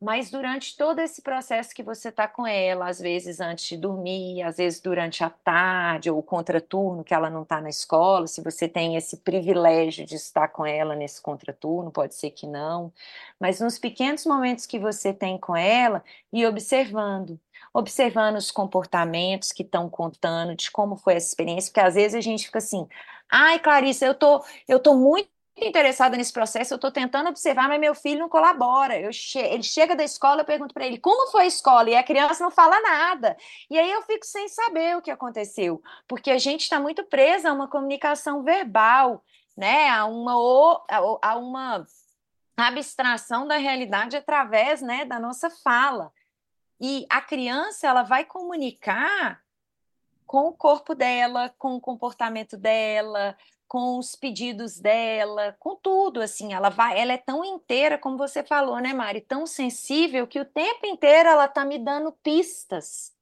Mas 0.02 0.30
durante 0.30 0.76
todo 0.78 1.00
esse 1.00 1.22
processo 1.22 1.74
que 1.74 1.82
você 1.84 2.10
está 2.10 2.28
com 2.28 2.46
ela, 2.46 2.88
às 2.90 3.00
vezes 3.00 3.40
antes 3.40 3.66
de 3.66 3.78
dormir, 3.78 4.44
às 4.44 4.58
vezes 4.58 4.80
durante 4.82 5.24
a 5.24 5.30
tarde 5.30 6.12
ou 6.12 6.22
contraturno 6.22 7.04
que 7.04 7.14
ela 7.14 7.30
não 7.30 7.44
está 7.44 7.62
na 7.62 7.70
escola, 7.70 8.28
se 8.28 8.42
você 8.42 8.68
tem 8.68 8.96
esse 8.96 9.18
privilégio 9.18 10.06
de 10.06 10.16
estar 10.16 10.50
com 10.50 10.66
ela 10.66 10.96
nesse 10.96 11.22
contraturno, 11.22 11.92
pode 11.92 12.14
ser 12.16 12.32
que 12.32 12.46
não, 12.46 12.94
mas 13.40 13.60
nos 13.60 13.80
pequenos 13.80 14.26
momentos 14.26 14.66
que 14.66 14.78
você 14.80 15.14
tem 15.14 15.38
com 15.40 15.56
ela 15.56 16.04
e 16.32 16.46
observando, 16.46 17.40
observando 17.74 18.36
os 18.38 18.52
comportamentos 18.52 19.52
que 19.52 19.64
estão 19.64 19.90
contando 19.90 20.56
de 20.56 20.70
como 20.72 20.96
foi 20.98 21.16
essa 21.16 21.28
experiência, 21.28 21.72
porque 21.72 21.80
às 21.88 21.96
vezes 21.96 22.16
a 22.16 22.22
gente 22.22 22.46
fica 22.46 22.60
assim, 22.60 22.88
ai 23.30 23.60
Clarissa, 23.60 24.06
eu 24.06 24.14
tô, 24.16 24.44
eu 24.68 24.80
tô 24.80 24.96
muito 24.96 25.30
interessada 25.58 26.18
nesse 26.18 26.34
processo, 26.34 26.74
eu 26.74 26.76
estou 26.76 26.92
tentando 26.92 27.30
observar, 27.30 27.70
mas 27.70 27.80
meu 27.80 27.96
filho 27.96 28.20
não 28.20 28.30
colabora. 28.30 29.12
Che 29.12 29.40
ele 29.40 29.64
chega 29.64 29.96
da 29.96 30.04
escola, 30.04 30.42
eu 30.42 30.46
pergunto 30.46 30.74
para 30.74 30.86
ele 30.86 30.98
como 30.98 31.32
foi 31.32 31.44
a 31.44 31.48
escola, 31.48 31.90
e 31.90 31.96
a 31.96 32.04
criança 32.04 32.44
não 32.44 32.52
fala 32.52 32.80
nada. 32.82 33.38
E 33.70 33.80
aí 33.80 33.90
eu 33.90 34.02
fico 34.02 34.26
sem 34.26 34.48
saber 34.50 34.98
o 34.98 35.02
que 35.02 35.12
aconteceu, 35.12 35.82
porque 36.08 36.30
a 36.32 36.38
gente 36.38 36.62
está 36.62 36.80
muito 36.80 37.04
presa 37.06 37.50
a 37.50 37.54
uma 37.54 37.70
comunicação 37.70 38.44
verbal, 38.44 39.24
né? 39.56 39.90
a, 39.90 40.06
uma, 40.06 40.34
a 41.22 41.38
uma 41.38 41.86
abstração 42.58 43.48
da 43.48 43.58
realidade 43.58 44.18
através 44.18 44.82
né, 44.82 45.06
da 45.06 45.20
nossa 45.20 45.50
fala. 45.50 46.12
E 46.80 47.06
a 47.10 47.22
criança 47.22 47.88
ela 47.88 48.04
vai 48.04 48.26
comunicar 48.26 49.42
com 50.26 50.48
o 50.48 50.54
corpo 50.54 50.94
dela, 50.94 51.54
com 51.58 51.76
o 51.76 51.82
comportamento 51.82 52.58
dela, 52.58 53.38
com 53.68 53.98
os 53.98 54.16
pedidos 54.16 54.80
dela, 54.80 55.56
com 55.60 55.76
tudo, 55.76 56.22
assim, 56.22 56.54
ela 56.54 56.70
vai, 56.70 57.00
ela 57.00 57.14
é 57.14 57.18
tão 57.18 57.44
inteira, 57.44 57.98
como 57.98 58.18
você 58.18 58.44
falou, 58.44 58.80
né, 58.80 58.94
Mari, 58.94 59.22
tão 59.22 59.46
sensível 59.48 60.28
que 60.28 60.40
o 60.40 60.46
tempo 60.46 60.86
inteiro 60.86 61.30
ela 61.30 61.48
tá 61.48 61.66
me 61.66 61.78
dando 61.78 62.12
pistas 62.12 63.16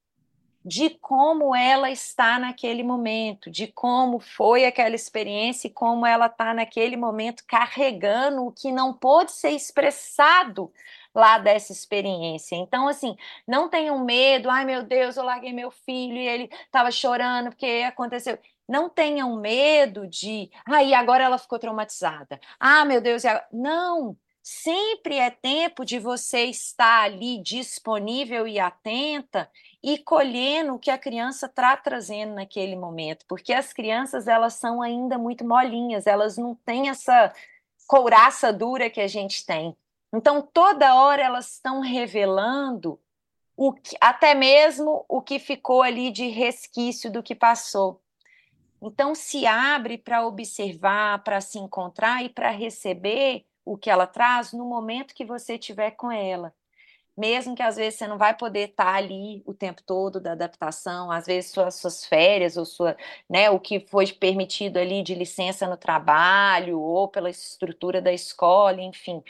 de 0.64 0.90
como 0.90 1.54
ela 1.54 1.90
está 1.90 2.38
naquele 2.38 2.82
momento, 2.82 3.50
de 3.50 3.66
como 3.66 4.18
foi 4.18 4.64
aquela 4.64 4.94
experiência 4.94 5.68
e 5.68 5.70
como 5.70 6.06
ela 6.06 6.26
está 6.26 6.54
naquele 6.54 6.96
momento 6.96 7.44
carregando 7.46 8.46
o 8.46 8.52
que 8.52 8.72
não 8.72 8.94
pôde 8.94 9.32
ser 9.32 9.50
expressado 9.50 10.72
lá 11.14 11.38
dessa 11.38 11.70
experiência. 11.70 12.56
Então, 12.56 12.88
assim, 12.88 13.14
não 13.46 13.68
tenham 13.68 14.02
medo, 14.04 14.48
ai 14.48 14.64
meu 14.64 14.82
Deus, 14.82 15.16
eu 15.16 15.24
larguei 15.24 15.52
meu 15.52 15.70
filho 15.70 16.16
e 16.16 16.26
ele 16.26 16.50
estava 16.64 16.90
chorando 16.90 17.50
porque 17.50 17.84
aconteceu. 17.86 18.38
Não 18.68 18.88
tenham 18.88 19.36
medo 19.36 20.06
de, 20.06 20.50
ah, 20.66 20.80
agora 20.98 21.24
ela 21.24 21.38
ficou 21.38 21.58
traumatizada. 21.58 22.40
Ah, 22.58 22.84
meu 22.84 23.00
Deus, 23.00 23.22
não. 23.52 24.16
Sempre 24.46 25.16
é 25.16 25.30
tempo 25.30 25.86
de 25.86 25.98
você 25.98 26.44
estar 26.44 27.04
ali 27.04 27.42
disponível 27.42 28.46
e 28.46 28.58
atenta 28.58 29.50
e 29.82 29.96
colhendo 29.96 30.74
o 30.74 30.78
que 30.78 30.90
a 30.90 30.98
criança 30.98 31.46
está 31.46 31.74
trazendo 31.78 32.34
naquele 32.34 32.76
momento, 32.76 33.24
porque 33.26 33.54
as 33.54 33.72
crianças 33.72 34.28
elas 34.28 34.52
são 34.52 34.82
ainda 34.82 35.16
muito 35.16 35.46
molinhas, 35.46 36.06
elas 36.06 36.36
não 36.36 36.54
têm 36.54 36.90
essa 36.90 37.32
couraça 37.86 38.52
dura 38.52 38.90
que 38.90 39.00
a 39.00 39.08
gente 39.08 39.46
tem. 39.46 39.74
Então 40.12 40.42
toda 40.42 40.94
hora 40.94 41.22
elas 41.22 41.54
estão 41.54 41.80
revelando 41.80 43.00
o 43.56 43.72
que, 43.72 43.96
até 43.98 44.34
mesmo 44.34 45.06
o 45.08 45.22
que 45.22 45.38
ficou 45.38 45.80
ali 45.80 46.10
de 46.10 46.28
resquício 46.28 47.10
do 47.10 47.22
que 47.22 47.34
passou. 47.34 48.03
Então, 48.86 49.14
se 49.14 49.46
abre 49.46 49.96
para 49.96 50.26
observar, 50.26 51.22
para 51.24 51.40
se 51.40 51.58
encontrar 51.58 52.22
e 52.22 52.28
para 52.28 52.50
receber 52.50 53.46
o 53.64 53.78
que 53.78 53.88
ela 53.88 54.06
traz 54.06 54.52
no 54.52 54.66
momento 54.66 55.14
que 55.14 55.24
você 55.24 55.54
estiver 55.54 55.92
com 55.92 56.12
ela. 56.12 56.54
Mesmo 57.16 57.54
que 57.54 57.62
às 57.62 57.76
vezes 57.76 57.98
você 57.98 58.08
não 58.08 58.18
vai 58.18 58.36
poder 58.36 58.70
estar 58.70 58.84
tá 58.84 58.94
ali 58.96 59.42
o 59.46 59.54
tempo 59.54 59.82
todo 59.84 60.20
da 60.20 60.32
adaptação, 60.32 61.10
às 61.12 61.26
vezes 61.26 61.52
suas, 61.52 61.76
suas 61.76 62.04
férias 62.04 62.56
ou 62.56 62.64
sua, 62.66 62.96
né, 63.30 63.50
o 63.50 63.60
que 63.60 63.80
foi 63.80 64.06
permitido 64.12 64.78
ali 64.78 65.02
de 65.02 65.14
licença 65.14 65.68
no 65.68 65.76
trabalho 65.76 66.80
ou 66.80 67.08
pela 67.08 67.30
estrutura 67.30 68.02
da 68.02 68.12
escola, 68.12 68.82
enfim, 68.82 69.22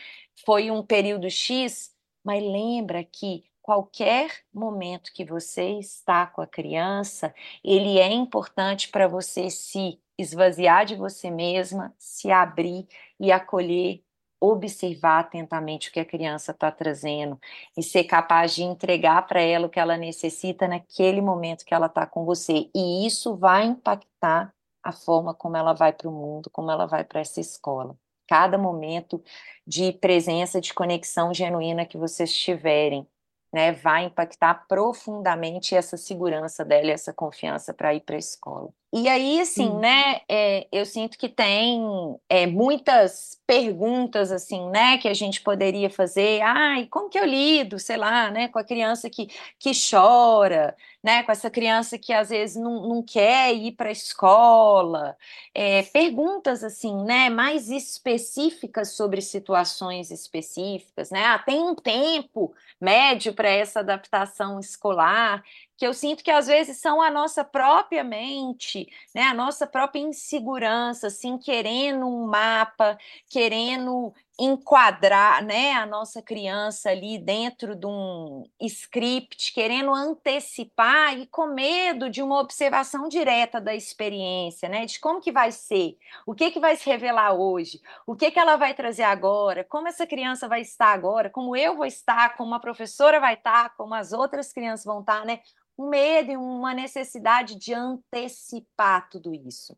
foi 0.46 0.70
um 0.70 0.82
período 0.82 1.30
X, 1.30 1.94
mas 2.24 2.42
lembra 2.42 3.04
que 3.04 3.44
qualquer 3.64 4.30
momento 4.52 5.10
que 5.14 5.24
você 5.24 5.78
está 5.78 6.26
com 6.26 6.42
a 6.42 6.46
criança, 6.46 7.34
ele 7.64 7.98
é 7.98 8.12
importante 8.12 8.90
para 8.90 9.08
você 9.08 9.48
se 9.48 9.98
esvaziar 10.18 10.84
de 10.84 10.94
você 10.94 11.30
mesma, 11.30 11.94
se 11.98 12.30
abrir 12.30 12.86
e 13.18 13.32
acolher, 13.32 14.02
observar 14.38 15.20
atentamente 15.20 15.88
o 15.88 15.92
que 15.92 15.98
a 15.98 16.04
criança 16.04 16.52
está 16.52 16.70
trazendo 16.70 17.40
e 17.74 17.82
ser 17.82 18.04
capaz 18.04 18.54
de 18.54 18.62
entregar 18.62 19.26
para 19.26 19.40
ela 19.40 19.66
o 19.66 19.70
que 19.70 19.80
ela 19.80 19.96
necessita 19.96 20.68
naquele 20.68 21.22
momento 21.22 21.64
que 21.64 21.72
ela 21.72 21.86
está 21.86 22.06
com 22.06 22.26
você. 22.26 22.68
E 22.74 23.06
isso 23.06 23.34
vai 23.34 23.64
impactar 23.64 24.52
a 24.82 24.92
forma 24.92 25.32
como 25.32 25.56
ela 25.56 25.72
vai 25.72 25.94
para 25.94 26.10
o 26.10 26.12
mundo, 26.12 26.50
como 26.50 26.70
ela 26.70 26.84
vai 26.84 27.02
para 27.02 27.20
essa 27.20 27.40
escola. 27.40 27.96
Cada 28.28 28.58
momento 28.58 29.24
de 29.66 29.90
presença, 29.90 30.60
de 30.60 30.74
conexão 30.74 31.32
genuína 31.32 31.86
que 31.86 31.96
vocês 31.96 32.30
tiverem 32.30 33.08
né, 33.54 33.72
vai 33.72 34.06
impactar 34.06 34.66
profundamente 34.66 35.76
essa 35.76 35.96
segurança 35.96 36.64
dela, 36.64 36.90
essa 36.90 37.12
confiança 37.12 37.72
para 37.72 37.94
ir 37.94 38.00
para 38.00 38.16
a 38.16 38.18
escola. 38.18 38.70
E 38.96 39.08
aí, 39.08 39.40
assim, 39.40 39.72
Sim. 39.72 39.78
né, 39.80 40.20
é, 40.28 40.68
eu 40.70 40.86
sinto 40.86 41.18
que 41.18 41.28
tem 41.28 41.82
é, 42.28 42.46
muitas 42.46 43.42
perguntas, 43.44 44.30
assim, 44.30 44.70
né, 44.70 44.98
que 44.98 45.08
a 45.08 45.14
gente 45.14 45.40
poderia 45.40 45.90
fazer. 45.90 46.40
Ai, 46.42 46.86
como 46.86 47.10
que 47.10 47.18
eu 47.18 47.24
lido, 47.24 47.76
sei 47.80 47.96
lá, 47.96 48.30
né, 48.30 48.46
com 48.46 48.56
a 48.60 48.62
criança 48.62 49.10
que, 49.10 49.26
que 49.58 49.72
chora, 49.90 50.76
né, 51.02 51.24
com 51.24 51.32
essa 51.32 51.50
criança 51.50 51.98
que 51.98 52.12
às 52.12 52.28
vezes 52.28 52.54
não, 52.54 52.88
não 52.88 53.02
quer 53.02 53.52
ir 53.52 53.72
para 53.72 53.88
a 53.88 53.92
escola. 53.92 55.16
É, 55.52 55.82
perguntas, 55.82 56.62
assim, 56.62 56.94
né, 57.04 57.28
mais 57.28 57.70
específicas 57.70 58.92
sobre 58.92 59.20
situações 59.20 60.12
específicas, 60.12 61.10
né. 61.10 61.24
Ah, 61.24 61.38
tem 61.40 61.60
um 61.60 61.74
tempo 61.74 62.54
médio 62.80 63.34
para 63.34 63.48
essa 63.48 63.80
adaptação 63.80 64.60
escolar 64.60 65.42
que 65.76 65.86
eu 65.86 65.92
sinto 65.94 66.22
que 66.24 66.30
às 66.30 66.46
vezes 66.46 66.78
são 66.78 67.02
a 67.02 67.10
nossa 67.10 67.44
própria 67.44 68.04
mente, 68.04 68.88
né, 69.14 69.22
a 69.22 69.34
nossa 69.34 69.66
própria 69.66 70.00
insegurança, 70.00 71.08
assim, 71.08 71.38
querendo 71.38 72.06
um 72.06 72.26
mapa, 72.26 72.98
querendo 73.28 74.12
enquadrar, 74.38 75.44
né, 75.44 75.72
a 75.74 75.86
nossa 75.86 76.20
criança 76.20 76.90
ali 76.90 77.18
dentro 77.18 77.76
de 77.76 77.86
um 77.86 78.42
script, 78.60 79.52
querendo 79.52 79.94
antecipar 79.94 81.16
e 81.16 81.26
com 81.26 81.46
medo 81.46 82.10
de 82.10 82.20
uma 82.20 82.40
observação 82.40 83.08
direta 83.08 83.60
da 83.60 83.74
experiência, 83.74 84.68
né, 84.68 84.86
de 84.86 84.98
como 84.98 85.20
que 85.20 85.30
vai 85.30 85.52
ser, 85.52 85.96
o 86.26 86.34
que 86.34 86.50
que 86.50 86.58
vai 86.58 86.76
se 86.76 86.88
revelar 86.90 87.32
hoje, 87.34 87.80
o 88.06 88.16
que 88.16 88.30
que 88.30 88.38
ela 88.38 88.56
vai 88.56 88.74
trazer 88.74 89.04
agora, 89.04 89.64
como 89.64 89.86
essa 89.86 90.06
criança 90.06 90.48
vai 90.48 90.62
estar 90.62 90.92
agora, 90.92 91.30
como 91.30 91.56
eu 91.56 91.76
vou 91.76 91.86
estar, 91.86 92.36
como 92.36 92.54
a 92.54 92.60
professora 92.60 93.20
vai 93.20 93.34
estar, 93.34 93.76
como 93.76 93.94
as 93.94 94.12
outras 94.12 94.52
crianças 94.52 94.84
vão 94.84 95.00
estar, 95.00 95.24
né, 95.24 95.40
um 95.78 95.88
medo 95.88 96.32
e 96.32 96.36
uma 96.36 96.74
necessidade 96.74 97.56
de 97.56 97.72
antecipar 97.74 99.08
tudo 99.08 99.32
isso. 99.34 99.76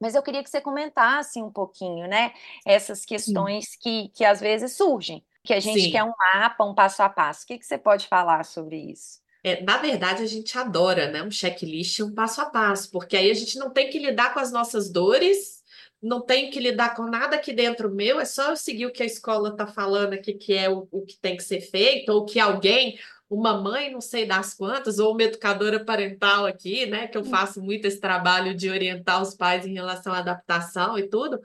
Mas 0.00 0.14
eu 0.14 0.22
queria 0.22 0.42
que 0.42 0.50
você 0.50 0.60
comentasse 0.60 1.42
um 1.42 1.50
pouquinho, 1.50 2.06
né? 2.06 2.32
Essas 2.66 3.04
questões 3.04 3.76
que, 3.76 4.08
que 4.14 4.24
às 4.24 4.40
vezes 4.40 4.76
surgem, 4.76 5.24
que 5.42 5.52
a 5.52 5.60
gente 5.60 5.80
Sim. 5.80 5.90
quer 5.90 6.04
um 6.04 6.12
mapa, 6.16 6.64
um 6.64 6.74
passo 6.74 7.02
a 7.02 7.08
passo. 7.08 7.44
O 7.44 7.46
que, 7.46 7.58
que 7.58 7.66
você 7.66 7.78
pode 7.78 8.06
falar 8.06 8.44
sobre 8.44 8.76
isso? 8.76 9.20
É, 9.42 9.62
na 9.62 9.78
verdade, 9.78 10.22
a 10.22 10.26
gente 10.26 10.56
adora, 10.58 11.10
né? 11.10 11.22
Um 11.22 11.30
checklist, 11.30 12.00
um 12.00 12.14
passo 12.14 12.40
a 12.40 12.46
passo, 12.46 12.90
porque 12.90 13.16
aí 13.16 13.30
a 13.30 13.34
gente 13.34 13.58
não 13.58 13.70
tem 13.70 13.88
que 13.88 13.98
lidar 13.98 14.34
com 14.34 14.40
as 14.40 14.52
nossas 14.52 14.90
dores, 14.90 15.62
não 16.02 16.20
tem 16.20 16.50
que 16.50 16.60
lidar 16.60 16.94
com 16.94 17.04
nada 17.04 17.36
aqui 17.36 17.52
dentro 17.52 17.90
meu, 17.90 18.20
é 18.20 18.24
só 18.24 18.50
eu 18.50 18.56
seguir 18.56 18.86
o 18.86 18.92
que 18.92 19.02
a 19.02 19.06
escola 19.06 19.50
está 19.50 19.66
falando 19.66 20.12
aqui, 20.12 20.32
que 20.34 20.54
é 20.54 20.68
o, 20.68 20.88
o 20.90 21.04
que 21.04 21.16
tem 21.18 21.36
que 21.36 21.42
ser 21.42 21.60
feito, 21.60 22.10
ou 22.10 22.24
que 22.24 22.38
alguém, 22.38 22.98
uma 23.30 23.60
mãe, 23.60 23.90
não 23.90 24.00
sei 24.00 24.24
das 24.24 24.54
quantas, 24.54 24.98
ou 24.98 25.12
uma 25.12 25.22
educadora 25.22 25.84
parental 25.84 26.46
aqui, 26.46 26.86
né? 26.86 27.06
Que 27.06 27.18
eu 27.18 27.22
hum. 27.22 27.30
faço 27.30 27.62
muito 27.62 27.84
esse 27.86 28.00
trabalho 28.00 28.54
de 28.54 28.70
orientar 28.70 29.20
os 29.20 29.34
pais 29.34 29.66
em 29.66 29.74
relação 29.74 30.12
à 30.12 30.18
adaptação 30.18 30.98
e 30.98 31.08
tudo, 31.08 31.40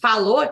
falou. 0.00 0.48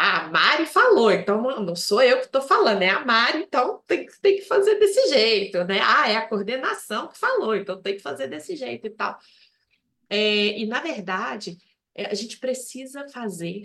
A 0.00 0.28
Mari 0.28 0.64
falou, 0.64 1.10
então 1.10 1.42
não 1.60 1.74
sou 1.74 2.00
eu 2.00 2.18
que 2.18 2.26
estou 2.26 2.40
falando, 2.40 2.82
é 2.82 2.88
a 2.88 3.04
Mari, 3.04 3.40
então 3.40 3.82
tem, 3.84 4.06
tem 4.22 4.36
que 4.36 4.42
fazer 4.42 4.76
desse 4.76 5.08
jeito, 5.08 5.64
né? 5.64 5.80
Ah, 5.82 6.08
é 6.08 6.14
a 6.14 6.28
coordenação 6.28 7.08
que 7.08 7.18
falou, 7.18 7.56
então 7.56 7.82
tem 7.82 7.96
que 7.96 8.02
fazer 8.02 8.28
desse 8.28 8.54
jeito 8.54 8.86
e 8.86 8.90
tal. 8.90 9.18
É, 10.08 10.58
e, 10.58 10.66
na 10.66 10.80
verdade, 10.80 11.58
é, 11.96 12.06
a 12.06 12.14
gente 12.14 12.38
precisa 12.38 13.08
fazer 13.08 13.62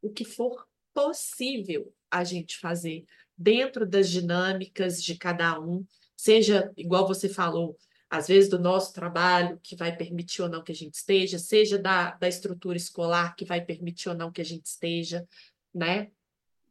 o 0.00 0.10
que 0.10 0.24
for 0.24 0.66
possível 0.94 1.92
a 2.08 2.22
gente 2.22 2.58
fazer 2.58 3.04
dentro 3.36 3.84
das 3.84 4.08
dinâmicas 4.08 5.02
de 5.02 5.16
cada 5.16 5.58
um, 5.58 5.84
seja 6.22 6.72
igual 6.76 7.04
você 7.04 7.28
falou, 7.28 7.76
às 8.08 8.28
vezes 8.28 8.48
do 8.48 8.56
nosso 8.56 8.92
trabalho, 8.92 9.58
que 9.60 9.74
vai 9.74 9.96
permitir 9.96 10.40
ou 10.40 10.48
não 10.48 10.62
que 10.62 10.70
a 10.70 10.74
gente 10.74 10.94
esteja, 10.94 11.36
seja 11.36 11.76
da, 11.76 12.12
da 12.12 12.28
estrutura 12.28 12.76
escolar, 12.76 13.34
que 13.34 13.44
vai 13.44 13.60
permitir 13.60 14.08
ou 14.08 14.14
não 14.14 14.30
que 14.30 14.40
a 14.40 14.44
gente 14.44 14.66
esteja, 14.66 15.26
né? 15.74 16.12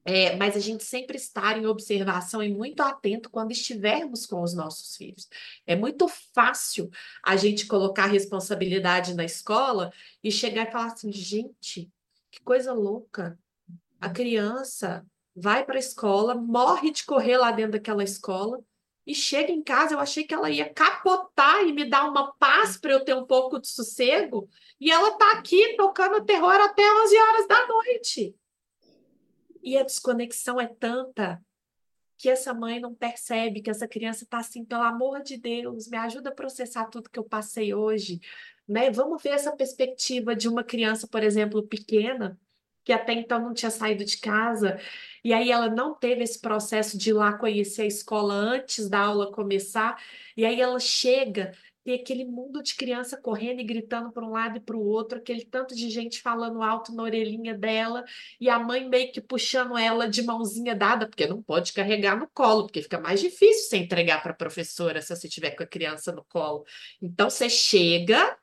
É, 0.06 0.38
mas 0.38 0.56
a 0.56 0.60
gente 0.60 0.86
sempre 0.86 1.18
estar 1.18 1.58
em 1.58 1.66
observação 1.66 2.42
e 2.42 2.50
muito 2.50 2.80
atento 2.82 3.30
quando 3.30 3.52
estivermos 3.52 4.26
com 4.26 4.42
os 4.42 4.54
nossos 4.54 4.96
filhos. 4.96 5.28
É 5.68 5.76
muito 5.76 6.08
fácil 6.34 6.90
a 7.22 7.36
gente 7.36 7.68
colocar 7.68 8.06
responsabilidade 8.06 9.14
na 9.14 9.26
escola 9.26 9.92
e 10.24 10.32
chegar 10.32 10.70
e 10.70 10.72
falar 10.72 10.94
assim, 10.94 11.12
gente, 11.12 11.92
que 12.32 12.42
coisa 12.42 12.72
louca. 12.72 13.38
A 14.00 14.10
criança 14.10 15.06
vai 15.36 15.66
para 15.66 15.76
a 15.76 15.80
escola, 15.80 16.36
morre 16.36 16.90
de 16.90 17.04
correr 17.04 17.38
lá 17.38 17.52
dentro 17.52 17.74
daquela 17.74 18.04
escola 18.04 18.64
e 19.06 19.16
chega 19.16 19.52
em 19.52 19.64
casa, 19.64 19.94
eu 19.94 20.00
achei 20.00 20.24
que 20.24 20.34
ela 20.34 20.50
ia 20.50 20.72
capotar 20.74 21.64
e 21.64 21.74
me 21.74 21.90
dar 21.90 22.08
uma 22.10 22.34
paz 22.34 22.78
para 22.78 22.92
eu 22.92 23.04
ter 23.04 23.16
um 23.16 23.26
pouco 23.26 23.60
de 23.60 23.68
sossego, 23.68 24.48
e 24.80 24.92
ela 24.92 25.10
está 25.10 25.32
aqui 25.34 25.76
tocando 25.76 26.24
terror 26.24 26.56
até 26.56 26.84
11 27.04 27.18
horas 27.18 27.48
da 27.48 27.68
noite. 27.68 28.36
E 29.64 29.78
a 29.78 29.84
desconexão 29.84 30.60
é 30.60 30.68
tanta 30.68 31.44
que 32.18 32.30
essa 32.30 32.54
mãe 32.54 32.80
não 32.80 32.94
percebe 32.94 33.62
que 33.62 33.70
essa 33.70 33.88
criança 33.88 34.24
está 34.24 34.38
assim, 34.38 34.64
pelo 34.64 34.84
amor 34.84 35.24
de 35.24 35.38
Deus, 35.38 35.88
me 35.88 35.98
ajuda 35.98 36.30
a 36.30 36.36
processar 36.36 36.86
tudo 36.86 37.10
que 37.10 37.18
eu 37.18 37.24
passei 37.24 37.74
hoje, 37.74 38.20
né? 38.68 38.92
Vamos 38.92 39.24
ver 39.24 39.30
essa 39.30 39.56
perspectiva 39.56 40.36
de 40.36 40.48
uma 40.48 40.64
criança, 40.64 41.08
por 41.08 41.24
exemplo, 41.24 41.68
pequena, 41.68 42.40
que 42.84 42.94
até 42.94 43.14
então 43.14 43.40
não 43.40 43.54
tinha 43.54 43.72
saído 43.72 44.04
de 44.04 44.18
casa, 44.18 44.80
e 45.24 45.34
aí 45.34 45.52
ela 45.52 45.70
não 45.70 45.94
teve 45.94 46.24
esse 46.24 46.40
processo 46.40 46.98
de 46.98 47.12
ir 47.12 47.14
lá 47.14 47.34
conhecer 47.34 47.84
a 47.84 47.86
escola 47.86 48.34
antes 48.34 48.90
da 48.90 49.00
aula 49.00 49.32
começar, 49.32 50.02
e 50.36 50.46
aí 50.46 50.60
ela 50.60 50.80
chega 50.80 51.54
tem 51.84 51.96
aquele 51.96 52.26
mundo 52.26 52.62
de 52.62 52.76
criança 52.76 53.18
correndo 53.18 53.60
e 53.60 53.64
gritando 53.64 54.12
para 54.12 54.26
um 54.26 54.32
lado 54.32 54.58
e 54.58 54.60
para 54.60 54.76
o 54.76 54.86
outro, 54.86 55.18
aquele 55.18 55.44
tanto 55.44 55.76
de 55.76 55.90
gente 55.90 56.22
falando 56.22 56.62
alto 56.62 56.94
na 56.94 57.04
orelhinha 57.04 57.56
dela, 57.56 58.04
e 58.40 58.50
a 58.50 58.60
mãe 58.60 58.88
meio 58.88 59.12
que 59.12 59.20
puxando 59.20 59.78
ela 59.78 60.08
de 60.08 60.22
mãozinha 60.22 60.76
dada, 60.76 61.08
porque 61.08 61.26
não 61.26 61.42
pode 61.42 61.74
carregar 61.74 62.18
no 62.18 62.28
colo, 62.28 62.64
porque 62.64 62.84
fica 62.84 63.00
mais 63.00 63.20
difícil 63.20 63.70
você 63.70 63.78
entregar 63.78 64.22
para 64.22 64.32
a 64.32 64.36
professora 64.36 65.02
se 65.02 65.16
você 65.16 65.28
estiver 65.28 65.52
com 65.52 65.64
a 65.64 65.68
criança 65.68 66.12
no 66.12 66.24
colo. 66.26 66.66
Então 67.02 67.30
você 67.30 67.50
chega, 67.50 68.38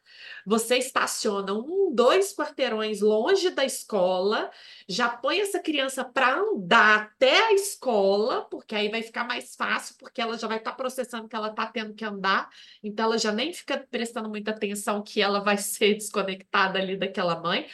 você 0.48 0.78
estaciona 0.78 1.52
um, 1.52 1.94
dois 1.94 2.34
quarteirões 2.34 3.02
longe 3.02 3.50
da 3.50 3.66
escola, 3.66 4.50
já 4.88 5.06
põe 5.06 5.40
essa 5.40 5.58
criança 5.58 6.02
para 6.02 6.38
andar 6.38 7.02
até 7.02 7.48
a 7.48 7.52
escola, 7.52 8.46
porque 8.46 8.74
aí 8.74 8.88
vai 8.88 9.02
ficar 9.02 9.24
mais 9.24 9.54
fácil, 9.54 9.96
porque 9.98 10.22
ela 10.22 10.38
já 10.38 10.48
vai 10.48 10.56
estar 10.56 10.70
tá 10.70 10.76
processando 10.76 11.28
que 11.28 11.36
ela 11.36 11.50
está 11.50 11.66
tendo 11.66 11.92
que 11.92 12.02
andar, 12.02 12.48
então 12.82 13.04
ela 13.04 13.18
já 13.18 13.30
nem 13.30 13.52
fica 13.52 13.86
prestando 13.90 14.30
muita 14.30 14.52
atenção 14.52 15.02
que 15.02 15.20
ela 15.20 15.40
vai 15.40 15.58
ser 15.60 15.92
desconectada 15.92 16.78
ali 16.78 16.96
daquela 16.96 17.38
mãe. 17.38 17.68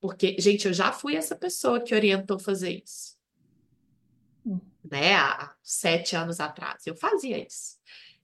Porque, 0.00 0.36
gente, 0.38 0.66
eu 0.66 0.72
já 0.72 0.92
fui 0.92 1.16
essa 1.16 1.36
pessoa 1.36 1.78
que 1.78 1.94
orientou 1.94 2.38
fazer 2.38 2.82
isso. 2.82 3.18
Hum. 4.46 4.60
Né? 4.82 5.14
Há 5.14 5.54
sete 5.62 6.16
anos 6.16 6.40
atrás. 6.40 6.86
Eu 6.86 6.96
fazia 6.96 7.38
isso. 7.38 7.76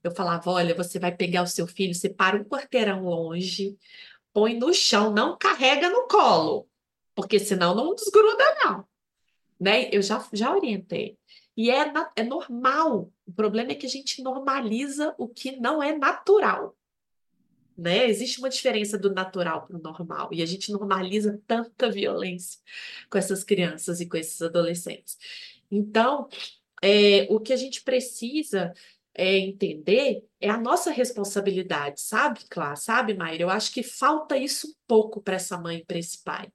Eu 0.03 0.11
falava: 0.11 0.49
olha, 0.49 0.75
você 0.75 0.99
vai 0.99 1.15
pegar 1.15 1.43
o 1.43 1.47
seu 1.47 1.67
filho, 1.67 1.93
você 1.93 2.09
para 2.09 2.37
um 2.37 2.43
quarteirão 2.43 3.03
longe, 3.03 3.77
põe 4.33 4.57
no 4.57 4.73
chão, 4.73 5.11
não 5.11 5.37
carrega 5.37 5.89
no 5.89 6.07
colo, 6.07 6.67
porque 7.15 7.39
senão 7.39 7.75
não 7.75 7.95
desgruda, 7.95 8.43
não. 8.63 8.85
Né? 9.59 9.89
Eu 9.91 10.01
já, 10.01 10.25
já 10.33 10.53
orientei. 10.53 11.17
E 11.55 11.69
é, 11.69 11.93
é 12.15 12.23
normal. 12.23 13.11
O 13.27 13.33
problema 13.33 13.71
é 13.71 13.75
que 13.75 13.85
a 13.85 13.89
gente 13.89 14.23
normaliza 14.23 15.13
o 15.17 15.27
que 15.27 15.57
não 15.57 15.83
é 15.83 15.95
natural. 15.95 16.75
Né? 17.77 18.07
Existe 18.09 18.39
uma 18.39 18.49
diferença 18.49 18.97
do 18.97 19.13
natural 19.13 19.65
para 19.65 19.77
o 19.77 19.81
normal 19.81 20.29
e 20.31 20.41
a 20.41 20.45
gente 20.45 20.71
normaliza 20.71 21.39
tanta 21.47 21.89
violência 21.89 22.59
com 23.09 23.17
essas 23.17 23.43
crianças 23.43 23.99
e 23.99 24.07
com 24.07 24.17
esses 24.17 24.41
adolescentes. 24.41 25.17
Então, 25.69 26.27
é, 26.81 27.27
o 27.29 27.39
que 27.39 27.53
a 27.53 27.57
gente 27.57 27.83
precisa 27.83 28.73
é, 29.13 29.37
entender 29.37 30.23
é 30.39 30.49
a 30.49 30.57
nossa 30.57 30.91
responsabilidade, 30.91 32.01
sabe, 32.01 32.41
Clá? 32.49 32.75
Sabe, 32.75 33.13
Maíra? 33.13 33.43
Eu 33.43 33.49
acho 33.49 33.71
que 33.71 33.83
falta 33.83 34.37
isso 34.37 34.67
um 34.67 34.73
pouco 34.87 35.21
para 35.21 35.35
essa 35.35 35.57
mãe 35.57 35.77
e 35.77 35.85
para 35.85 35.99
esse 35.99 36.23
pai. 36.23 36.51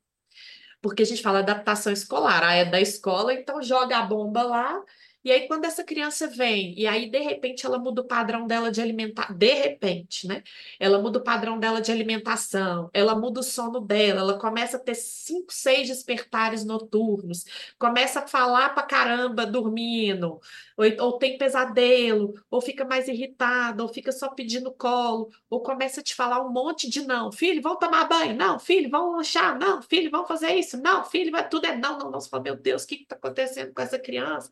Porque 0.80 1.02
a 1.02 1.06
gente 1.06 1.22
fala 1.22 1.40
adaptação 1.40 1.92
escolar, 1.92 2.42
ah, 2.42 2.54
é 2.54 2.64
da 2.64 2.80
escola, 2.80 3.32
então 3.32 3.62
joga 3.62 3.98
a 3.98 4.02
bomba 4.02 4.42
lá 4.42 4.82
e 5.26 5.32
aí, 5.32 5.48
quando 5.48 5.64
essa 5.64 5.82
criança 5.82 6.28
vem, 6.28 6.72
e 6.78 6.86
aí, 6.86 7.10
de 7.10 7.18
repente, 7.18 7.66
ela 7.66 7.80
muda 7.80 8.00
o 8.00 8.06
padrão 8.06 8.46
dela 8.46 8.70
de 8.70 8.80
alimentar, 8.80 9.36
de 9.36 9.54
repente, 9.54 10.24
né? 10.24 10.44
Ela 10.78 11.00
muda 11.00 11.18
o 11.18 11.24
padrão 11.24 11.58
dela 11.58 11.80
de 11.80 11.90
alimentação, 11.90 12.88
ela 12.94 13.12
muda 13.12 13.40
o 13.40 13.42
sono 13.42 13.80
dela, 13.80 14.20
ela 14.20 14.38
começa 14.38 14.76
a 14.76 14.80
ter 14.80 14.94
cinco, 14.94 15.52
seis 15.52 15.88
despertares 15.88 16.64
noturnos, 16.64 17.44
começa 17.76 18.20
a 18.20 18.28
falar 18.28 18.68
pra 18.72 18.84
caramba 18.84 19.44
dormindo, 19.44 20.40
ou, 20.76 20.84
ou 21.00 21.18
tem 21.18 21.36
pesadelo, 21.36 22.34
ou 22.48 22.60
fica 22.60 22.84
mais 22.84 23.08
irritada, 23.08 23.82
ou 23.82 23.88
fica 23.88 24.12
só 24.12 24.28
pedindo 24.28 24.72
colo, 24.72 25.28
ou 25.50 25.60
começa 25.60 26.02
a 26.02 26.04
te 26.04 26.14
falar 26.14 26.40
um 26.46 26.52
monte 26.52 26.88
de 26.88 27.04
não. 27.04 27.32
Filho, 27.32 27.60
vão 27.60 27.76
tomar 27.76 28.04
banho, 28.04 28.36
não, 28.36 28.60
filho, 28.60 28.88
vão 28.88 29.16
lanchar, 29.16 29.58
não, 29.58 29.82
filho, 29.82 30.08
vão 30.08 30.24
fazer 30.24 30.54
isso, 30.54 30.80
não, 30.80 31.02
filho, 31.04 31.32
vai, 31.32 31.48
tudo 31.48 31.66
é 31.66 31.76
não, 31.76 31.98
não, 31.98 32.12
não. 32.12 32.20
Você 32.20 32.28
fala, 32.28 32.44
meu 32.44 32.54
Deus, 32.54 32.84
o 32.84 32.86
que 32.86 32.94
está 32.94 33.16
acontecendo 33.16 33.74
com 33.74 33.82
essa 33.82 33.98
criança? 33.98 34.48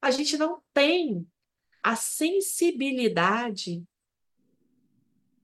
A 0.00 0.10
gente 0.10 0.36
não 0.36 0.62
tem 0.72 1.26
a 1.82 1.96
sensibilidade 1.96 3.82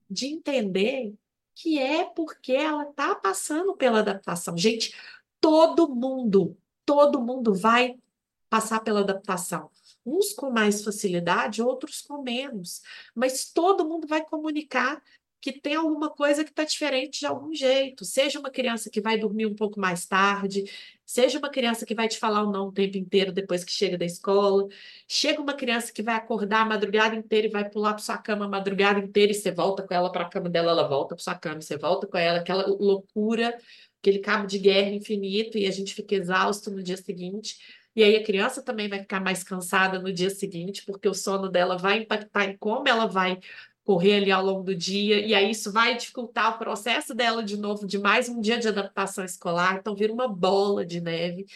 de 0.09 0.27
entender 0.27 1.15
que 1.55 1.79
é 1.79 2.05
porque 2.05 2.53
ela 2.53 2.89
está 2.89 3.15
passando 3.15 3.75
pela 3.77 4.01
adaptação. 4.01 4.57
Gente, 4.57 4.95
todo 5.41 5.89
mundo, 5.89 6.57
todo 6.85 7.21
mundo 7.21 7.55
vai 7.55 7.99
passar 8.49 8.81
pela 8.81 9.01
adaptação. 9.01 9.71
Uns 10.05 10.33
com 10.33 10.51
mais 10.51 10.85
facilidade, 10.85 11.63
outros 11.63 12.03
com 12.03 12.23
menos. 12.23 12.83
Mas 13.15 13.51
todo 13.53 13.89
mundo 13.89 14.07
vai 14.07 14.25
comunicar 14.25 15.03
que 15.41 15.53
tem 15.53 15.75
alguma 15.75 16.11
coisa 16.11 16.45
que 16.45 16.51
está 16.51 16.65
diferente 16.65 17.21
de 17.21 17.27
algum 17.27 17.55
jeito. 17.55 18.05
Seja 18.05 18.39
uma 18.39 18.51
criança 18.51 18.91
que 18.91 19.01
vai 19.01 19.19
dormir 19.19 19.47
um 19.47 19.55
pouco 19.55 19.81
mais 19.81 20.07
tarde, 20.07 20.65
seja 21.07 21.39
uma 21.39 21.49
criança 21.49 21.87
que 21.87 21.95
vai 21.95 22.09
te 22.09 22.19
falar 22.19 22.43
o 22.43 22.51
não 22.51 22.69
o 22.69 22.73
tempo 22.73 22.99
inteiro 22.99 23.33
depois 23.33 23.65
que 23.65 23.73
chega 23.73 23.97
da 23.97 24.05
escola, 24.05 24.67
chega 25.09 25.41
uma 25.41 25.55
criança 25.55 25.93
que 25.93 26.03
vai 26.03 26.17
acordar 26.17 26.63
a 26.63 26.65
madrugada 26.67 27.15
inteira 27.15 27.47
e 27.47 27.51
vai 27.51 27.69
pular 27.71 27.95
para 27.95 28.03
sua 28.03 28.19
cama 28.19 28.45
a 28.47 28.49
madrugada 28.49 28.99
inteira 28.99 29.33
e 29.33 29.35
você 29.35 29.53
volta 29.53 29.83
com 29.85 29.95
ela 29.95 30.11
para 30.11 30.25
a 30.27 30.29
cama 30.29 30.51
dela, 30.51 30.73
ela 30.73 30.89
volta 30.89 31.15
para 31.15 31.23
sua 31.23 31.37
cama, 31.37 31.61
você 31.61 31.77
volta 31.79 32.07
com 32.07 32.19
ela, 32.19 32.41
aquela 32.41 32.67
loucura, 32.67 33.57
aquele 34.01 34.19
cabo 34.19 34.47
de 34.47 34.59
guerra 34.59 34.91
infinito 34.91 35.57
e 35.57 35.67
a 35.67 35.71
gente 35.71 35.95
fica 35.95 36.15
exausto 36.17 36.71
no 36.71 36.83
dia 36.83 36.97
seguinte. 36.97 37.57
E 37.95 38.03
aí 38.05 38.15
a 38.17 38.23
criança 38.23 38.63
também 38.63 38.89
vai 38.89 38.99
ficar 38.99 39.21
mais 39.21 39.43
cansada 39.43 39.99
no 39.99 40.13
dia 40.13 40.29
seguinte, 40.29 40.85
porque 40.85 41.09
o 41.09 41.15
sono 41.15 41.49
dela 41.49 41.79
vai 41.79 42.01
impactar 42.01 42.45
em 42.45 42.57
como 42.59 42.87
ela 42.89 43.07
vai 43.07 43.39
correr 43.87 44.17
ali 44.17 44.33
ao 44.33 44.45
longo 44.45 44.65
do 44.65 44.75
dia, 44.75 45.25
e 45.25 45.33
aí 45.33 45.53
isso 45.53 45.71
vai 45.71 45.97
dificultar 45.97 46.57
o 46.57 46.59
processo 46.59 47.15
dela 47.15 47.43
de 47.43 47.57
novo, 47.57 47.87
de 47.87 47.99
mais 47.99 48.29
um 48.29 48.41
dia 48.41 48.59
de 48.59 48.67
adaptação 48.67 49.25
escolar, 49.25 49.77
então 49.77 49.95
vira 49.95 50.13
uma 50.13 50.27
bola 50.27 50.85
de 50.85 51.01
neve, 51.01 51.47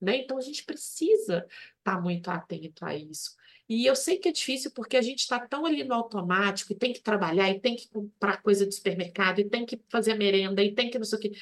né? 0.00 0.16
Então 0.16 0.38
a 0.38 0.40
gente 0.40 0.64
precisa 0.64 1.46
estar 1.78 1.96
tá 1.96 2.00
muito 2.00 2.30
atento 2.30 2.86
a 2.86 2.96
isso. 2.96 3.36
E 3.68 3.84
eu 3.84 3.94
sei 3.94 4.16
que 4.16 4.30
é 4.30 4.32
difícil 4.32 4.70
porque 4.70 4.96
a 4.96 5.02
gente 5.02 5.20
está 5.20 5.38
tão 5.38 5.66
ali 5.66 5.84
no 5.84 5.92
automático, 5.94 6.72
e 6.72 6.74
tem 6.74 6.90
que 6.90 7.02
trabalhar, 7.02 7.50
e 7.50 7.60
tem 7.60 7.76
que 7.76 7.86
comprar 7.88 8.40
coisa 8.40 8.64
do 8.64 8.72
supermercado, 8.72 9.40
e 9.40 9.44
tem 9.44 9.66
que 9.66 9.78
fazer 9.90 10.14
merenda, 10.14 10.62
e 10.62 10.74
tem 10.74 10.88
que 10.88 10.98
não 10.98 11.04
sei 11.04 11.18
o 11.18 11.20
quê, 11.20 11.32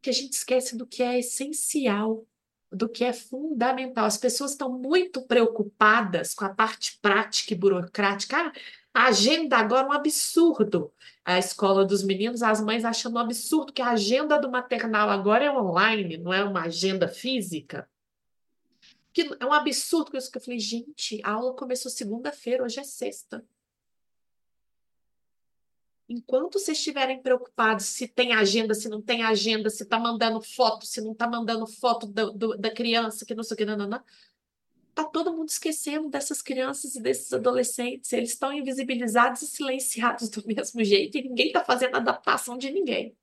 que 0.00 0.08
a 0.08 0.14
gente 0.14 0.32
esquece 0.32 0.78
do 0.78 0.86
que 0.86 1.02
é 1.02 1.18
essencial, 1.18 2.26
do 2.72 2.88
que 2.88 3.04
é 3.04 3.12
fundamental. 3.12 4.06
As 4.06 4.16
pessoas 4.16 4.52
estão 4.52 4.78
muito 4.78 5.22
preocupadas 5.26 6.32
com 6.32 6.46
a 6.46 6.54
parte 6.54 6.98
prática 7.02 7.52
e 7.52 7.56
burocrática. 7.56 8.38
Ah, 8.38 8.52
a 8.92 9.06
agenda 9.06 9.56
agora 9.56 9.86
é 9.86 9.90
um 9.90 9.92
absurdo. 9.92 10.92
A 11.24 11.38
escola 11.38 11.84
dos 11.84 12.02
meninos, 12.02 12.42
as 12.42 12.60
mães 12.60 12.84
achando 12.84 13.16
um 13.16 13.20
absurdo 13.20 13.72
que 13.72 13.82
a 13.82 13.90
agenda 13.90 14.38
do 14.38 14.50
maternal 14.50 15.08
agora 15.08 15.44
é 15.44 15.50
online, 15.50 16.16
não 16.16 16.32
é 16.32 16.42
uma 16.42 16.62
agenda 16.62 17.06
física. 17.06 17.88
Que 19.12 19.36
é 19.38 19.46
um 19.46 19.52
absurdo 19.52 20.16
isso 20.16 20.30
que 20.30 20.38
eu 20.38 20.42
falei, 20.42 20.58
gente, 20.58 21.20
a 21.24 21.32
aula 21.32 21.54
começou 21.54 21.90
segunda-feira, 21.90 22.64
hoje 22.64 22.80
é 22.80 22.84
sexta. 22.84 23.44
Enquanto 26.08 26.58
vocês 26.58 26.76
estiverem 26.76 27.22
preocupados 27.22 27.86
se 27.86 28.08
tem 28.08 28.32
agenda, 28.32 28.74
se 28.74 28.88
não 28.88 29.00
tem 29.00 29.22
agenda, 29.22 29.70
se 29.70 29.84
está 29.84 29.96
mandando 29.96 30.40
foto, 30.40 30.84
se 30.84 31.00
não 31.00 31.12
está 31.12 31.28
mandando 31.28 31.64
foto 31.68 32.06
do, 32.06 32.32
do, 32.32 32.58
da 32.58 32.72
criança, 32.72 33.24
que 33.24 33.32
não 33.32 33.44
sei 33.44 33.54
o 33.54 33.58
que, 33.58 33.64
não, 33.64 33.76
não, 33.76 33.88
não 33.88 34.02
está 35.00 35.04
todo 35.10 35.32
mundo 35.32 35.48
esquecendo 35.48 36.08
dessas 36.08 36.42
crianças 36.42 36.94
e 36.94 37.02
desses 37.02 37.32
adolescentes. 37.32 38.12
Eles 38.12 38.30
estão 38.30 38.52
invisibilizados 38.52 39.42
e 39.42 39.46
silenciados 39.46 40.28
do 40.28 40.42
mesmo 40.46 40.82
jeito 40.84 41.18
e 41.18 41.22
ninguém 41.22 41.48
está 41.48 41.64
fazendo 41.64 41.96
adaptação 41.96 42.58
de 42.58 42.70
ninguém, 42.70 43.14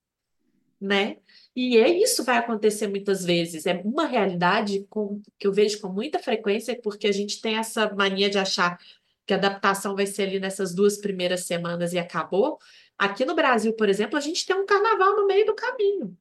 né? 0.80 1.18
E 1.56 1.78
é 1.78 1.90
isso 1.90 2.24
vai 2.24 2.38
acontecer 2.38 2.88
muitas 2.88 3.26
vezes. 3.26 3.66
É 3.66 3.82
uma 3.84 4.06
realidade 4.06 4.86
com, 4.90 5.22
que 5.40 5.48
eu 5.48 5.54
vejo 5.54 5.80
com 5.82 5.90
muita 5.90 6.20
frequência, 6.20 6.80
porque 6.82 7.08
a 7.08 7.12
gente 7.12 7.42
tem 7.42 7.58
essa 7.58 7.94
mania 7.94 8.30
de 8.30 8.38
achar 8.38 8.80
que 9.26 9.34
a 9.34 9.38
adaptação 9.38 9.96
vai 9.96 10.06
ser 10.06 10.24
ali 10.24 10.40
nessas 10.40 10.74
duas 10.74 10.98
primeiras 10.98 11.46
semanas 11.46 11.94
e 11.94 12.00
acabou. 12.00 12.60
Aqui 12.98 13.26
no 13.26 13.36
Brasil, 13.36 13.74
por 13.74 13.90
exemplo, 13.90 14.18
a 14.18 14.22
gente 14.22 14.46
tem 14.46 14.56
um 14.56 14.66
carnaval 14.66 15.16
no 15.16 15.28
meio 15.28 15.46
do 15.46 15.54
caminho. 15.54 16.18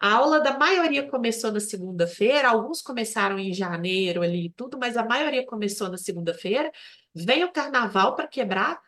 A 0.00 0.14
aula 0.14 0.40
da 0.40 0.58
maioria 0.58 1.08
começou 1.08 1.50
na 1.52 1.60
segunda-feira, 1.60 2.48
alguns 2.48 2.82
começaram 2.82 3.38
em 3.38 3.52
janeiro 3.52 4.22
ali 4.22 4.46
e 4.46 4.50
tudo, 4.50 4.78
mas 4.78 4.96
a 4.96 5.04
maioria 5.04 5.46
começou 5.46 5.88
na 5.88 5.96
segunda-feira. 5.96 6.70
Vem 7.14 7.44
o 7.44 7.52
carnaval 7.52 8.14
para 8.14 8.26
quebrar, 8.26 8.80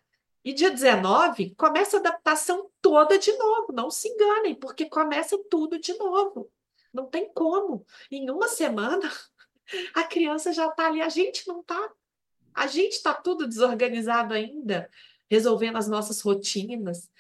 e 0.47 0.53
dia 0.53 0.71
19 0.71 1.57
começa 1.57 1.97
a 1.97 2.01
adaptação 2.01 2.71
toda 2.81 3.19
de 3.19 3.33
novo. 3.33 3.73
Não 3.73 3.91
se 3.91 4.09
enganem, 4.09 4.55
porque 4.55 4.89
começa 4.89 5.37
tudo 5.51 5.77
de 5.77 5.93
novo. 5.99 6.49
Não 6.93 7.07
tem 7.07 7.29
como. 7.35 7.85
Em 8.13 8.31
uma 8.31 8.47
semana, 8.47 9.11
a 9.93 10.05
criança 10.05 10.53
já 10.53 10.69
está 10.69 10.87
ali, 10.87 11.03
a 11.03 11.09
gente 11.09 11.49
não 11.49 11.63
está. 11.63 11.91
A 12.55 12.69
gente 12.69 12.93
está 12.93 13.13
tudo 13.13 13.49
desorganizado 13.49 14.33
ainda, 14.33 14.89
resolvendo 15.29 15.79
as 15.79 15.89
nossas 15.89 16.21
rotinas. 16.21 17.11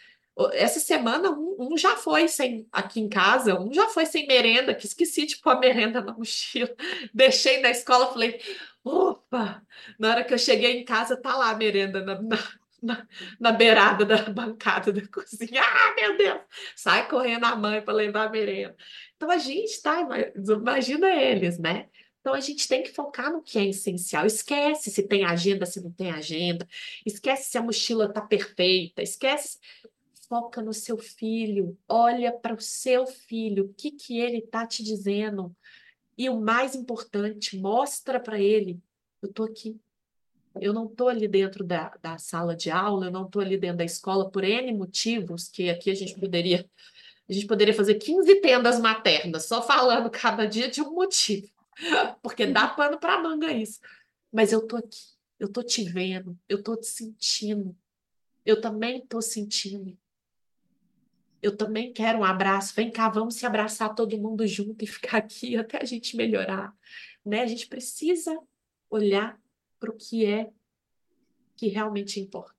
Essa 0.52 0.78
semana, 0.78 1.30
um, 1.30 1.56
um, 1.58 1.78
já 1.78 1.96
foi 1.96 2.28
sem 2.28 2.68
aqui 2.70 3.00
em 3.00 3.08
casa, 3.08 3.58
um 3.58 3.72
já 3.72 3.88
foi 3.88 4.04
sem 4.04 4.26
merenda, 4.26 4.74
que 4.74 4.86
esqueci 4.86 5.24
de 5.24 5.38
pôr 5.38 5.50
a 5.50 5.58
merenda 5.58 6.02
na 6.02 6.12
mochila. 6.16 6.70
Deixei 7.14 7.60
na 7.60 7.70
escola, 7.70 8.12
falei, 8.12 8.40
opa! 8.84 9.62
Na 9.98 10.10
hora 10.10 10.24
que 10.24 10.34
eu 10.34 10.38
cheguei 10.38 10.78
em 10.78 10.84
casa, 10.84 11.16
tá 11.16 11.34
lá 11.34 11.50
a 11.50 11.56
merenda 11.56 12.04
na, 12.04 12.20
na, 12.20 12.38
na, 12.82 13.06
na 13.40 13.52
beirada 13.52 14.04
da 14.04 14.24
bancada 14.24 14.92
da 14.92 15.00
cozinha. 15.08 15.62
Ah, 15.62 15.94
meu 15.96 16.18
Deus! 16.18 16.40
Sai 16.74 17.08
correndo 17.08 17.44
a 17.44 17.56
mãe 17.56 17.80
para 17.80 17.94
levar 17.94 18.26
a 18.26 18.30
merenda. 18.30 18.76
Então 19.16 19.30
a 19.30 19.38
gente 19.38 19.80
tá, 19.80 20.06
imagina 20.36 21.08
eles, 21.14 21.58
né? 21.58 21.88
Então 22.20 22.34
a 22.34 22.40
gente 22.40 22.66
tem 22.66 22.82
que 22.82 22.90
focar 22.90 23.32
no 23.32 23.40
que 23.40 23.56
é 23.56 23.64
essencial. 23.64 24.26
Esquece 24.26 24.90
se 24.90 25.04
tem 25.04 25.24
agenda, 25.24 25.64
se 25.64 25.80
não 25.80 25.92
tem 25.92 26.10
agenda. 26.10 26.66
Esquece 27.06 27.48
se 27.48 27.56
a 27.56 27.62
mochila 27.62 28.12
tá 28.12 28.20
perfeita. 28.20 29.00
Esquece 29.00 29.60
foca 30.28 30.62
no 30.62 30.72
seu 30.72 30.98
filho, 30.98 31.76
olha 31.88 32.32
para 32.32 32.54
o 32.54 32.60
seu 32.60 33.06
filho, 33.06 33.66
o 33.66 33.74
que, 33.74 33.90
que 33.90 34.18
ele 34.18 34.38
está 34.38 34.66
te 34.66 34.82
dizendo. 34.82 35.54
E 36.16 36.28
o 36.28 36.40
mais 36.40 36.74
importante, 36.74 37.58
mostra 37.58 38.20
para 38.20 38.40
ele: 38.40 38.80
eu 39.22 39.28
estou 39.28 39.46
aqui. 39.46 39.78
Eu 40.58 40.72
não 40.72 40.86
estou 40.86 41.08
ali 41.08 41.28
dentro 41.28 41.62
da, 41.62 41.94
da 42.00 42.16
sala 42.16 42.56
de 42.56 42.70
aula, 42.70 43.06
eu 43.06 43.10
não 43.10 43.26
estou 43.26 43.42
ali 43.42 43.58
dentro 43.58 43.78
da 43.78 43.84
escola 43.84 44.30
por 44.30 44.42
N 44.42 44.72
motivos, 44.72 45.48
que 45.48 45.68
aqui 45.68 45.90
a 45.90 45.94
gente 45.94 46.18
poderia. 46.18 46.68
A 47.28 47.32
gente 47.32 47.46
poderia 47.46 47.74
fazer 47.74 47.96
15 47.96 48.36
tendas 48.36 48.80
maternas, 48.80 49.46
só 49.46 49.60
falando 49.60 50.08
cada 50.08 50.46
dia 50.46 50.70
de 50.70 50.80
um 50.80 50.92
motivo, 50.92 51.50
porque 52.22 52.46
dá 52.46 52.68
pano 52.68 52.98
para 52.98 53.20
manga 53.20 53.52
isso. 53.52 53.80
Mas 54.32 54.52
eu 54.52 54.60
estou 54.60 54.78
aqui, 54.78 55.00
eu 55.38 55.48
estou 55.48 55.62
te 55.64 55.82
vendo, 55.82 56.38
eu 56.48 56.58
estou 56.58 56.76
te 56.76 56.86
sentindo, 56.86 57.76
eu 58.44 58.60
também 58.60 58.98
estou 58.98 59.20
sentindo 59.20 59.98
eu 61.46 61.56
também 61.56 61.92
quero 61.92 62.18
um 62.18 62.24
abraço. 62.24 62.74
Vem 62.74 62.90
cá, 62.90 63.08
vamos 63.08 63.36
se 63.36 63.46
abraçar 63.46 63.94
todo 63.94 64.18
mundo 64.18 64.46
junto 64.46 64.84
e 64.84 64.86
ficar 64.86 65.18
aqui 65.18 65.56
até 65.56 65.78
a 65.80 65.84
gente 65.84 66.16
melhorar. 66.16 66.74
Né? 67.24 67.42
A 67.42 67.46
gente 67.46 67.66
precisa 67.66 68.36
olhar 68.90 69.38
para 69.78 69.90
o 69.90 69.96
que 69.96 70.26
é 70.26 70.50
que 71.56 71.68
realmente 71.68 72.20
importa. 72.20 72.54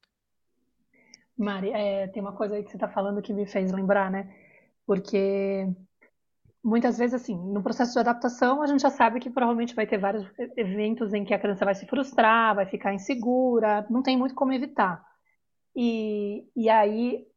Mari, 1.38 1.70
é, 1.70 2.08
tem 2.08 2.22
uma 2.22 2.34
coisa 2.34 2.56
aí 2.56 2.64
que 2.64 2.72
você 2.72 2.78
está 2.78 2.88
falando 2.88 3.22
que 3.22 3.34
me 3.34 3.46
fez 3.46 3.72
lembrar, 3.72 4.10
né? 4.10 4.34
Porque 4.88 5.68
muitas 6.64 6.98
vezes, 6.98 7.22
assim, 7.22 7.36
no 7.36 7.62
processo 7.62 7.94
de 7.94 8.00
adaptação, 8.00 8.62
a 8.64 8.68
gente 8.68 8.82
já 8.82 8.90
sabe 8.90 9.20
que 9.20 9.30
provavelmente 9.30 9.76
vai 9.76 9.86
ter 9.86 10.00
vários 10.00 10.26
eventos 10.56 11.14
em 11.14 11.24
que 11.24 11.34
a 11.34 11.40
criança 11.40 11.64
vai 11.64 11.76
se 11.76 11.86
frustrar, 11.86 12.56
vai 12.56 12.66
ficar 12.66 12.94
insegura, 12.94 13.86
não 13.90 14.02
tem 14.02 14.18
muito 14.18 14.34
como 14.34 14.52
evitar. 14.52 15.06
E, 15.76 16.50
e 16.56 16.70
aí 16.70 17.28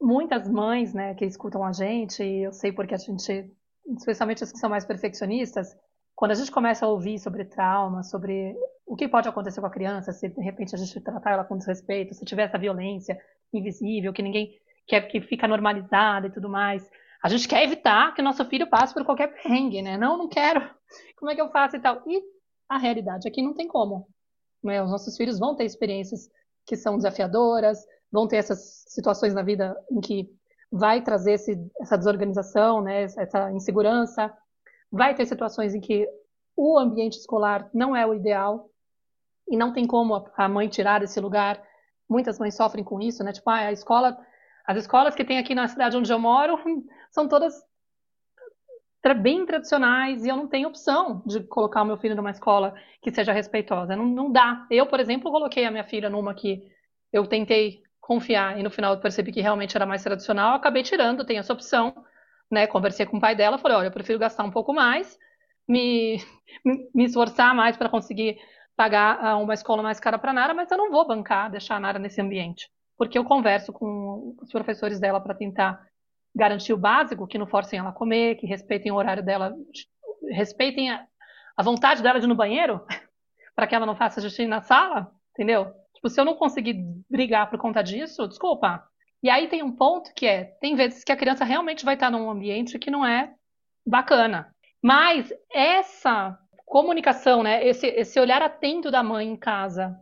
muitas 0.00 0.48
mães, 0.48 0.94
né, 0.94 1.14
que 1.14 1.24
escutam 1.24 1.64
a 1.64 1.72
gente, 1.72 2.22
e 2.22 2.44
eu 2.44 2.52
sei 2.52 2.72
porque 2.72 2.94
a 2.94 2.98
gente, 2.98 3.50
especialmente 3.86 4.42
as 4.42 4.50
que 4.50 4.58
são 4.58 4.70
mais 4.70 4.84
perfeccionistas, 4.84 5.76
quando 6.14 6.32
a 6.32 6.34
gente 6.34 6.50
começa 6.50 6.84
a 6.84 6.88
ouvir 6.88 7.18
sobre 7.18 7.44
trauma, 7.44 8.02
sobre 8.02 8.56
o 8.86 8.96
que 8.96 9.08
pode 9.08 9.28
acontecer 9.28 9.60
com 9.60 9.66
a 9.66 9.70
criança, 9.70 10.12
se 10.12 10.28
de 10.28 10.40
repente 10.42 10.74
a 10.74 10.78
gente 10.78 11.00
tratar 11.00 11.32
ela 11.32 11.44
com 11.44 11.56
desrespeito, 11.56 12.14
se 12.14 12.24
tiver 12.24 12.42
essa 12.44 12.58
violência 12.58 13.18
invisível, 13.52 14.12
que 14.12 14.22
ninguém 14.22 14.50
quer, 14.86 15.02
que 15.02 15.20
fica 15.20 15.46
normalizada 15.46 16.26
e 16.26 16.30
tudo 16.30 16.48
mais, 16.48 16.88
a 17.22 17.28
gente 17.28 17.46
quer 17.46 17.62
evitar 17.62 18.14
que 18.14 18.20
o 18.20 18.24
nosso 18.24 18.44
filho 18.46 18.68
passe 18.68 18.94
por 18.94 19.04
qualquer 19.04 19.28
perrengue, 19.28 19.82
né? 19.82 19.96
Não, 19.96 20.16
não 20.16 20.28
quero. 20.28 20.68
Como 21.16 21.30
é 21.30 21.34
que 21.34 21.40
eu 21.40 21.50
faço 21.50 21.76
e 21.76 21.80
tal? 21.80 22.02
E 22.06 22.22
a 22.68 22.78
realidade 22.78 23.28
é 23.28 23.30
que 23.30 23.42
não 23.42 23.54
tem 23.54 23.68
como. 23.68 24.08
Né? 24.62 24.82
Os 24.82 24.90
nossos 24.90 25.16
filhos 25.16 25.38
vão 25.38 25.54
ter 25.54 25.64
experiências 25.64 26.30
que 26.66 26.76
são 26.76 26.96
desafiadoras, 26.96 27.78
vão 28.10 28.26
ter 28.26 28.36
essas 28.36 28.84
situações 28.88 29.34
na 29.34 29.42
vida 29.42 29.76
em 29.90 30.00
que 30.00 30.28
vai 30.70 31.02
trazer 31.02 31.32
esse, 31.32 31.58
essa 31.80 31.96
desorganização, 31.96 32.80
né, 32.80 33.02
essa 33.02 33.50
insegurança, 33.52 34.32
vai 34.90 35.14
ter 35.14 35.26
situações 35.26 35.74
em 35.74 35.80
que 35.80 36.08
o 36.56 36.78
ambiente 36.78 37.18
escolar 37.18 37.68
não 37.72 37.94
é 37.94 38.06
o 38.06 38.14
ideal 38.14 38.70
e 39.48 39.56
não 39.56 39.72
tem 39.72 39.86
como 39.86 40.26
a 40.36 40.48
mãe 40.48 40.68
tirar 40.68 41.02
esse 41.02 41.20
lugar. 41.20 41.62
Muitas 42.08 42.38
mães 42.38 42.54
sofrem 42.54 42.84
com 42.84 43.00
isso, 43.00 43.24
né? 43.24 43.32
Tipo, 43.32 43.50
ah, 43.50 43.66
a 43.66 43.72
escola, 43.72 44.16
as 44.66 44.76
escolas 44.76 45.14
que 45.14 45.24
tem 45.24 45.38
aqui 45.38 45.54
na 45.54 45.66
cidade 45.68 45.96
onde 45.96 46.12
eu 46.12 46.18
moro 46.18 46.58
são 47.10 47.28
todas 47.28 47.54
bem 49.22 49.46
tradicionais 49.46 50.24
e 50.24 50.28
eu 50.28 50.36
não 50.36 50.46
tenho 50.46 50.68
opção 50.68 51.22
de 51.26 51.40
colocar 51.44 51.82
o 51.82 51.86
meu 51.86 51.96
filho 51.96 52.14
numa 52.14 52.30
escola 52.30 52.74
que 53.00 53.10
seja 53.10 53.32
respeitosa. 53.32 53.96
Não, 53.96 54.04
não 54.04 54.30
dá. 54.30 54.66
Eu, 54.70 54.86
por 54.86 55.00
exemplo, 55.00 55.30
coloquei 55.30 55.64
a 55.64 55.70
minha 55.70 55.84
filha 55.84 56.10
numa 56.10 56.34
que 56.34 56.70
eu 57.12 57.26
tentei 57.26 57.82
confiar 58.10 58.58
e 58.58 58.62
no 58.64 58.72
final 58.72 58.94
eu 58.94 59.00
percebi 59.00 59.30
que 59.30 59.40
realmente 59.40 59.76
era 59.76 59.86
mais 59.86 60.02
tradicional, 60.02 60.56
acabei 60.56 60.82
tirando, 60.82 61.24
tem 61.24 61.38
essa 61.38 61.52
opção, 61.52 61.94
né? 62.50 62.66
Conversei 62.66 63.06
com 63.06 63.18
o 63.18 63.20
pai 63.20 63.36
dela, 63.36 63.56
falei, 63.56 63.76
olha, 63.76 63.86
eu 63.86 63.92
prefiro 63.92 64.18
gastar 64.18 64.42
um 64.42 64.50
pouco 64.50 64.72
mais, 64.72 65.16
me, 65.68 66.16
me 66.92 67.04
esforçar 67.04 67.54
mais 67.54 67.76
para 67.76 67.88
conseguir 67.88 68.36
pagar 68.76 69.24
ah, 69.24 69.36
uma 69.36 69.54
escola 69.54 69.80
mais 69.80 70.00
cara 70.00 70.18
para 70.18 70.32
Nara, 70.32 70.52
mas 70.52 70.68
eu 70.72 70.76
não 70.76 70.90
vou 70.90 71.06
bancar, 71.06 71.52
deixar 71.52 71.76
a 71.76 71.80
Nara 71.80 72.00
nesse 72.00 72.20
ambiente. 72.20 72.68
Porque 72.98 73.16
eu 73.16 73.24
converso 73.24 73.72
com 73.72 74.34
os 74.42 74.50
professores 74.50 74.98
dela 74.98 75.20
para 75.20 75.32
tentar 75.32 75.80
garantir 76.34 76.72
o 76.72 76.78
básico, 76.78 77.28
que 77.28 77.38
não 77.38 77.46
forcem 77.46 77.78
ela 77.78 77.90
a 77.90 77.92
comer, 77.92 78.34
que 78.34 78.46
respeitem 78.46 78.90
o 78.90 78.96
horário 78.96 79.22
dela, 79.22 79.54
respeitem 80.32 80.90
a, 80.90 81.06
a 81.56 81.62
vontade 81.62 82.02
dela 82.02 82.18
de 82.18 82.26
ir 82.26 82.28
no 82.28 82.34
banheiro, 82.34 82.84
para 83.54 83.68
que 83.68 83.74
ela 83.76 83.86
não 83.86 83.94
faça 83.94 84.20
xixi 84.20 84.48
na 84.48 84.60
sala, 84.60 85.12
entendeu? 85.32 85.79
Tipo, 86.00 86.08
se 86.08 86.18
eu 86.18 86.24
não 86.24 86.34
conseguir 86.34 86.82
brigar 87.10 87.50
por 87.50 87.58
conta 87.58 87.82
disso, 87.82 88.26
desculpa. 88.26 88.82
E 89.22 89.28
aí 89.28 89.48
tem 89.48 89.62
um 89.62 89.70
ponto 89.70 90.10
que 90.14 90.24
é, 90.24 90.44
tem 90.58 90.74
vezes 90.74 91.04
que 91.04 91.12
a 91.12 91.16
criança 91.16 91.44
realmente 91.44 91.84
vai 91.84 91.92
estar 91.92 92.10
num 92.10 92.30
ambiente 92.30 92.78
que 92.78 92.90
não 92.90 93.04
é 93.04 93.34
bacana. 93.86 94.50
Mas 94.82 95.30
essa 95.52 96.38
comunicação, 96.64 97.42
né, 97.42 97.66
esse, 97.66 97.86
esse 97.86 98.18
olhar 98.18 98.40
atento 98.40 98.90
da 98.90 99.02
mãe 99.02 99.28
em 99.28 99.36
casa, 99.36 99.94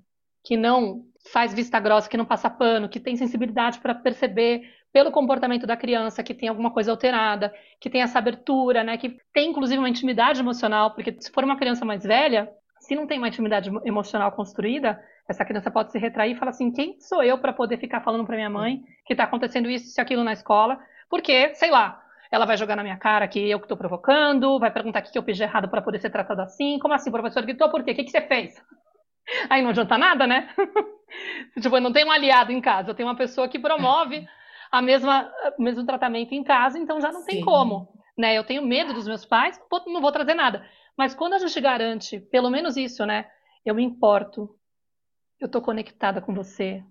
que 0.44 0.56
não 0.56 1.02
faz 1.32 1.52
vista 1.52 1.80
grossa, 1.80 2.08
que 2.08 2.16
não 2.16 2.24
passa 2.24 2.48
pano, 2.48 2.88
que 2.88 3.00
tem 3.00 3.16
sensibilidade 3.16 3.80
para 3.80 3.92
perceber 3.92 4.62
pelo 4.92 5.10
comportamento 5.10 5.66
da 5.66 5.76
criança 5.76 6.22
que 6.22 6.32
tem 6.32 6.48
alguma 6.48 6.70
coisa 6.70 6.92
alterada, 6.92 7.52
que 7.80 7.90
tem 7.90 8.02
essa 8.02 8.20
abertura, 8.20 8.84
né, 8.84 8.96
que 8.96 9.18
tem 9.32 9.50
inclusive 9.50 9.78
uma 9.78 9.88
intimidade 9.88 10.38
emocional, 10.38 10.94
porque 10.94 11.16
se 11.18 11.32
for 11.32 11.42
uma 11.42 11.56
criança 11.56 11.84
mais 11.84 12.04
velha, 12.04 12.48
se 12.78 12.94
não 12.94 13.04
tem 13.04 13.18
uma 13.18 13.28
intimidade 13.28 13.68
emocional 13.84 14.30
construída, 14.30 15.02
essa 15.28 15.44
criança 15.44 15.70
pode 15.70 15.92
se 15.92 15.98
retrair 15.98 16.32
e 16.32 16.38
falar 16.38 16.50
assim: 16.50 16.72
quem 16.72 16.98
sou 17.00 17.22
eu 17.22 17.38
para 17.38 17.52
poder 17.52 17.78
ficar 17.78 18.00
falando 18.00 18.24
para 18.24 18.36
minha 18.36 18.48
mãe 18.48 18.82
que 19.04 19.12
está 19.12 19.24
acontecendo 19.24 19.68
isso 19.68 19.98
e 19.98 20.00
aquilo 20.00 20.24
na 20.24 20.32
escola? 20.32 20.80
Porque, 21.10 21.54
sei 21.54 21.70
lá, 21.70 22.02
ela 22.30 22.46
vai 22.46 22.56
jogar 22.56 22.76
na 22.76 22.82
minha 22.82 22.96
cara 22.96 23.28
que 23.28 23.38
eu 23.38 23.58
que 23.58 23.66
estou 23.66 23.76
provocando, 23.76 24.58
vai 24.58 24.70
perguntar 24.70 25.00
o 25.00 25.02
que 25.02 25.18
eu 25.18 25.22
fiz 25.22 25.36
de 25.36 25.42
errado 25.42 25.68
para 25.68 25.82
poder 25.82 26.00
ser 26.00 26.10
tratada 26.10 26.42
assim. 26.42 26.78
Como 26.78 26.94
assim, 26.94 27.10
professor 27.10 27.42
gritou 27.42 27.70
por 27.70 27.84
quê? 27.84 27.92
O 27.92 27.94
que, 27.94 28.04
que 28.04 28.10
você 28.10 28.22
fez? 28.22 28.54
Aí 29.50 29.60
não 29.60 29.70
adianta 29.70 29.98
nada, 29.98 30.26
né? 30.26 30.48
tipo, 31.60 31.76
eu 31.76 31.80
não 31.80 31.92
tenho 31.92 32.08
um 32.08 32.12
aliado 32.12 32.50
em 32.50 32.60
casa, 32.60 32.90
eu 32.90 32.94
tenho 32.94 33.08
uma 33.08 33.16
pessoa 33.16 33.48
que 33.48 33.58
promove 33.58 34.26
a 34.70 34.82
mesma, 34.82 35.30
o 35.58 35.62
mesmo 35.62 35.84
tratamento 35.84 36.32
em 36.32 36.42
casa, 36.42 36.78
então 36.78 37.00
já 37.00 37.12
não 37.12 37.20
Sim. 37.20 37.26
tem 37.26 37.44
como. 37.44 37.88
Né? 38.16 38.36
Eu 38.36 38.44
tenho 38.44 38.62
medo 38.62 38.92
dos 38.92 39.06
meus 39.06 39.24
pais, 39.24 39.60
não 39.86 40.00
vou 40.00 40.12
trazer 40.12 40.34
nada. 40.34 40.64
Mas 40.96 41.14
quando 41.14 41.34
a 41.34 41.38
gente 41.38 41.60
garante, 41.60 42.18
pelo 42.18 42.50
menos 42.50 42.76
isso, 42.76 43.06
né? 43.06 43.26
Eu 43.64 43.74
me 43.74 43.84
importo, 43.84 44.57
eu 45.40 45.46
estou 45.46 45.62
conectada 45.62 46.20
com 46.20 46.34
você. 46.34 46.82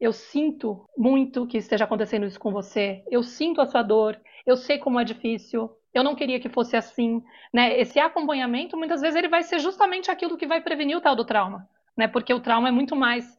Eu 0.00 0.12
sinto 0.12 0.88
muito 0.96 1.46
que 1.46 1.58
esteja 1.58 1.84
acontecendo 1.84 2.26
isso 2.26 2.40
com 2.40 2.52
você. 2.52 3.04
Eu 3.10 3.22
sinto 3.22 3.60
a 3.60 3.66
sua 3.66 3.82
dor. 3.82 4.18
Eu 4.46 4.56
sei 4.56 4.78
como 4.78 4.98
é 4.98 5.04
difícil. 5.04 5.70
Eu 5.92 6.04
não 6.04 6.14
queria 6.14 6.40
que 6.40 6.48
fosse 6.48 6.76
assim, 6.76 7.22
né? 7.52 7.78
Esse 7.78 7.98
acompanhamento, 7.98 8.76
muitas 8.76 9.00
vezes, 9.00 9.16
ele 9.16 9.28
vai 9.28 9.42
ser 9.42 9.58
justamente 9.58 10.10
aquilo 10.10 10.36
que 10.36 10.46
vai 10.46 10.60
prevenir 10.60 10.96
o 10.96 11.00
tal 11.00 11.16
do 11.16 11.24
trauma, 11.24 11.68
né? 11.96 12.06
Porque 12.06 12.32
o 12.32 12.40
trauma 12.40 12.68
é 12.68 12.72
muito 12.72 12.94
mais 12.94 13.36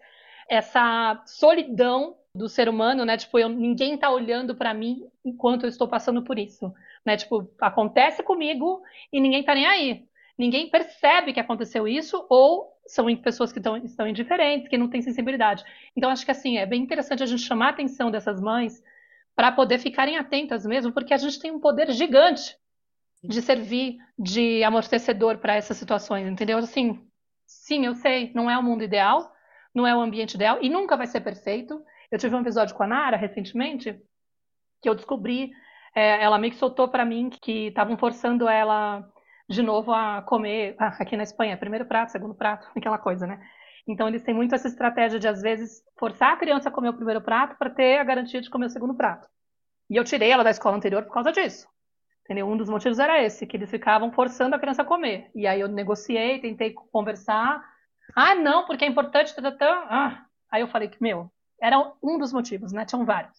essa 0.50 1.22
solidão 1.26 2.18
do 2.36 2.50
ser 2.50 2.68
humano, 2.68 3.06
né? 3.06 3.18
Tipo, 3.18 3.40
eu, 3.40 3.50
ninguém 3.50 3.98
tá 3.98 4.10
olhando 4.10 4.56
para 4.56 4.74
mim 4.74 5.08
enquanto 5.24 5.64
eu 5.64 5.70
estou 5.70 5.88
passando 5.88 6.24
por 6.24 6.38
isso, 6.38 6.74
né? 7.06 7.16
Tipo, 7.16 7.50
acontece 7.60 8.22
comigo 8.22 8.82
e 9.12 9.20
ninguém 9.20 9.44
tá 9.44 9.56
nem 9.56 9.66
aí. 9.66 10.06
Ninguém 10.38 10.70
percebe 10.70 11.34
que 11.34 11.40
aconteceu 11.40 11.88
isso 11.88 12.26
ou 12.30 12.71
são 12.86 13.16
pessoas 13.18 13.52
que 13.52 13.60
estão, 13.60 13.78
estão 13.78 14.08
indiferentes, 14.08 14.68
que 14.68 14.78
não 14.78 14.90
têm 14.90 15.02
sensibilidade. 15.02 15.64
Então, 15.96 16.10
acho 16.10 16.26
que 16.26 16.32
assim, 16.32 16.58
é 16.58 16.66
bem 16.66 16.82
interessante 16.82 17.24
a 17.24 17.26
gente 17.26 17.44
chamar 17.44 17.68
a 17.68 17.70
atenção 17.70 18.12
dessas 18.12 18.42
mães 18.42 18.84
para 19.36 19.52
poder 19.52 19.80
ficarem 19.80 20.18
atentas 20.18 20.66
mesmo, 20.66 20.92
porque 20.92 21.14
a 21.14 21.18
gente 21.18 21.40
tem 21.40 21.52
um 21.52 21.60
poder 21.60 21.92
gigante 21.92 22.58
de 23.24 23.42
servir 23.42 23.98
de 24.18 24.64
amortecedor 24.64 25.38
para 25.38 25.56
essas 25.56 25.78
situações, 25.78 26.28
entendeu? 26.28 26.58
Assim, 26.58 27.08
sim, 27.46 27.86
eu 27.86 27.94
sei, 27.96 28.32
não 28.34 28.50
é 28.50 28.58
o 28.58 28.64
mundo 28.64 28.84
ideal, 28.84 29.32
não 29.74 29.86
é 29.86 29.96
o 29.96 30.02
ambiente 30.02 30.34
ideal 30.34 30.58
e 30.62 30.70
nunca 30.70 30.98
vai 30.98 31.08
ser 31.08 31.22
perfeito. 31.22 31.82
Eu 32.12 32.18
tive 32.18 32.36
um 32.36 32.42
episódio 32.42 32.76
com 32.76 32.84
a 32.84 32.88
Nara 32.88 33.18
recentemente 33.18 34.00
que 34.82 34.90
eu 34.90 34.96
descobri, 34.96 35.52
é, 35.96 36.24
ela 36.24 36.40
meio 36.40 36.52
que 36.52 36.60
soltou 36.60 36.88
para 36.88 37.06
mim 37.06 37.30
que 37.30 37.68
estavam 37.68 37.98
forçando 37.98 38.48
ela 38.48 39.08
de 39.52 39.62
novo 39.62 39.94
a 39.94 40.22
comer 40.22 40.76
ah, 40.80 40.96
aqui 41.00 41.18
na 41.18 41.24
Espanha, 41.24 41.58
primeiro 41.58 41.86
prato, 41.86 42.12
segundo 42.12 42.34
prato, 42.34 42.68
aquela 42.76 42.98
coisa, 42.98 43.28
né? 43.28 43.40
Então 43.88 44.08
eles 44.08 44.24
têm 44.24 44.34
muito 44.34 44.56
essa 44.56 44.68
estratégia 44.68 45.20
de 45.20 45.28
às 45.28 45.42
vezes 45.42 45.84
forçar 46.00 46.34
a 46.34 46.38
criança 46.38 46.70
a 46.70 46.72
comer 46.72 46.90
o 46.90 46.94
primeiro 46.94 47.22
prato 47.22 47.58
para 47.58 47.70
ter 47.70 47.98
a 47.98 48.04
garantia 48.04 48.42
de 48.42 48.50
comer 48.50 48.68
o 48.68 48.70
segundo 48.70 48.96
prato. 48.96 49.28
E 49.90 49.96
eu 49.98 50.04
tirei 50.04 50.32
ela 50.32 50.44
da 50.44 50.52
escola 50.52 50.78
anterior 50.78 51.04
por 51.04 51.14
causa 51.14 51.32
disso. 51.32 51.68
Entendeu? 52.24 52.48
Um 52.48 52.56
dos 52.56 52.70
motivos 52.70 52.98
era 52.98 53.22
esse, 53.22 53.46
que 53.46 53.58
eles 53.58 53.70
ficavam 53.70 54.12
forçando 54.12 54.56
a 54.56 54.60
criança 54.60 54.84
a 54.84 54.86
comer. 54.86 55.30
E 55.36 55.46
aí 55.46 55.60
eu 55.60 55.68
negociei, 55.68 56.40
tentei 56.40 56.72
conversar. 56.72 57.62
Ah, 58.16 58.36
não, 58.36 58.66
porque 58.66 58.86
é 58.86 58.88
importante. 58.88 59.36
Tá, 59.36 59.52
tá. 59.52 59.88
Ah. 59.90 60.26
Aí 60.50 60.62
eu 60.62 60.68
falei 60.68 60.88
que, 60.88 61.02
meu, 61.02 61.30
era 61.62 61.78
um 62.02 62.18
dos 62.18 62.32
motivos, 62.32 62.72
né? 62.72 62.86
Tinham 62.86 63.04
vários. 63.04 63.38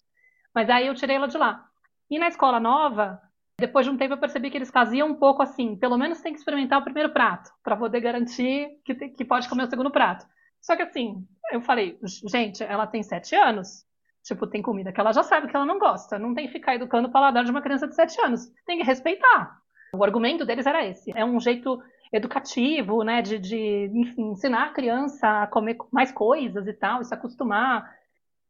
Mas 0.55 0.69
aí 0.69 0.89
eu 0.89 0.95
tirei 0.95 1.17
ela 1.17 1.29
de 1.29 1.39
lá. 1.39 1.65
E 2.11 2.19
na 2.19 2.29
escola 2.29 2.61
nova, 2.61 3.19
depois 3.63 3.87
de 3.87 3.93
um 3.93 3.97
tempo 3.97 4.15
eu 4.15 4.19
percebi 4.19 4.51
que 4.51 4.59
eles 4.59 4.71
faziam 4.71 5.09
um 5.09 5.15
pouco 5.15 5.41
assim, 5.41 5.77
pelo 5.77 5.97
menos 5.97 6.21
tem 6.21 6.33
que 6.33 6.39
experimentar 6.41 6.81
o 6.81 6.85
primeiro 6.85 7.13
prato, 7.13 7.49
para 7.63 7.77
poder 7.77 8.01
garantir 8.01 8.69
que, 8.85 8.95
que 8.95 9.25
pode 9.25 9.49
comer 9.49 9.65
o 9.65 9.71
segundo 9.71 9.91
prato. 9.91 10.27
Só 10.61 10.75
que 10.75 10.83
assim, 10.83 11.25
eu 11.53 11.61
falei, 11.61 11.97
gente, 12.29 12.63
ela 12.65 12.89
tem 12.89 13.05
sete 13.05 13.37
anos, 13.37 13.87
tipo, 14.25 14.49
tem 14.49 14.61
comida 14.61 14.93
que 14.93 15.01
ela 15.01 15.13
já 15.13 15.23
sabe 15.23 15.47
que 15.49 15.55
ela 15.55 15.65
não 15.65 15.79
gosta, 15.79 16.19
não 16.19 16.35
tem 16.35 16.47
que 16.47 16.53
ficar 16.53 16.75
educando 16.75 17.07
o 17.07 17.13
paladar 17.13 17.45
de 17.45 17.53
uma 17.53 17.63
criança 17.63 17.87
de 17.87 17.95
sete 17.95 18.21
anos, 18.21 18.53
tem 18.67 18.79
que 18.79 18.85
respeitar. 18.85 19.57
O 19.95 20.03
argumento 20.03 20.45
deles 20.45 20.67
era 20.67 20.85
esse, 20.85 21.17
é 21.17 21.25
um 21.25 21.39
jeito 21.39 21.81
educativo, 22.13 23.05
né, 23.05 23.23
de, 23.23 23.39
de 23.39 23.91
enfim, 23.95 24.33
ensinar 24.33 24.65
a 24.65 24.73
criança 24.73 25.43
a 25.43 25.47
comer 25.47 25.77
mais 25.93 26.11
coisas 26.11 26.67
e 26.67 26.73
tal, 26.73 27.01
e 27.01 27.05
se 27.05 27.15
acostumar. 27.15 27.95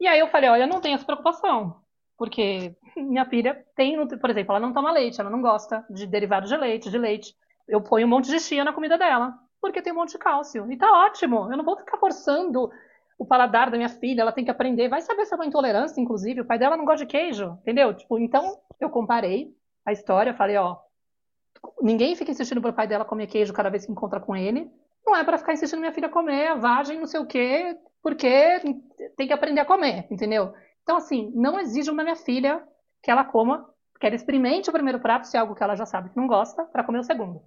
E 0.01 0.07
aí 0.07 0.19
eu 0.19 0.29
falei, 0.29 0.49
olha, 0.49 0.63
eu 0.63 0.69
não 0.69 0.81
tenho 0.81 0.95
essa 0.95 1.05
preocupação, 1.05 1.82
porque 2.23 2.73
minha 2.97 3.25
filha 3.25 3.67
tem, 3.75 3.97
por 4.07 4.31
exemplo, 4.31 4.55
ela 4.55 4.65
não 4.65 4.73
toma 4.73 4.93
leite, 4.93 5.21
ela 5.21 5.29
não 5.29 5.43
gosta 5.43 5.85
de 5.91 6.07
derivados 6.07 6.49
de 6.49 6.57
leite, 6.57 6.89
de 6.89 6.97
leite. 6.97 7.35
Eu 7.67 7.81
ponho 7.81 8.07
um 8.07 8.11
monte 8.11 8.31
de 8.31 8.39
chia 8.39 8.63
na 8.63 8.73
comida 8.73 8.97
dela, 8.97 9.35
porque 9.61 9.83
tem 9.83 9.93
um 9.93 9.97
monte 9.97 10.13
de 10.13 10.19
cálcio. 10.19 10.71
E 10.71 10.77
tá 10.77 10.89
ótimo. 11.05 11.51
Eu 11.51 11.57
não 11.57 11.65
vou 11.65 11.77
ficar 11.77 11.99
forçando 11.99 12.71
o 13.19 13.27
paladar 13.27 13.73
da 13.73 13.77
minha 13.77 13.89
filha, 13.89 14.21
ela 14.21 14.31
tem 14.31 14.45
que 14.45 14.53
aprender. 14.53 14.89
Vai 14.89 15.01
saber 15.01 15.27
se 15.27 15.35
é 15.35 15.37
uma 15.37 15.47
intolerância, 15.47 16.01
inclusive. 16.01 16.43
O 16.43 16.45
pai 16.45 16.61
dela 16.61 16.77
não 16.77 16.85
gosta 16.85 17.05
de 17.05 17.11
queijo, 17.11 17.59
entendeu? 17.63 17.93
Tipo, 17.93 18.17
então 18.21 18.57
eu 18.79 18.89
comparei 18.89 19.53
a 19.85 19.91
história, 19.91 20.33
falei, 20.33 20.57
ó, 20.57 20.77
ninguém 21.81 22.15
fica 22.15 22.31
insistindo 22.31 22.63
pro 22.63 22.73
pai 22.73 22.87
dela 22.87 23.05
comer 23.05 23.27
queijo 23.27 23.53
cada 23.53 23.69
vez 23.69 23.85
que 23.85 23.91
encontra 23.91 24.21
com 24.21 24.37
ele. 24.37 24.71
Não 25.05 25.17
é 25.17 25.25
para 25.25 25.39
ficar 25.39 25.55
insistindo 25.55 25.81
minha 25.81 25.93
filha 25.93 26.09
comer 26.09 26.47
a 26.47 26.55
vagem, 26.55 27.01
não 27.01 27.07
sei 27.07 27.19
o 27.19 27.27
quê, 27.27 27.77
porque 28.01 28.61
tem 29.17 29.27
que 29.27 29.33
aprender 29.33 29.61
a 29.61 29.65
comer, 29.65 30.07
entendeu? 30.09 30.55
Então, 30.83 30.97
assim, 30.97 31.33
não 31.35 31.61
exijam 31.61 31.95
da 31.95 32.03
minha 32.03 32.17
filha 32.17 32.63
que 33.03 33.11
ela 33.11 33.25
coma, 33.25 33.69
que 34.01 34.07
ela 34.07 34.17
experimente 34.17 34.69
o 34.69 34.73
primeiro 34.73 35.01
prato, 35.01 35.27
se 35.27 35.37
é 35.37 35.41
algo 35.41 35.55
que 35.55 35.63
ela 35.63 35.77
já 35.77 35.87
sabe 35.87 36.11
que 36.11 36.17
não 36.17 36.27
gosta, 36.27 36.65
para 36.65 36.85
comer 36.85 36.99
o 36.99 37.05
segundo. 37.05 37.43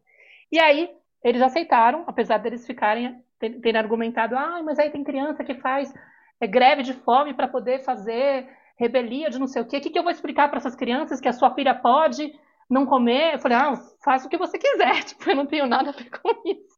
E 0.52 0.60
aí, 0.60 0.90
eles 1.24 1.42
aceitaram, 1.42 2.04
apesar 2.08 2.38
deles 2.38 2.66
ficarem, 2.66 3.20
terem 3.40 3.78
argumentado, 3.78 4.38
ah, 4.38 4.62
mas 4.64 4.80
aí 4.80 4.90
tem 4.90 5.04
criança 5.04 5.44
que 5.44 5.56
faz 5.56 5.94
é, 6.40 6.48
greve 6.48 6.84
de 6.84 6.94
fome 6.94 7.34
para 7.34 7.48
poder 7.48 7.84
fazer 7.84 8.48
rebelia 8.78 9.30
de 9.30 9.40
não 9.40 9.48
sei 9.48 9.62
o 9.62 9.66
quê. 9.66 9.78
O 9.78 9.82
que, 9.82 9.90
que 9.90 9.98
eu 9.98 10.04
vou 10.04 10.12
explicar 10.12 10.50
para 10.50 10.58
essas 10.58 10.76
crianças 10.76 11.20
que 11.20 11.28
a 11.28 11.34
sua 11.34 11.54
filha 11.54 11.74
pode 11.74 12.32
não 12.70 12.86
comer? 12.86 13.34
Eu 13.34 13.40
falei, 13.40 13.58
ah, 13.58 13.74
faça 14.04 14.28
o 14.28 14.30
que 14.30 14.38
você 14.38 14.58
quiser, 14.58 15.04
tipo, 15.06 15.30
eu 15.30 15.36
não 15.36 15.46
tenho 15.46 15.66
nada 15.66 15.90
a 15.90 15.94
ver 15.94 16.10
com 16.10 16.30
isso. 16.46 16.76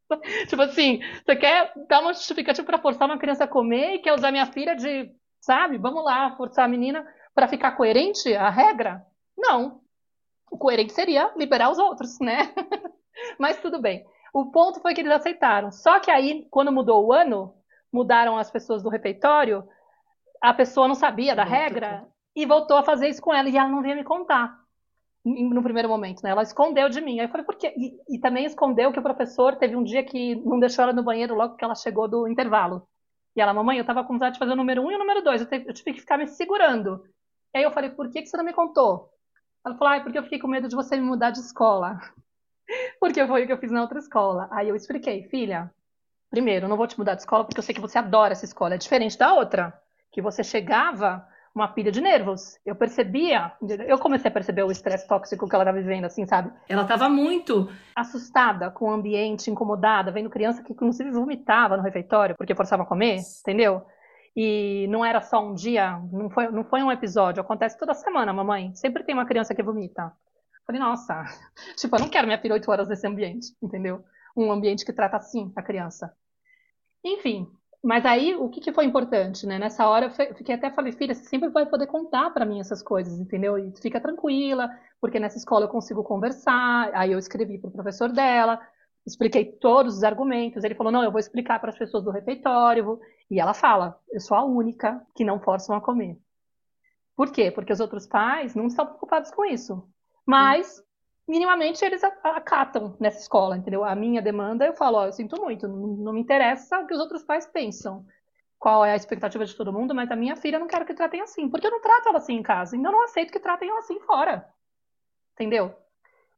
Tipo 0.48 0.62
assim, 0.62 1.02
você 1.26 1.36
quer 1.36 1.74
dar 1.90 2.00
uma 2.00 2.14
justificativa 2.14 2.66
para 2.66 2.80
forçar 2.80 3.08
uma 3.08 3.18
criança 3.18 3.44
a 3.44 3.48
comer 3.48 3.96
e 3.96 4.00
quer 4.00 4.14
usar 4.14 4.32
minha 4.32 4.46
filha 4.46 4.76
de 4.76 5.12
sabe? 5.48 5.78
Vamos 5.78 6.04
lá, 6.04 6.36
forçar 6.36 6.66
a 6.66 6.68
menina 6.68 7.08
para 7.34 7.48
ficar 7.48 7.72
coerente 7.72 8.36
a 8.36 8.50
regra? 8.50 9.02
Não. 9.38 9.80
O 10.52 10.58
coerente 10.58 10.92
seria 10.92 11.32
liberar 11.38 11.72
os 11.72 11.80
outros, 11.80 12.20
né? 12.20 12.54
Mas 13.40 13.62
tudo 13.62 13.82
bem. 13.82 14.06
O 14.34 14.52
ponto 14.52 14.82
foi 14.82 14.94
que 14.94 15.00
eles 15.00 15.12
aceitaram. 15.12 15.72
Só 15.72 16.02
que 16.02 16.12
aí, 16.12 16.46
quando 16.52 16.72
mudou 16.72 17.06
o 17.06 17.14
ano, 17.14 17.54
mudaram 17.92 18.38
as 18.38 18.52
pessoas 18.52 18.84
do 18.84 18.90
refeitório, 18.90 19.64
a 20.42 20.54
pessoa 20.54 20.88
não 20.88 20.96
sabia 20.96 21.34
da 21.34 21.46
regra 21.46 22.06
e 22.36 22.46
voltou 22.46 22.76
a 22.76 22.84
fazer 22.84 23.08
isso 23.08 23.22
com 23.22 23.34
ela 23.34 23.48
e 23.48 23.58
ela 23.58 23.70
não 23.70 23.82
vinha 23.82 23.96
me 23.96 24.04
contar 24.04 24.54
no 25.26 25.64
primeiro 25.64 25.90
momento, 25.90 26.22
né? 26.24 26.30
Ela 26.30 26.44
escondeu 26.44 26.88
de 26.90 27.02
mim. 27.02 27.20
Aí 27.20 27.26
eu 27.26 27.30
falei, 27.30 27.46
por 27.46 27.56
quê? 27.56 27.74
E, 27.76 28.16
e, 28.16 28.20
também 28.20 28.46
escondeu 28.46 28.92
que 28.92 29.00
o 29.00 29.04
professor 29.04 29.58
teve 29.58 29.76
um 29.76 29.84
dia 29.84 30.04
que 30.04 30.36
não 30.36 30.60
deixou 30.60 30.84
ela 30.84 30.94
no 30.94 31.04
banheiro 31.04 31.36
logo 31.36 31.56
que 31.56 31.66
ela 31.66 31.76
chegou 31.76 32.08
do 32.08 32.28
intervalo. 32.28 32.88
E 33.38 33.42
ela, 33.42 33.54
mamãe, 33.54 33.78
eu 33.78 33.86
tava 33.86 34.04
com 34.04 34.14
vontade 34.14 34.34
de 34.34 34.40
fazer 34.40 34.54
o 34.54 34.56
número 34.56 34.82
um 34.82 34.92
e 34.92 34.96
o 34.96 34.98
número 34.98 35.22
dois, 35.22 35.42
eu, 35.42 35.48
eu 35.52 35.72
tive 35.72 35.94
que 35.94 36.00
ficar 36.00 36.18
me 36.18 36.26
segurando. 36.26 37.06
E 37.54 37.60
aí 37.60 37.64
eu 37.64 37.72
falei, 37.72 37.92
por 37.92 38.10
que, 38.10 38.24
que 38.24 38.28
você 38.28 38.36
não 38.36 38.44
me 38.44 38.52
contou? 38.52 39.14
Ela 39.64 39.76
falou, 39.76 39.94
ah, 39.94 40.02
porque 40.02 40.18
eu 40.18 40.24
fiquei 40.24 40.40
com 40.40 40.48
medo 40.48 40.68
de 40.68 40.76
você 40.76 40.98
me 40.98 41.04
mudar 41.04 41.30
de 41.30 41.38
escola. 41.38 42.00
porque 43.00 43.26
foi 43.28 43.44
o 43.44 43.46
que 43.46 43.54
eu 43.54 43.60
fiz 43.60 43.72
na 43.72 43.84
outra 43.84 44.00
escola. 44.00 44.48
Aí 44.50 44.70
eu 44.70 44.76
expliquei, 44.76 45.22
filha, 45.30 45.72
primeiro, 46.32 46.68
não 46.68 46.76
vou 46.76 46.88
te 46.88 46.98
mudar 46.98 47.14
de 47.14 47.22
escola 47.22 47.46
porque 47.46 47.60
eu 47.60 47.64
sei 47.64 47.76
que 47.76 47.82
você 47.82 48.00
adora 48.00 48.32
essa 48.32 48.44
escola. 48.44 48.74
É 48.74 48.78
diferente 48.80 49.16
da 49.20 49.32
outra, 49.32 49.80
que 50.12 50.20
você 50.20 50.44
chegava 50.44 51.24
uma 51.58 51.68
pilha 51.68 51.92
de 51.92 52.00
nervos. 52.00 52.60
Eu 52.66 52.76
percebia, 52.76 53.52
eu 53.88 53.98
comecei 53.98 54.30
a 54.30 54.34
perceber 54.34 54.64
o 54.64 54.72
estresse 54.72 55.08
tóxico 55.08 55.48
que 55.48 55.56
ela 55.56 55.64
estava 55.64 55.80
vivendo, 55.80 56.06
assim, 56.06 56.26
sabe? 56.26 56.52
Ela 56.70 56.84
estava 56.84 57.10
muito 57.10 57.70
assustada 57.96 58.70
com 58.70 58.86
o 58.86 58.92
ambiente, 58.92 59.50
incomodada, 59.50 60.12
vendo 60.12 60.30
criança 60.30 60.64
que 60.64 60.72
inclusive 60.72 61.12
vomitava 61.12 61.76
no 61.76 61.84
refeitório 61.84 62.36
porque 62.38 62.56
forçava 62.56 62.84
a 62.84 62.86
comer, 62.86 63.20
entendeu? 63.42 63.86
E 64.36 64.86
não 64.90 65.04
era 65.04 65.20
só 65.20 65.44
um 65.44 65.56
dia, 65.56 66.00
não 66.12 66.30
foi, 66.30 66.48
não 66.50 66.64
foi 66.64 66.84
um 66.84 66.92
episódio, 66.92 67.42
acontece 67.42 67.78
toda 67.78 67.96
semana, 67.96 68.32
mamãe. 68.32 68.74
Sempre 68.76 69.04
tem 69.04 69.16
uma 69.16 69.26
criança 69.26 69.56
que 69.56 69.64
vomita. 69.64 70.14
Falei, 70.66 70.80
nossa, 70.80 71.24
tipo, 71.76 71.96
eu 71.96 72.00
não 72.00 72.10
quero 72.10 72.28
minha 72.28 72.40
filha 72.40 72.54
oito 72.54 72.70
horas 72.70 72.88
nesse 72.88 73.08
ambiente, 73.08 73.48
entendeu? 73.62 74.04
Um 74.36 74.52
ambiente 74.52 74.86
que 74.86 74.94
trata 74.94 75.18
assim 75.18 75.52
a 75.56 75.64
criança. 75.64 76.16
Enfim, 77.04 77.50
mas 77.84 78.06
aí, 78.06 78.36
o 78.36 78.50
que, 78.50 78.60
que 78.60 78.74
foi 78.74 78.86
importante, 78.86 79.46
né? 79.46 79.60
Nessa 79.60 79.88
hora, 79.88 80.08
eu 80.08 80.36
fiquei 80.36 80.56
até 80.56 80.72
falei, 80.72 80.92
filha, 80.92 81.14
você 81.14 81.24
sempre 81.26 81.50
vai 81.50 81.66
poder 81.66 81.88
contar 81.88 82.32
para 82.32 82.46
mim 82.46 82.60
essas 82.60 82.82
coisas, 82.82 83.20
entendeu? 83.20 83.58
E 83.58 83.72
fica 83.80 84.02
tranquila, 84.02 84.70
porque 85.00 85.20
nessa 85.20 85.38
escola 85.38 85.66
eu 85.66 85.70
consigo 85.70 86.04
conversar. 86.04 86.92
Aí 86.94 87.12
eu 87.12 87.20
escrevi 87.20 87.58
para 87.60 87.70
o 87.70 87.74
professor 87.74 88.12
dela, 88.12 88.60
expliquei 89.06 89.46
todos 89.46 89.98
os 89.98 90.04
argumentos. 90.04 90.64
Ele 90.64 90.76
falou, 90.76 90.92
não, 90.92 91.04
eu 91.04 91.12
vou 91.12 91.20
explicar 91.20 91.60
para 91.60 91.70
as 91.70 91.78
pessoas 91.78 92.04
do 92.04 92.12
refeitório. 92.12 93.00
E 93.30 93.40
ela 93.40 93.54
fala, 93.54 94.00
eu 94.12 94.20
sou 94.20 94.36
a 94.36 94.44
única 94.44 95.02
que 95.16 95.24
não 95.24 95.40
forçam 95.40 95.76
a 95.76 95.82
comer. 95.82 96.18
Por 97.16 97.32
quê? 97.32 97.52
Porque 97.52 97.74
os 97.74 97.80
outros 97.80 98.08
pais 98.08 98.56
não 98.56 98.68
estão 98.68 98.86
preocupados 98.86 99.32
com 99.32 99.46
isso. 99.46 99.88
Mas 100.26 100.84
minimamente 101.28 101.84
eles 101.84 102.04
acatam 102.04 102.96
nessa 103.00 103.20
escola, 103.20 103.58
entendeu? 103.58 103.84
A 103.84 103.94
minha 103.96 104.22
demanda, 104.22 104.66
eu 104.66 104.74
falo, 104.74 104.98
ó, 104.98 105.06
eu 105.06 105.12
sinto 105.12 105.40
muito, 105.42 105.68
não, 105.68 106.14
me 106.14 106.22
interessa 106.22 106.80
o 106.80 106.88
que 106.88 106.94
os 106.94 107.00
outros 107.00 107.24
pais 107.24 107.46
pensam. 107.46 108.06
Qual 108.58 108.84
é 108.84 108.94
a 108.94 108.96
expectativa 108.96 109.46
de 109.46 109.56
todo 109.56 109.74
mundo, 109.74 109.94
mas 109.94 110.10
a 110.10 110.16
minha 110.16 110.36
filha 110.36 110.56
eu 110.56 110.60
não 110.60 110.68
quero 110.68 110.86
que 110.86 110.94
tratem 110.94 111.22
assim, 111.22 111.50
porque 111.50 111.68
eu 111.68 111.72
não 111.72 111.82
trato 111.82 112.10
ela 112.10 112.18
assim 112.18 112.36
em 112.36 112.42
casa, 112.42 112.76
então 112.76 112.92
não 112.92 113.04
aceito 113.04 113.32
que 113.32 113.40
tratem 113.40 113.70
ela 113.70 113.80
assim 113.80 114.00
fora. 114.00 114.48
Entendeu? 115.34 115.76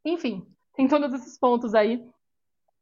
Enfim, 0.03 0.45
tem 0.75 0.87
todos 0.87 1.13
esses 1.13 1.37
pontos 1.37 1.75
aí 1.75 2.05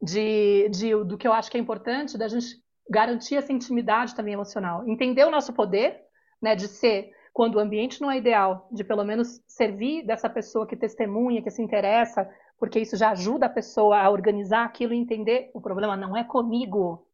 de, 0.00 0.68
de, 0.70 1.04
do 1.04 1.18
que 1.18 1.28
eu 1.28 1.32
acho 1.32 1.50
que 1.50 1.56
é 1.56 1.60
importante 1.60 2.16
da 2.16 2.26
gente 2.26 2.62
garantir 2.90 3.36
essa 3.36 3.52
intimidade 3.52 4.14
também 4.14 4.34
emocional. 4.34 4.88
Entender 4.88 5.24
o 5.24 5.30
nosso 5.30 5.52
poder, 5.52 6.00
né, 6.40 6.56
de 6.56 6.66
ser 6.66 7.12
quando 7.38 7.54
o 7.54 7.60
ambiente 7.60 8.00
não 8.00 8.10
é 8.10 8.16
ideal, 8.18 8.66
de 8.68 8.82
pelo 8.82 9.04
menos 9.04 9.40
servir 9.46 10.04
dessa 10.04 10.28
pessoa 10.28 10.66
que 10.66 10.74
testemunha, 10.74 11.40
que 11.40 11.52
se 11.52 11.62
interessa, 11.62 12.28
porque 12.58 12.80
isso 12.80 12.96
já 12.96 13.10
ajuda 13.10 13.46
a 13.46 13.48
pessoa 13.48 13.96
a 13.96 14.10
organizar 14.10 14.64
aquilo 14.64 14.92
e 14.92 14.96
entender 14.96 15.48
o 15.54 15.60
problema 15.60 15.96
não 15.96 16.16
é 16.16 16.24
comigo. 16.24 17.06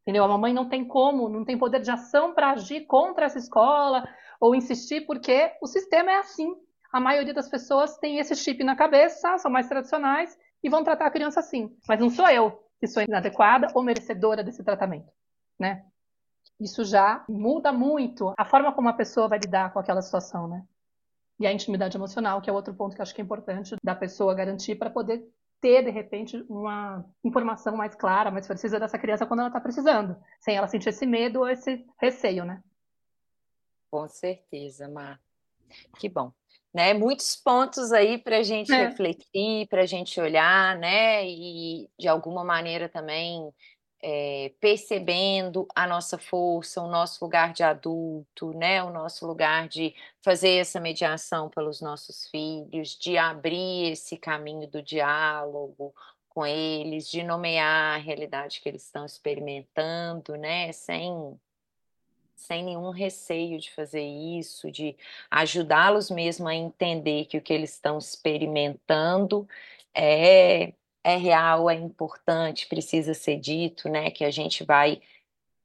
Entendeu? 0.00 0.24
A 0.24 0.28
mamãe 0.28 0.54
não 0.54 0.66
tem 0.66 0.82
como, 0.82 1.28
não 1.28 1.44
tem 1.44 1.58
poder 1.58 1.80
de 1.80 1.90
ação 1.90 2.32
para 2.32 2.52
agir 2.52 2.86
contra 2.86 3.26
essa 3.26 3.36
escola 3.36 4.08
ou 4.40 4.54
insistir, 4.54 5.02
porque 5.02 5.52
o 5.60 5.66
sistema 5.66 6.10
é 6.10 6.16
assim. 6.20 6.56
A 6.90 6.98
maioria 6.98 7.34
das 7.34 7.50
pessoas 7.50 7.98
tem 7.98 8.16
esse 8.16 8.34
chip 8.34 8.64
na 8.64 8.76
cabeça, 8.76 9.36
são 9.36 9.50
mais 9.50 9.68
tradicionais 9.68 10.38
e 10.64 10.70
vão 10.70 10.82
tratar 10.82 11.04
a 11.04 11.10
criança 11.10 11.40
assim. 11.40 11.70
Mas 11.86 12.00
não 12.00 12.08
sou 12.08 12.26
eu 12.30 12.62
que 12.80 12.86
sou 12.86 13.02
inadequada 13.02 13.68
ou 13.74 13.82
merecedora 13.82 14.42
desse 14.42 14.64
tratamento, 14.64 15.12
né? 15.60 15.84
Isso 16.60 16.84
já 16.84 17.24
muda 17.28 17.72
muito 17.72 18.32
a 18.38 18.44
forma 18.44 18.72
como 18.72 18.88
a 18.88 18.92
pessoa 18.92 19.28
vai 19.28 19.38
lidar 19.38 19.72
com 19.72 19.78
aquela 19.78 20.02
situação, 20.02 20.48
né? 20.48 20.64
E 21.38 21.46
a 21.46 21.52
intimidade 21.52 21.96
emocional, 21.96 22.40
que 22.40 22.48
é 22.48 22.52
outro 22.52 22.72
ponto 22.74 22.94
que 22.94 23.00
eu 23.00 23.02
acho 23.02 23.14
que 23.14 23.20
é 23.20 23.24
importante 23.24 23.76
da 23.84 23.94
pessoa 23.94 24.34
garantir 24.34 24.74
para 24.74 24.88
poder 24.88 25.22
ter, 25.60 25.82
de 25.82 25.90
repente, 25.90 26.42
uma 26.48 27.04
informação 27.24 27.76
mais 27.76 27.94
clara, 27.94 28.30
mais 28.30 28.46
precisa 28.46 28.78
dessa 28.80 28.98
criança 28.98 29.26
quando 29.26 29.40
ela 29.40 29.48
está 29.48 29.60
precisando, 29.60 30.16
sem 30.40 30.56
ela 30.56 30.66
sentir 30.68 30.90
esse 30.90 31.04
medo 31.06 31.40
ou 31.40 31.48
esse 31.48 31.84
receio, 32.00 32.44
né? 32.44 32.62
Com 33.90 34.08
certeza, 34.08 34.88
Mar. 34.88 35.20
Que 35.98 36.08
bom. 36.08 36.32
Né, 36.72 36.92
muitos 36.92 37.34
pontos 37.36 37.90
aí 37.90 38.18
para 38.18 38.38
a 38.38 38.42
gente 38.42 38.70
É. 38.70 38.88
refletir, 38.88 39.66
para 39.68 39.82
a 39.82 39.86
gente 39.86 40.20
olhar, 40.20 40.76
né? 40.76 41.26
E 41.26 41.88
de 41.98 42.06
alguma 42.06 42.44
maneira 42.44 42.86
também 42.88 43.50
é, 44.08 44.52
percebendo 44.60 45.66
a 45.74 45.84
nossa 45.84 46.16
força, 46.16 46.80
o 46.80 46.88
nosso 46.88 47.24
lugar 47.24 47.52
de 47.52 47.64
adulto, 47.64 48.52
né? 48.52 48.80
O 48.84 48.90
nosso 48.90 49.26
lugar 49.26 49.66
de 49.66 49.96
fazer 50.22 50.60
essa 50.60 50.78
mediação 50.78 51.50
pelos 51.50 51.80
nossos 51.80 52.28
filhos, 52.28 52.96
de 52.96 53.18
abrir 53.18 53.90
esse 53.90 54.16
caminho 54.16 54.68
do 54.68 54.80
diálogo 54.80 55.92
com 56.28 56.46
eles, 56.46 57.10
de 57.10 57.24
nomear 57.24 57.96
a 57.96 58.00
realidade 58.00 58.60
que 58.60 58.68
eles 58.68 58.84
estão 58.84 59.04
experimentando, 59.04 60.36
né? 60.36 60.70
Sem 60.70 61.36
sem 62.36 62.62
nenhum 62.64 62.90
receio 62.90 63.58
de 63.58 63.72
fazer 63.72 64.04
isso, 64.04 64.70
de 64.70 64.96
ajudá-los 65.28 66.10
mesmo 66.10 66.46
a 66.46 66.54
entender 66.54 67.24
que 67.24 67.38
o 67.38 67.42
que 67.42 67.52
eles 67.52 67.72
estão 67.72 67.98
experimentando 67.98 69.48
é, 69.92 70.74
é 71.06 71.16
real, 71.16 71.70
é 71.70 71.74
importante, 71.74 72.66
precisa 72.66 73.14
ser 73.14 73.38
dito, 73.38 73.88
né? 73.88 74.10
Que 74.10 74.24
a 74.24 74.30
gente 74.30 74.64
vai 74.64 75.00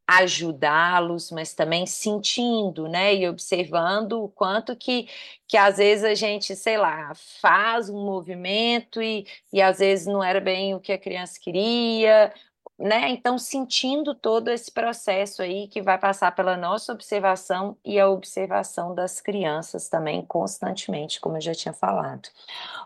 ajudá-los, 0.07 1.31
mas 1.31 1.53
também 1.53 1.85
sentindo, 1.85 2.87
né, 2.87 3.15
e 3.15 3.29
observando 3.29 4.23
o 4.23 4.29
quanto 4.29 4.75
que, 4.75 5.07
que 5.47 5.55
às 5.55 5.77
vezes 5.77 6.03
a 6.03 6.13
gente, 6.15 6.53
sei 6.55 6.77
lá, 6.77 7.13
faz 7.41 7.89
um 7.89 8.03
movimento 8.05 9.01
e, 9.01 9.25
e 9.53 9.61
às 9.61 9.79
vezes 9.79 10.07
não 10.07 10.21
era 10.23 10.41
bem 10.41 10.75
o 10.75 10.81
que 10.81 10.91
a 10.91 10.97
criança 10.97 11.39
queria, 11.39 12.33
né? 12.77 13.09
Então, 13.09 13.37
sentindo 13.37 14.13
todo 14.15 14.49
esse 14.49 14.71
processo 14.71 15.41
aí 15.41 15.67
que 15.67 15.81
vai 15.81 15.97
passar 15.97 16.35
pela 16.35 16.57
nossa 16.57 16.91
observação 16.91 17.77
e 17.85 17.99
a 17.99 18.09
observação 18.09 18.93
das 18.93 19.21
crianças 19.21 19.87
também 19.87 20.25
constantemente, 20.25 21.21
como 21.21 21.37
eu 21.37 21.41
já 21.41 21.53
tinha 21.53 21.73
falado. 21.73 22.27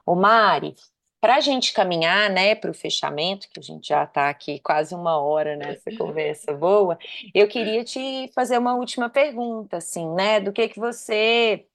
O 0.06 0.16
Mari, 0.16 0.76
para 1.26 1.38
a 1.38 1.39
gente 1.39 1.73
caminhar, 1.73 2.30
né, 2.30 2.53
para 2.53 2.69
o 2.69 2.73
fechamento, 2.73 3.49
que 3.49 3.59
a 3.59 3.63
gente 3.63 3.88
já 3.88 4.03
está 4.03 4.30
aqui 4.30 4.59
quase 4.59 4.93
uma 4.93 5.17
hora 5.19 5.55
nessa 5.55 5.89
conversa 5.97 6.53
boa, 6.53 6.99
eu 7.34 7.47
queria 7.47 7.84
te 7.84 8.30
fazer 8.36 8.59
uma 8.59 8.76
última 8.76 9.09
pergunta, 9.09 9.78
assim, 9.78 10.07
né, 10.13 10.39
do 10.39 10.53
que 10.53 10.69
que 10.69 10.80
você 10.80 11.65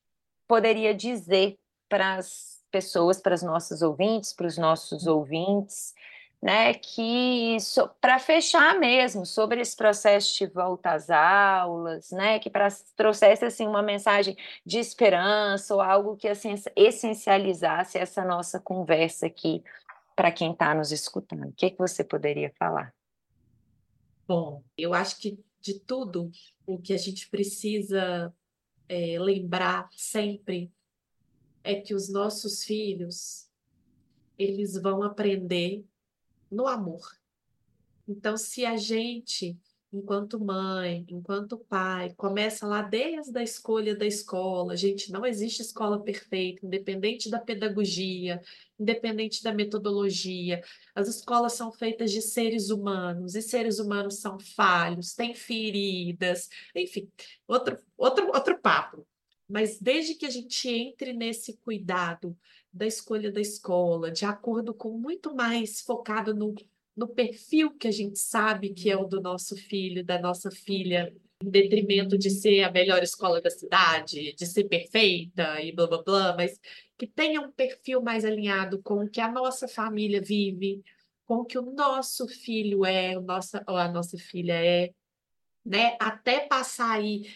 poderia 0.47 0.95
dizer 0.95 1.59
para 1.89 2.15
as 2.15 2.63
pessoas, 2.71 3.21
para 3.21 3.35
os 3.35 3.43
nossos 3.43 3.83
ouvintes, 3.83 4.33
para 4.33 4.47
os 4.47 4.57
nossos 4.57 5.09
ouvintes, 5.09 5.95
né, 6.43 6.73
que 6.73 7.59
so, 7.61 7.89
para 8.01 8.19
fechar 8.19 8.79
mesmo 8.79 9.27
sobre 9.27 9.61
esse 9.61 9.77
processo 9.77 10.39
de 10.39 10.47
volta 10.47 10.93
às 10.93 11.11
aulas, 11.11 12.11
né, 12.11 12.39
que 12.39 12.49
para 12.49 12.69
trouxesse 12.97 13.45
assim 13.45 13.67
uma 13.67 13.83
mensagem 13.83 14.37
de 14.65 14.79
esperança 14.79 15.75
ou 15.75 15.81
algo 15.81 16.17
que 16.17 16.27
assim, 16.27 16.55
essencializasse 16.75 17.99
essa 17.99 18.25
nossa 18.25 18.59
conversa 18.59 19.27
aqui 19.27 19.63
para 20.17 20.33
quem 20.33 20.53
está 20.53 20.75
nos 20.75 20.93
escutando. 20.93 21.49
O 21.49 21.53
que, 21.53 21.71
que 21.71 21.79
você 21.79 22.03
poderia 22.03 22.53
falar? 22.59 22.95
Bom, 24.27 24.63
eu 24.79 24.95
acho 24.95 25.19
que 25.19 25.39
de 25.61 25.79
tudo 25.79 26.31
o 26.67 26.79
que 26.79 26.95
a 26.95 26.99
gente 26.99 27.29
precisa 27.29 28.33
é, 28.89 29.19
lembrar 29.19 29.89
sempre 29.93 30.73
é 31.63 31.75
que 31.75 31.95
os 31.95 32.11
nossos 32.11 32.65
filhos 32.65 33.49
eles 34.39 34.81
vão 34.81 35.03
aprender 35.03 35.85
no 36.51 36.67
amor. 36.67 37.17
Então, 38.09 38.37
se 38.37 38.67
a 38.67 38.77
gente, 38.77 39.57
enquanto 39.93 40.41
mãe, 40.41 41.07
enquanto 41.09 41.57
pai, 41.57 42.13
começa 42.17 42.67
lá 42.67 42.83
desde 42.83 43.39
a 43.39 43.43
escolha 43.43 43.95
da 43.95 44.05
escola, 44.05 44.77
gente, 44.77 45.13
não 45.13 45.25
existe 45.25 45.63
escola 45.63 46.03
perfeita, 46.03 46.67
independente 46.67 47.31
da 47.31 47.39
pedagogia, 47.39 48.43
independente 48.79 49.43
da 49.43 49.53
metodologia. 49.53 50.63
As 50.95 51.09
escolas 51.09 51.53
são 51.53 51.71
feitas 51.71 52.11
de 52.11 52.21
seres 52.21 52.71
humanos, 52.71 53.35
e 53.35 53.43
seres 53.43 53.79
humanos 53.79 54.17
são 54.17 54.39
falhos, 54.41 55.15
têm 55.15 55.35
feridas, 55.35 56.49
enfim, 56.75 57.09
outro, 57.47 57.79
outro, 57.97 58.27
outro 58.29 58.59
papo. 58.59 59.07
Mas 59.49 59.81
desde 59.81 60.15
que 60.15 60.27
a 60.27 60.31
gente 60.31 60.69
entre 60.69 61.13
nesse 61.13 61.57
cuidado 61.59 62.37
da 62.73 62.87
escolha 62.87 63.31
da 63.33 63.41
escola, 63.41 64.11
de 64.11 64.25
acordo 64.25 64.73
com 64.73 64.97
muito 64.97 65.35
mais 65.35 65.81
focado 65.81 66.35
no, 66.35 66.55
no 66.97 67.09
perfil 67.09 67.77
que 67.77 67.89
a 67.89 67.91
gente 67.91 68.19
sabe 68.19 68.71
que 68.71 68.91
é 68.91 68.97
o 68.97 69.05
do 69.05 69.21
nosso 69.21 69.57
filho, 69.57 70.05
da 70.05 70.19
nossa 70.19 70.51
filha, 70.51 71.13
em 71.43 71.51
detrimento 71.51 72.17
de 72.17 72.31
ser 72.31 72.63
a 72.63 72.71
melhor 72.71 73.03
escola 73.03 73.41
da 73.41 73.51
cidade, 73.51 74.35
de 74.35 74.47
ser 74.47 74.65
perfeita 74.65 75.61
e 75.61 75.73
blá 75.73 75.87
blá 75.87 76.03
blá, 76.03 76.37
mas 76.37 76.61
que 76.97 77.07
tenha 77.07 77.41
um 77.41 77.51
perfil 77.51 78.03
mais 78.03 78.25
alinhado 78.25 78.81
com 78.83 79.05
o 79.05 79.09
que 79.09 79.21
a 79.21 79.31
nossa 79.31 79.67
família 79.67 80.21
vive, 80.21 80.85
com 81.27 81.37
o 81.37 81.45
que 81.45 81.59
o 81.59 81.63
nosso 81.63 82.29
filho 82.29 82.85
é, 82.85 83.17
o 83.17 83.23
nossa, 83.23 83.65
ou 83.67 83.77
a 83.77 83.89
nossa 83.89 84.19
filha 84.19 84.55
é, 84.55 84.93
né? 85.65 85.97
Até 85.99 86.41
passar 86.41 86.93
aí 86.93 87.27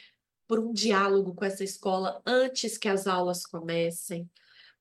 por 0.46 0.58
um 0.58 0.72
diálogo 0.72 1.34
com 1.34 1.44
essa 1.44 1.64
escola 1.64 2.20
antes 2.26 2.76
que 2.76 2.88
as 2.88 3.06
aulas 3.06 3.46
comecem 3.46 4.28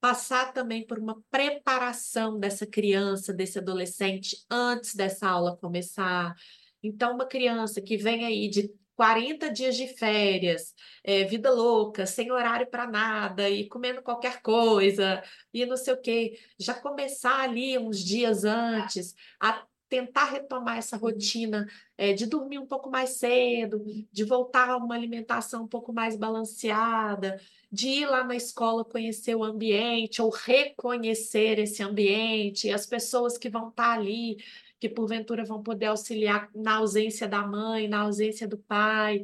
passar 0.04 0.52
também 0.52 0.86
por 0.86 1.00
uma 1.00 1.24
preparação 1.32 2.38
dessa 2.38 2.68
criança, 2.68 3.32
desse 3.32 3.58
adolescente, 3.58 4.36
antes 4.52 4.96
dessa 4.96 5.30
aula 5.30 5.56
começar. 5.56 6.36
Então, 6.84 7.14
uma 7.14 7.26
criança 7.26 7.82
que 7.82 7.96
vem 7.96 8.26
aí 8.26 8.50
de 8.50 8.70
40 8.98 9.50
dias 9.50 9.78
de 9.78 9.88
férias, 9.88 10.74
é, 11.06 11.24
vida 11.24 11.50
louca, 11.50 12.06
sem 12.06 12.34
horário 12.34 12.70
para 12.70 12.86
nada, 12.86 13.50
e 13.50 13.66
comendo 13.70 14.02
qualquer 14.02 14.42
coisa, 14.42 15.24
e 15.54 15.66
não 15.66 15.78
sei 15.78 15.94
o 15.94 16.02
quê, 16.02 16.38
já 16.60 16.74
começar 16.74 17.40
ali 17.40 17.78
uns 17.78 18.00
dias 18.04 18.44
antes 18.44 19.16
a 19.40 19.66
tentar 19.94 20.26
retomar 20.26 20.80
essa 20.80 20.98
rotina 20.98 21.68
é, 21.96 22.14
de 22.14 22.26
dormir 22.26 22.58
um 22.58 22.66
pouco 22.66 22.90
mais 22.90 23.12
cedo, 23.12 23.86
de 24.12 24.24
voltar 24.24 24.68
a 24.68 24.78
uma 24.78 24.96
alimentação 24.96 25.66
um 25.66 25.68
pouco 25.68 25.94
mais 25.94 26.16
balanceada, 26.16 27.40
de 27.72 27.90
ir 27.90 28.08
lá 28.08 28.24
na 28.24 28.36
escola 28.36 28.84
conhecer 28.84 29.36
o 29.36 29.44
ambiente 29.44 30.20
ou 30.20 30.32
reconhecer 30.32 31.60
esse 31.60 31.84
ambiente, 31.84 32.72
as 32.72 32.88
pessoas 32.88 33.38
que 33.38 33.52
vão 33.52 33.70
estar 33.70 33.92
ali, 33.92 34.38
que 34.80 34.90
porventura 34.90 35.46
vão 35.46 35.62
poder 35.62 35.86
auxiliar 35.86 36.50
na 36.56 36.78
ausência 36.78 37.28
da 37.28 37.46
mãe, 37.46 37.88
na 37.88 38.00
ausência 38.02 38.48
do 38.48 38.58
pai, 38.58 39.22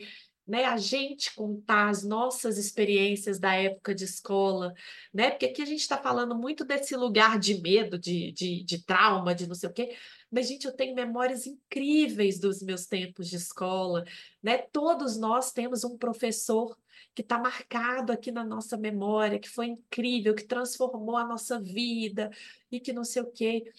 né, 0.49 0.65
a 0.65 0.77
gente 0.77 1.35
contar 1.35 1.89
as 1.89 2.03
nossas 2.03 2.57
experiências 2.57 3.39
da 3.39 3.53
época 3.53 3.93
de 3.93 4.03
escola, 4.03 4.73
né? 5.13 5.29
Porque 5.29 5.45
aqui 5.45 5.61
a 5.61 5.65
gente 5.65 5.81
está 5.81 5.95
falando 5.95 6.35
muito 6.35 6.65
desse 6.65 6.95
lugar 6.95 7.37
de 7.37 7.61
medo, 7.61 7.99
de, 7.99 8.31
de, 8.31 8.63
de 8.63 8.83
trauma, 8.83 9.35
de 9.35 9.47
não 9.47 9.53
sei 9.53 9.69
o 9.69 9.73
quê, 9.73 9.95
mas, 10.31 10.47
gente, 10.47 10.65
eu 10.65 10.71
tenho 10.71 10.95
memórias 10.95 11.47
incríveis 11.47 12.39
dos 12.39 12.61
meus 12.61 12.85
tempos 12.85 13.29
de 13.29 13.35
escola, 13.35 14.05
né? 14.41 14.59
Todos 14.59 15.17
nós 15.17 15.51
temos 15.51 15.83
um 15.83 15.97
professor 15.97 16.77
que 17.15 17.21
está 17.21 17.37
marcado 17.37 18.11
aqui 18.11 18.31
na 18.31 18.43
nossa 18.43 18.77
memória, 18.77 19.39
que 19.39 19.49
foi 19.49 19.67
incrível, 19.67 20.35
que 20.35 20.45
transformou 20.45 21.17
a 21.17 21.25
nossa 21.25 21.59
vida 21.59 22.29
e 22.71 22.79
que 22.79 22.93
não 22.93 23.03
sei 23.03 23.23
o 23.23 23.31
quê. 23.31 23.71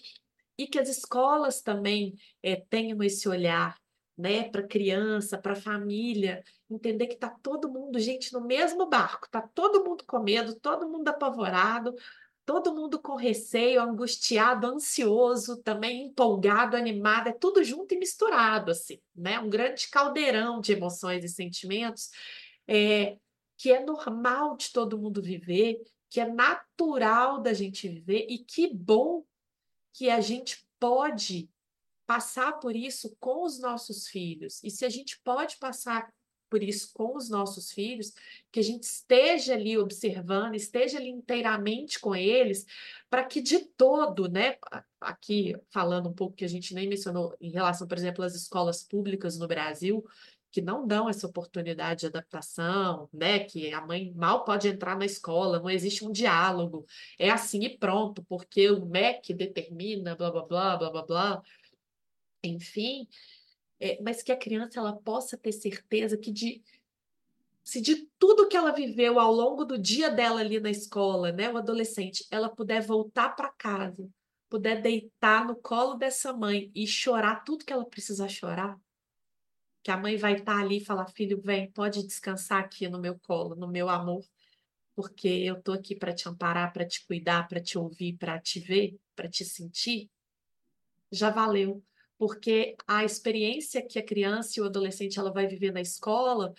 E 0.57 0.67
que 0.67 0.77
as 0.77 0.89
escolas 0.89 1.61
também 1.61 2.15
é, 2.43 2.55
tenham 2.55 3.01
esse 3.01 3.27
olhar 3.29 3.81
né, 4.17 4.43
para 4.49 4.61
criança, 4.61 5.37
para 5.37 5.55
família, 5.55 6.43
entender 6.69 7.07
que 7.07 7.15
está 7.15 7.29
todo 7.29 7.71
mundo, 7.71 7.97
gente, 7.99 8.31
no 8.31 8.41
mesmo 8.41 8.85
barco, 8.87 9.25
está 9.25 9.41
todo 9.41 9.83
mundo 9.83 10.03
com 10.05 10.19
medo, 10.19 10.53
todo 10.55 10.87
mundo 10.87 11.07
apavorado, 11.07 11.95
todo 12.45 12.73
mundo 12.73 12.99
com 12.99 13.15
receio, 13.15 13.81
angustiado, 13.81 14.67
ansioso, 14.67 15.57
também 15.57 16.07
empolgado, 16.07 16.75
animado, 16.75 17.29
é 17.29 17.33
tudo 17.33 17.63
junto 17.63 17.93
e 17.93 17.97
misturado, 17.97 18.71
assim, 18.71 18.99
né? 19.15 19.39
Um 19.39 19.49
grande 19.49 19.89
caldeirão 19.89 20.59
de 20.59 20.73
emoções 20.73 21.23
e 21.23 21.29
sentimentos 21.29 22.09
é, 22.67 23.17
que 23.57 23.71
é 23.71 23.83
normal 23.83 24.57
de 24.57 24.71
todo 24.71 24.97
mundo 24.97 25.21
viver, 25.21 25.81
que 26.09 26.19
é 26.19 26.27
natural 26.27 27.41
da 27.41 27.53
gente 27.53 27.87
viver, 27.87 28.25
e 28.29 28.39
que 28.39 28.73
bom 28.73 29.23
que 29.93 30.09
a 30.09 30.19
gente 30.19 30.65
pode 30.79 31.49
passar 32.05 32.59
por 32.59 32.75
isso 32.75 33.15
com 33.19 33.45
os 33.45 33.59
nossos 33.59 34.07
filhos. 34.07 34.61
E 34.63 34.69
se 34.69 34.83
a 34.83 34.89
gente 34.89 35.19
pode 35.23 35.57
passar 35.57 36.11
por 36.51 36.61
isso 36.61 36.91
com 36.93 37.15
os 37.15 37.29
nossos 37.29 37.71
filhos, 37.71 38.13
que 38.51 38.59
a 38.59 38.63
gente 38.63 38.83
esteja 38.83 39.53
ali 39.53 39.77
observando, 39.77 40.53
esteja 40.53 40.97
ali 40.97 41.07
inteiramente 41.07 41.97
com 41.97 42.13
eles, 42.13 42.65
para 43.09 43.23
que 43.23 43.41
de 43.41 43.59
todo, 43.59 44.29
né, 44.29 44.57
aqui 44.99 45.55
falando 45.69 46.09
um 46.09 46.13
pouco 46.13 46.35
que 46.35 46.43
a 46.43 46.49
gente 46.49 46.73
nem 46.73 46.89
mencionou 46.89 47.33
em 47.39 47.51
relação, 47.51 47.87
por 47.87 47.97
exemplo, 47.97 48.25
às 48.25 48.35
escolas 48.35 48.83
públicas 48.83 49.39
no 49.39 49.47
Brasil, 49.47 50.05
que 50.51 50.61
não 50.61 50.85
dão 50.85 51.07
essa 51.07 51.25
oportunidade 51.25 52.01
de 52.01 52.07
adaptação, 52.07 53.07
né? 53.13 53.39
Que 53.39 53.71
a 53.73 53.79
mãe 53.79 54.11
mal 54.13 54.43
pode 54.43 54.67
entrar 54.67 54.97
na 54.97 55.05
escola, 55.05 55.59
não 55.59 55.69
existe 55.69 56.03
um 56.05 56.11
diálogo, 56.11 56.85
é 57.17 57.29
assim 57.29 57.63
e 57.63 57.77
pronto, 57.77 58.21
porque 58.25 58.69
o 58.69 58.85
MEC 58.85 59.33
determina, 59.33 60.13
blá 60.13 60.29
blá 60.29 60.43
blá 60.43 60.77
blá 60.77 60.89
blá 60.91 61.05
blá. 61.05 61.41
Enfim, 62.43 63.07
é, 63.81 63.99
mas 64.01 64.21
que 64.21 64.31
a 64.31 64.37
criança 64.37 64.79
ela 64.79 64.95
possa 64.95 65.35
ter 65.35 65.51
certeza 65.51 66.15
que 66.15 66.31
de 66.31 66.61
se 67.63 67.81
de 67.81 68.07
tudo 68.17 68.47
que 68.47 68.57
ela 68.57 68.71
viveu 68.71 69.19
ao 69.19 69.31
longo 69.31 69.65
do 69.65 69.77
dia 69.77 70.09
dela 70.09 70.39
ali 70.39 70.59
na 70.59 70.69
escola, 70.69 71.31
né, 71.31 71.49
o 71.49 71.57
adolescente, 71.57 72.25
ela 72.31 72.49
puder 72.49 72.81
voltar 72.81 73.29
para 73.35 73.49
casa, 73.49 74.09
puder 74.49 74.81
deitar 74.81 75.45
no 75.45 75.55
colo 75.55 75.95
dessa 75.95 76.33
mãe 76.33 76.71
e 76.73 76.87
chorar 76.87 77.43
tudo 77.43 77.65
que 77.65 77.73
ela 77.73 77.85
precisa 77.85 78.27
chorar, 78.27 78.79
que 79.83 79.91
a 79.91 79.97
mãe 79.97 80.17
vai 80.17 80.33
estar 80.33 80.55
tá 80.55 80.59
ali 80.59 80.77
e 80.77 80.85
falar: 80.85 81.07
filho, 81.07 81.41
vem, 81.41 81.71
pode 81.71 82.05
descansar 82.05 82.59
aqui 82.59 82.87
no 82.87 82.99
meu 82.99 83.17
colo, 83.19 83.55
no 83.55 83.67
meu 83.67 83.89
amor, 83.89 84.23
porque 84.95 85.27
eu 85.27 85.61
tô 85.61 85.71
aqui 85.71 85.95
para 85.95 86.13
te 86.13 86.27
amparar, 86.27 86.71
para 86.73 86.85
te 86.85 87.05
cuidar, 87.05 87.47
para 87.47 87.61
te 87.61 87.77
ouvir, 87.77 88.17
para 88.17 88.39
te 88.39 88.59
ver, 88.59 88.99
para 89.15 89.29
te 89.29 89.43
sentir. 89.45 90.09
Já 91.11 91.29
valeu, 91.29 91.83
porque 92.21 92.75
a 92.87 93.03
experiência 93.03 93.81
que 93.81 93.97
a 93.97 94.05
criança 94.05 94.51
e 94.55 94.61
o 94.61 94.65
adolescente 94.65 95.17
ela 95.17 95.33
vai 95.33 95.47
viver 95.47 95.71
na 95.71 95.81
escola 95.81 96.53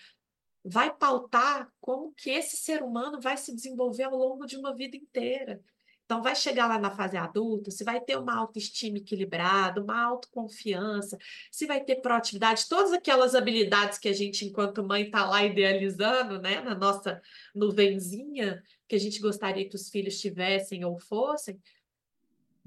vai 0.64 0.92
pautar 0.92 1.72
como 1.80 2.12
que 2.14 2.30
esse 2.30 2.56
ser 2.56 2.82
humano 2.82 3.20
vai 3.20 3.36
se 3.36 3.54
desenvolver 3.54 4.02
ao 4.02 4.16
longo 4.16 4.44
de 4.44 4.56
uma 4.56 4.74
vida 4.74 4.96
inteira. 4.96 5.62
Então, 6.04 6.20
vai 6.20 6.34
chegar 6.34 6.66
lá 6.66 6.80
na 6.80 6.90
fase 6.90 7.16
adulta, 7.16 7.70
se 7.70 7.84
vai 7.84 8.00
ter 8.00 8.18
uma 8.18 8.34
autoestima 8.34 8.98
equilibrada, 8.98 9.80
uma 9.80 10.02
autoconfiança, 10.02 11.16
se 11.48 11.64
vai 11.64 11.80
ter 11.80 12.00
proatividade, 12.00 12.68
todas 12.68 12.92
aquelas 12.92 13.36
habilidades 13.36 13.98
que 13.98 14.08
a 14.08 14.12
gente, 14.12 14.44
enquanto 14.44 14.82
mãe, 14.82 15.04
está 15.04 15.24
lá 15.26 15.44
idealizando, 15.44 16.40
né, 16.40 16.60
na 16.60 16.74
nossa 16.74 17.22
nuvenzinha, 17.54 18.60
que 18.88 18.96
a 18.96 18.98
gente 18.98 19.20
gostaria 19.20 19.68
que 19.68 19.76
os 19.76 19.88
filhos 19.88 20.18
tivessem 20.18 20.84
ou 20.84 20.98
fossem, 20.98 21.56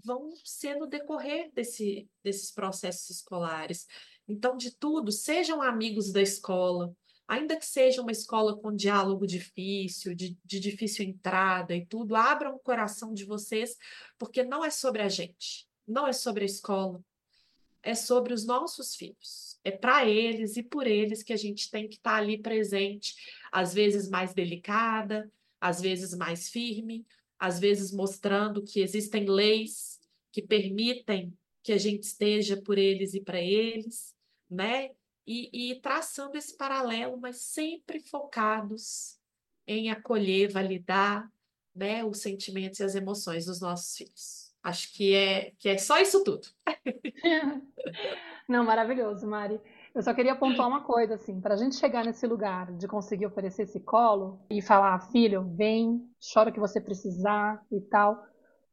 vão 0.06 0.32
ser 0.44 0.76
no 0.76 0.88
decorrer 0.88 1.52
desse, 1.54 2.08
desses 2.24 2.52
processos 2.52 3.10
escolares. 3.10 3.88
Então, 4.28 4.56
de 4.56 4.72
tudo, 4.72 5.12
sejam 5.12 5.62
amigos 5.62 6.12
da 6.12 6.22
escola, 6.22 6.96
ainda 7.28 7.56
que 7.56 7.66
seja 7.66 8.02
uma 8.02 8.12
escola 8.12 8.56
com 8.56 8.76
diálogo 8.76 9.26
difícil, 9.26 10.16
de, 10.16 10.38
de 10.46 10.60
difícil 10.60 11.06
entrada 11.06 11.76
e 11.76 11.86
tudo, 11.86 12.16
abram 12.16 12.56
o 12.56 12.60
coração 12.60 13.14
de 13.14 13.26
vocês, 13.26 13.78
porque 14.18 14.44
não 14.44 14.64
é 14.64 14.70
sobre 14.70 15.02
a 15.02 15.10
gente, 15.10 15.68
não 15.88 16.08
é 16.08 16.14
sobre 16.14 16.44
a 16.44 16.46
escola, 16.46 17.04
é 17.82 17.94
sobre 17.94 18.34
os 18.34 18.46
nossos 18.46 18.96
filhos. 18.96 19.60
É 19.64 19.72
para 19.72 20.08
eles 20.08 20.58
e 20.58 20.64
por 20.64 20.86
eles 20.86 21.24
que 21.24 21.34
a 21.34 21.38
gente 21.38 21.72
tem 21.72 21.88
que 21.88 21.96
estar 21.96 22.12
tá 22.12 22.18
ali 22.18 22.38
presente, 22.38 23.16
às 23.52 23.74
vezes 23.74 24.08
mais 24.08 24.34
delicada, 24.34 25.32
às 25.60 25.82
vezes 25.82 26.16
mais 26.16 26.50
firme, 26.50 27.06
às 27.40 27.60
vezes 27.60 27.92
mostrando 27.92 28.64
que 28.64 28.80
existem 28.80 29.26
leis 29.26 29.95
que 30.36 30.42
permitem 30.42 31.34
que 31.64 31.72
a 31.72 31.78
gente 31.78 32.04
esteja 32.04 32.62
por 32.62 32.78
eles 32.78 33.14
e 33.14 33.22
para 33.22 33.40
eles, 33.40 34.14
né? 34.50 34.92
e, 35.28 35.72
e 35.72 35.76
traçando 35.82 36.38
esse 36.38 36.56
paralelo, 36.56 37.18
mas 37.18 37.38
sempre 37.38 38.00
focados 38.00 39.18
em 39.68 39.90
acolher, 39.90 40.52
validar 40.52 41.32
né, 41.74 42.04
os 42.04 42.20
sentimentos 42.22 42.80
e 42.80 42.84
as 42.84 42.96
emoções 42.96 43.46
dos 43.46 43.60
nossos 43.60 43.98
filhos. 43.98 44.54
Acho 44.64 44.94
que 44.94 45.14
é, 45.14 45.52
que 45.58 45.70
é 45.70 45.78
só 45.78 46.00
isso 46.00 46.24
tudo. 46.24 46.48
Não, 48.48 48.64
maravilhoso, 48.64 49.28
Mari. 49.28 49.60
Eu 49.94 50.02
só 50.02 50.14
queria 50.14 50.36
pontuar 50.36 50.68
uma 50.68 50.84
coisa, 50.84 51.16
assim, 51.16 51.40
para 51.40 51.54
a 51.54 51.58
gente 51.58 51.76
chegar 51.76 52.04
nesse 52.04 52.28
lugar 52.28 52.72
de 52.74 52.88
conseguir 52.88 53.26
oferecer 53.26 53.64
esse 53.64 53.80
colo 53.80 54.40
e 54.50 54.62
falar, 54.62 55.00
filho, 55.12 55.44
vem, 55.56 56.08
chora 56.34 56.50
o 56.50 56.54
que 56.54 56.60
você 56.60 56.82
precisar 56.82 57.64
e 57.72 57.80
tal. 57.82 58.24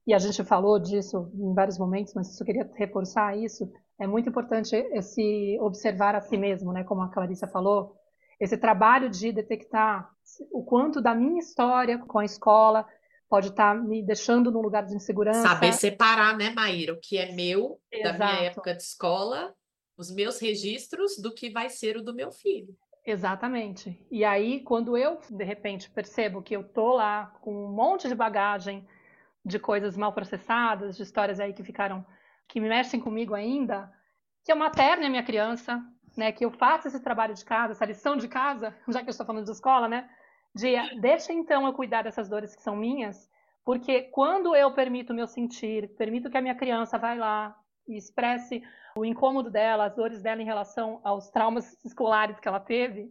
E 0.06 0.12
a 0.12 0.18
gente 0.18 0.42
falou 0.44 0.78
disso 0.78 1.30
em 1.34 1.54
vários 1.54 1.78
momentos, 1.78 2.12
mas 2.14 2.38
eu 2.38 2.46
queria 2.46 2.68
reforçar 2.74 3.36
isso 3.36 3.70
é 4.02 4.06
muito 4.06 4.28
importante 4.28 4.74
esse 4.74 5.56
observar 5.60 6.16
a 6.16 6.20
si 6.20 6.36
mesmo, 6.36 6.72
né? 6.72 6.82
Como 6.82 7.02
a 7.02 7.08
Clarissa 7.08 7.46
falou, 7.46 7.94
esse 8.40 8.56
trabalho 8.56 9.08
de 9.08 9.30
detectar 9.30 10.10
o 10.50 10.64
quanto 10.64 11.00
da 11.00 11.14
minha 11.14 11.38
história 11.38 11.98
com 11.98 12.18
a 12.18 12.24
escola 12.24 12.84
pode 13.28 13.48
estar 13.48 13.74
me 13.74 14.04
deixando 14.04 14.50
num 14.50 14.60
lugar 14.60 14.84
de 14.84 14.96
insegurança. 14.96 15.42
Saber 15.42 15.72
separar, 15.72 16.36
né, 16.36 16.50
Maíra, 16.50 16.92
o 16.92 17.00
que 17.00 17.16
é 17.16 17.32
meu 17.32 17.78
Exato. 17.92 18.18
da 18.18 18.26
minha 18.26 18.46
época 18.46 18.74
de 18.74 18.82
escola, 18.82 19.54
os 19.96 20.12
meus 20.12 20.40
registros 20.40 21.16
do 21.18 21.32
que 21.32 21.48
vai 21.48 21.70
ser 21.70 21.96
o 21.96 22.02
do 22.02 22.12
meu 22.12 22.32
filho. 22.32 22.74
Exatamente. 23.06 24.04
E 24.10 24.24
aí, 24.24 24.60
quando 24.64 24.96
eu, 24.96 25.18
de 25.30 25.44
repente, 25.44 25.88
percebo 25.90 26.42
que 26.42 26.54
eu 26.54 26.64
tô 26.64 26.94
lá 26.94 27.26
com 27.40 27.54
um 27.54 27.72
monte 27.72 28.08
de 28.08 28.14
bagagem 28.14 28.84
de 29.44 29.58
coisas 29.58 29.96
mal 29.96 30.12
processadas, 30.12 30.96
de 30.96 31.02
histórias 31.02 31.40
aí 31.40 31.52
que 31.52 31.64
ficaram 31.64 32.04
que 32.48 32.60
me 32.60 32.68
mexem 32.68 33.00
comigo 33.00 33.34
ainda, 33.34 33.92
que 34.44 34.52
eu 34.52 34.56
materne 34.56 35.06
a 35.06 35.10
minha 35.10 35.22
criança, 35.22 35.82
né, 36.16 36.30
que 36.32 36.44
eu 36.44 36.50
faça 36.50 36.88
esse 36.88 37.00
trabalho 37.00 37.34
de 37.34 37.44
casa, 37.44 37.72
essa 37.72 37.84
lição 37.84 38.16
de 38.16 38.28
casa, 38.28 38.74
já 38.88 39.00
que 39.00 39.06
eu 39.06 39.10
estou 39.10 39.26
falando 39.26 39.44
de 39.44 39.50
escola, 39.50 39.88
né, 39.88 40.08
de 40.54 40.74
deixa 41.00 41.32
então 41.32 41.66
eu 41.66 41.72
cuidar 41.72 42.02
dessas 42.02 42.28
dores 42.28 42.54
que 42.54 42.62
são 42.62 42.76
minhas, 42.76 43.30
porque 43.64 44.02
quando 44.02 44.54
eu 44.54 44.72
permito 44.72 45.12
o 45.12 45.16
meu 45.16 45.26
sentir, 45.26 45.88
permito 45.96 46.28
que 46.28 46.36
a 46.36 46.42
minha 46.42 46.54
criança 46.54 46.98
vá 46.98 47.14
lá 47.14 47.56
e 47.88 47.96
expresse 47.96 48.62
o 48.96 49.04
incômodo 49.04 49.50
dela, 49.50 49.86
as 49.86 49.94
dores 49.94 50.20
dela 50.20 50.42
em 50.42 50.44
relação 50.44 51.00
aos 51.02 51.30
traumas 51.30 51.82
escolares 51.84 52.38
que 52.38 52.48
ela 52.48 52.60
teve, 52.60 53.10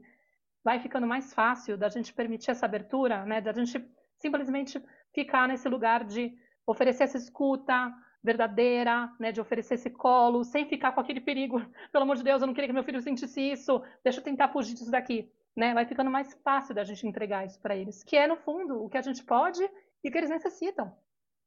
vai 0.63 0.79
ficando 0.79 1.07
mais 1.07 1.33
fácil 1.33 1.77
da 1.77 1.89
gente 1.89 2.13
permitir 2.13 2.51
essa 2.51 2.65
abertura, 2.65 3.25
né, 3.25 3.41
da 3.41 3.51
gente 3.51 3.83
simplesmente 4.17 4.81
ficar 5.13 5.47
nesse 5.47 5.67
lugar 5.67 6.03
de 6.03 6.33
oferecer 6.65 7.03
essa 7.03 7.17
escuta, 7.17 7.93
verdadeira, 8.23 9.11
né, 9.19 9.31
de 9.31 9.41
oferecer 9.41 9.75
esse 9.75 9.89
colo, 9.89 10.43
sem 10.43 10.65
ficar 10.65 10.91
com 10.91 11.01
aquele 11.01 11.21
perigo. 11.21 11.59
Pelo 11.91 12.03
amor 12.03 12.15
de 12.15 12.23
Deus, 12.23 12.41
eu 12.41 12.47
não 12.47 12.53
queria 12.53 12.67
que 12.67 12.73
meu 12.73 12.83
filho 12.83 13.01
sentisse 13.01 13.41
isso. 13.41 13.81
Deixa 14.03 14.19
eu 14.19 14.23
tentar 14.23 14.49
fugir 14.49 14.73
disso 14.73 14.91
daqui, 14.91 15.31
né? 15.55 15.73
Vai 15.73 15.85
ficando 15.85 16.11
mais 16.11 16.33
fácil 16.43 16.75
da 16.75 16.83
gente 16.83 17.07
entregar 17.07 17.45
isso 17.45 17.59
para 17.59 17.75
eles, 17.75 18.03
que 18.03 18.15
é 18.15 18.27
no 18.27 18.37
fundo 18.37 18.83
o 18.83 18.89
que 18.89 18.97
a 18.97 19.01
gente 19.01 19.23
pode 19.23 19.63
e 20.03 20.09
o 20.09 20.11
que 20.11 20.17
eles 20.17 20.29
necessitam 20.29 20.95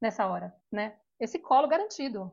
nessa 0.00 0.26
hora, 0.26 0.54
né? 0.70 0.96
Esse 1.18 1.38
colo 1.38 1.68
garantido. 1.68 2.32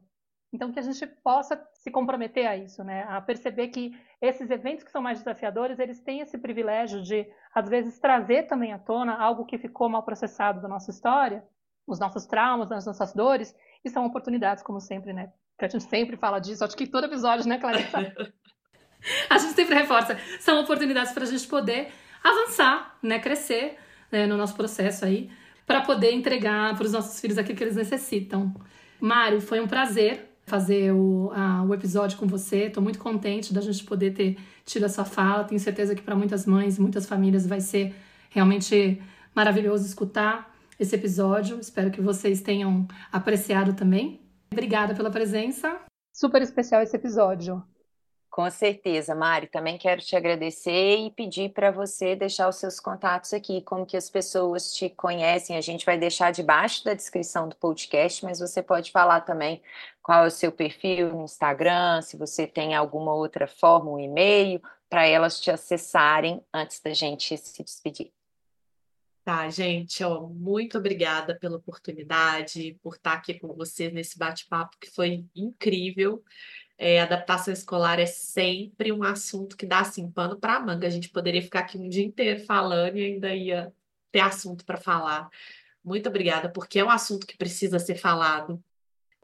Então 0.53 0.71
que 0.71 0.79
a 0.79 0.81
gente 0.81 1.07
possa 1.07 1.65
se 1.75 1.89
comprometer 1.89 2.45
a 2.45 2.57
isso, 2.57 2.83
né? 2.83 3.03
A 3.03 3.21
perceber 3.21 3.69
que 3.69 3.97
esses 4.21 4.51
eventos 4.51 4.83
que 4.83 4.91
são 4.91 5.01
mais 5.01 5.17
desafiadores, 5.17 5.79
eles 5.79 5.99
têm 5.99 6.19
esse 6.19 6.37
privilégio 6.37 7.01
de 7.01 7.27
às 7.53 7.67
vezes 7.67 7.99
trazer 7.99 8.43
também 8.43 8.71
à 8.71 8.77
tona 8.77 9.15
algo 9.15 9.45
que 9.45 9.57
ficou 9.57 9.89
mal 9.89 10.03
processado 10.03 10.61
da 10.61 10.67
nossa 10.67 10.91
história, 10.91 11.43
os 11.87 11.99
nossos 11.99 12.27
traumas, 12.27 12.71
as 12.71 12.85
nossas 12.85 13.13
dores, 13.13 13.55
e 13.83 13.89
são 13.89 14.05
oportunidades, 14.05 14.63
como 14.63 14.79
sempre, 14.79 15.11
né? 15.11 15.31
Que 15.57 15.65
a 15.65 15.67
gente 15.67 15.85
sempre 15.85 16.15
fala 16.15 16.39
disso, 16.39 16.63
acho 16.63 16.77
que 16.77 16.85
todo 16.85 17.05
episódio, 17.05 17.47
né, 17.47 17.57
Clarissa? 17.57 17.97
a 19.29 19.37
gente 19.39 19.53
sempre 19.53 19.73
reforça. 19.73 20.15
São 20.39 20.61
oportunidades 20.61 21.11
para 21.11 21.23
a 21.23 21.27
gente 21.27 21.47
poder 21.47 21.91
avançar, 22.23 22.97
né? 23.01 23.19
Crescer 23.19 23.77
né, 24.11 24.27
no 24.27 24.37
nosso 24.37 24.55
processo 24.55 25.03
aí, 25.03 25.31
para 25.65 25.81
poder 25.81 26.11
entregar 26.11 26.75
para 26.75 26.85
os 26.85 26.91
nossos 26.91 27.19
filhos 27.19 27.39
aquilo 27.39 27.57
que 27.57 27.63
eles 27.63 27.75
necessitam. 27.75 28.53
Mário, 28.99 29.41
foi 29.41 29.59
um 29.59 29.67
prazer 29.67 30.30
fazer 30.51 30.91
o, 30.91 31.31
a, 31.33 31.63
o 31.63 31.73
episódio 31.73 32.17
com 32.17 32.27
você. 32.27 32.65
Estou 32.65 32.83
muito 32.83 32.99
contente 32.99 33.53
da 33.53 33.61
gente 33.61 33.85
poder 33.85 34.11
ter 34.13 34.37
tido 34.65 34.85
a 34.85 34.89
sua 34.89 35.05
fala. 35.05 35.45
Tenho 35.45 35.61
certeza 35.61 35.95
que 35.95 36.01
para 36.01 36.13
muitas 36.13 36.45
mães 36.45 36.77
e 36.77 36.81
muitas 36.81 37.05
famílias 37.05 37.47
vai 37.47 37.61
ser 37.61 37.95
realmente 38.29 39.01
maravilhoso 39.33 39.85
escutar 39.85 40.53
esse 40.77 40.93
episódio. 40.93 41.57
Espero 41.57 41.89
que 41.89 42.01
vocês 42.01 42.41
tenham 42.41 42.85
apreciado 43.13 43.73
também. 43.73 44.19
Obrigada 44.51 44.93
pela 44.93 45.09
presença. 45.09 45.79
Super 46.13 46.41
especial 46.41 46.81
esse 46.81 46.97
episódio. 46.97 47.63
Com 48.31 48.49
certeza, 48.49 49.13
Mari. 49.13 49.47
Também 49.47 49.77
quero 49.77 50.01
te 50.01 50.15
agradecer 50.15 50.97
e 50.99 51.11
pedir 51.11 51.51
para 51.51 51.69
você 51.69 52.15
deixar 52.15 52.47
os 52.47 52.55
seus 52.55 52.79
contatos 52.79 53.33
aqui, 53.33 53.61
como 53.61 53.85
que 53.85 53.97
as 53.97 54.09
pessoas 54.09 54.73
te 54.73 54.89
conhecem. 54.89 55.57
A 55.57 55.61
gente 55.61 55.85
vai 55.85 55.97
deixar 55.97 56.31
debaixo 56.31 56.85
da 56.85 56.93
descrição 56.93 57.49
do 57.49 57.57
podcast, 57.57 58.23
mas 58.23 58.39
você 58.39 58.63
pode 58.63 58.89
falar 58.89 59.19
também 59.21 59.61
qual 60.01 60.23
é 60.23 60.27
o 60.27 60.31
seu 60.31 60.51
perfil 60.51 61.13
no 61.13 61.23
Instagram, 61.23 62.01
se 62.01 62.17
você 62.17 62.47
tem 62.47 62.75
alguma 62.75 63.13
outra 63.13 63.47
forma, 63.47 63.91
um 63.91 63.99
e-mail, 63.99 64.61
para 64.89 65.05
elas 65.05 65.39
te 65.39 65.51
acessarem 65.51 66.43
antes 66.53 66.79
da 66.81 66.93
gente 66.93 67.37
se 67.37 67.63
despedir. 67.63 68.11
Tá, 69.23 69.47
gente, 69.49 70.03
ó, 70.03 70.21
muito 70.21 70.79
obrigada 70.79 71.37
pela 71.37 71.57
oportunidade, 71.57 72.77
por 72.81 72.95
estar 72.95 73.13
aqui 73.13 73.35
com 73.35 73.53
vocês 73.53 73.93
nesse 73.93 74.17
bate-papo 74.17 74.77
que 74.79 74.89
foi 74.89 75.23
incrível. 75.35 76.23
É, 76.75 76.99
adaptação 76.99 77.53
escolar 77.53 77.99
é 77.99 78.07
sempre 78.07 78.91
um 78.91 79.03
assunto 79.03 79.55
que 79.55 79.67
dá 79.67 79.81
assim 79.81 80.09
pano 80.09 80.39
para 80.39 80.59
manga. 80.59 80.87
A 80.87 80.89
gente 80.89 81.09
poderia 81.09 81.41
ficar 81.41 81.59
aqui 81.59 81.77
um 81.77 81.87
dia 81.87 82.03
inteiro 82.03 82.43
falando 82.45 82.97
e 82.97 83.05
ainda 83.05 83.35
ia 83.35 83.71
ter 84.11 84.21
assunto 84.21 84.65
para 84.65 84.77
falar. 84.77 85.29
Muito 85.83 86.09
obrigada, 86.09 86.49
porque 86.49 86.79
é 86.79 86.83
um 86.83 86.89
assunto 86.89 87.27
que 87.27 87.37
precisa 87.37 87.77
ser 87.77 87.95
falado. 87.95 88.61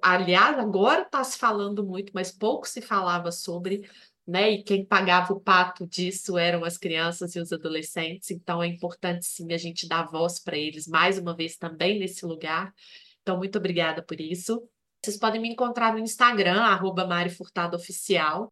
Aliás, 0.02 0.58
agora 0.60 1.02
está 1.02 1.24
se 1.24 1.38
falando 1.38 1.86
muito, 1.86 2.12
mas 2.14 2.32
pouco 2.32 2.68
se 2.68 2.82
falava 2.82 3.32
sobre 3.32 3.90
né? 4.28 4.52
E 4.52 4.64
quem 4.64 4.84
pagava 4.84 5.34
o 5.34 5.40
pato 5.40 5.88
disso 5.88 6.38
eram 6.38 6.66
as 6.66 6.78
crianças 6.78 7.34
e 7.36 7.40
os 7.40 7.54
adolescentes, 7.54 8.30
então 8.30 8.62
é 8.62 8.68
importante 8.68 9.26
sim 9.26 9.54
a 9.54 9.58
gente 9.58 9.88
dar 9.88 10.04
voz 10.04 10.40
para 10.40 10.58
eles 10.58 10.86
mais 10.86 11.18
uma 11.18 11.34
vez 11.34 11.56
também 11.56 11.98
nesse 11.98 12.26
lugar. 12.26 12.74
Então, 13.22 13.38
muito 13.38 13.58
obrigada 13.58 14.04
por 14.04 14.20
isso. 14.20 14.62
Vocês 15.02 15.18
podem 15.18 15.42
me 15.42 15.50
encontrar 15.50 15.94
no 15.94 16.00
Instagram, 16.00 16.62
arroba 16.62 17.08
Mari 17.08 17.30
Furtado 17.30 17.78
Oficial. 17.78 18.52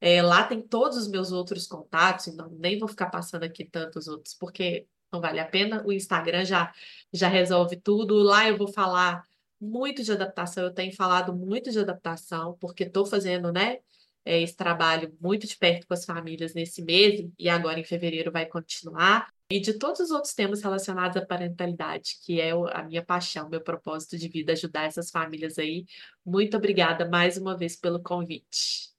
É, 0.00 0.20
lá 0.20 0.42
tem 0.42 0.60
todos 0.60 0.96
os 0.98 1.08
meus 1.08 1.30
outros 1.30 1.66
contatos, 1.68 2.26
então 2.26 2.48
nem 2.58 2.78
vou 2.78 2.88
ficar 2.88 3.06
passando 3.06 3.44
aqui 3.44 3.64
tantos 3.64 4.08
outros, 4.08 4.34
porque 4.34 4.86
não 5.12 5.20
vale 5.20 5.38
a 5.38 5.44
pena. 5.44 5.84
O 5.86 5.92
Instagram 5.92 6.44
já, 6.44 6.72
já 7.12 7.28
resolve 7.28 7.76
tudo. 7.76 8.16
Lá 8.16 8.48
eu 8.48 8.56
vou 8.56 8.66
falar 8.66 9.24
muito 9.62 10.02
de 10.02 10.10
adaptação, 10.10 10.64
eu 10.64 10.74
tenho 10.74 10.94
falado 10.94 11.32
muito 11.32 11.70
de 11.70 11.78
adaptação, 11.78 12.56
porque 12.60 12.82
estou 12.82 13.06
fazendo, 13.06 13.52
né, 13.52 13.78
é, 14.24 14.40
esse 14.40 14.56
trabalho 14.56 15.16
muito 15.20 15.46
de 15.46 15.56
perto 15.56 15.86
com 15.86 15.94
as 15.94 16.04
famílias 16.04 16.52
nesse 16.52 16.82
mês, 16.82 17.24
e 17.38 17.48
agora 17.48 17.78
em 17.78 17.84
fevereiro 17.84 18.32
vai 18.32 18.44
continuar. 18.46 19.32
E 19.48 19.60
de 19.60 19.74
todos 19.74 20.00
os 20.00 20.10
outros 20.10 20.34
temas 20.34 20.62
relacionados 20.62 21.16
à 21.16 21.24
parentalidade, 21.24 22.18
que 22.24 22.40
é 22.40 22.50
a 22.50 22.82
minha 22.82 23.04
paixão, 23.04 23.48
meu 23.48 23.60
propósito 23.60 24.18
de 24.18 24.28
vida, 24.28 24.52
ajudar 24.52 24.84
essas 24.84 25.10
famílias 25.10 25.58
aí. 25.58 25.84
Muito 26.24 26.56
obrigada 26.56 27.08
mais 27.08 27.36
uma 27.36 27.56
vez 27.56 27.76
pelo 27.76 28.02
convite. 28.02 28.90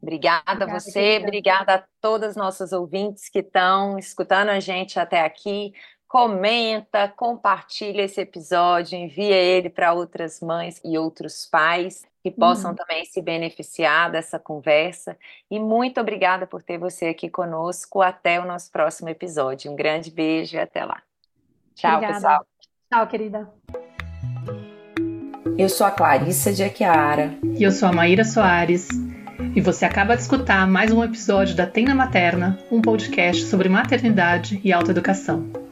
Obrigada, 0.00 0.42
obrigada 0.52 0.72
a 0.72 0.78
você, 0.78 1.18
obrigada 1.18 1.74
a 1.74 1.84
todas 2.00 2.30
as 2.30 2.36
nossas 2.36 2.72
ouvintes 2.72 3.28
que 3.28 3.40
estão 3.40 3.98
escutando 3.98 4.50
a 4.50 4.60
gente 4.60 4.98
até 4.98 5.22
aqui. 5.22 5.72
Comenta, 6.08 7.06
compartilha 7.06 8.00
esse 8.00 8.18
episódio, 8.18 8.98
envia 8.98 9.36
ele 9.36 9.68
para 9.68 9.92
outras 9.92 10.40
mães 10.40 10.80
e 10.82 10.96
outros 10.96 11.44
pais 11.44 12.06
que 12.22 12.30
possam 12.30 12.70
uhum. 12.70 12.76
também 12.76 13.04
se 13.04 13.20
beneficiar 13.20 14.10
dessa 14.10 14.38
conversa. 14.38 15.18
E 15.50 15.60
muito 15.60 16.00
obrigada 16.00 16.46
por 16.46 16.62
ter 16.62 16.78
você 16.78 17.08
aqui 17.08 17.28
conosco. 17.28 18.00
Até 18.00 18.40
o 18.40 18.46
nosso 18.46 18.72
próximo 18.72 19.10
episódio. 19.10 19.70
Um 19.70 19.76
grande 19.76 20.10
beijo 20.10 20.56
e 20.56 20.58
até 20.58 20.82
lá. 20.82 21.02
Tchau, 21.74 21.96
obrigada. 21.96 22.14
pessoal. 22.14 22.46
Tchau, 22.90 23.06
querida. 23.06 23.52
Eu 25.58 25.68
sou 25.68 25.86
a 25.86 25.90
Clarissa 25.90 26.54
de 26.54 26.64
Aquiara. 26.64 27.38
E 27.54 27.62
eu 27.62 27.70
sou 27.70 27.86
a 27.86 27.92
Maíra 27.92 28.24
Soares. 28.24 28.88
E 29.54 29.60
você 29.60 29.84
acaba 29.84 30.16
de 30.16 30.22
escutar 30.22 30.66
mais 30.66 30.90
um 30.90 31.04
episódio 31.04 31.54
da 31.54 31.66
Tenda 31.66 31.94
Materna, 31.94 32.58
um 32.72 32.80
podcast 32.80 33.44
sobre 33.44 33.68
maternidade 33.68 34.58
e 34.64 34.72
autoeducação. 34.72 35.67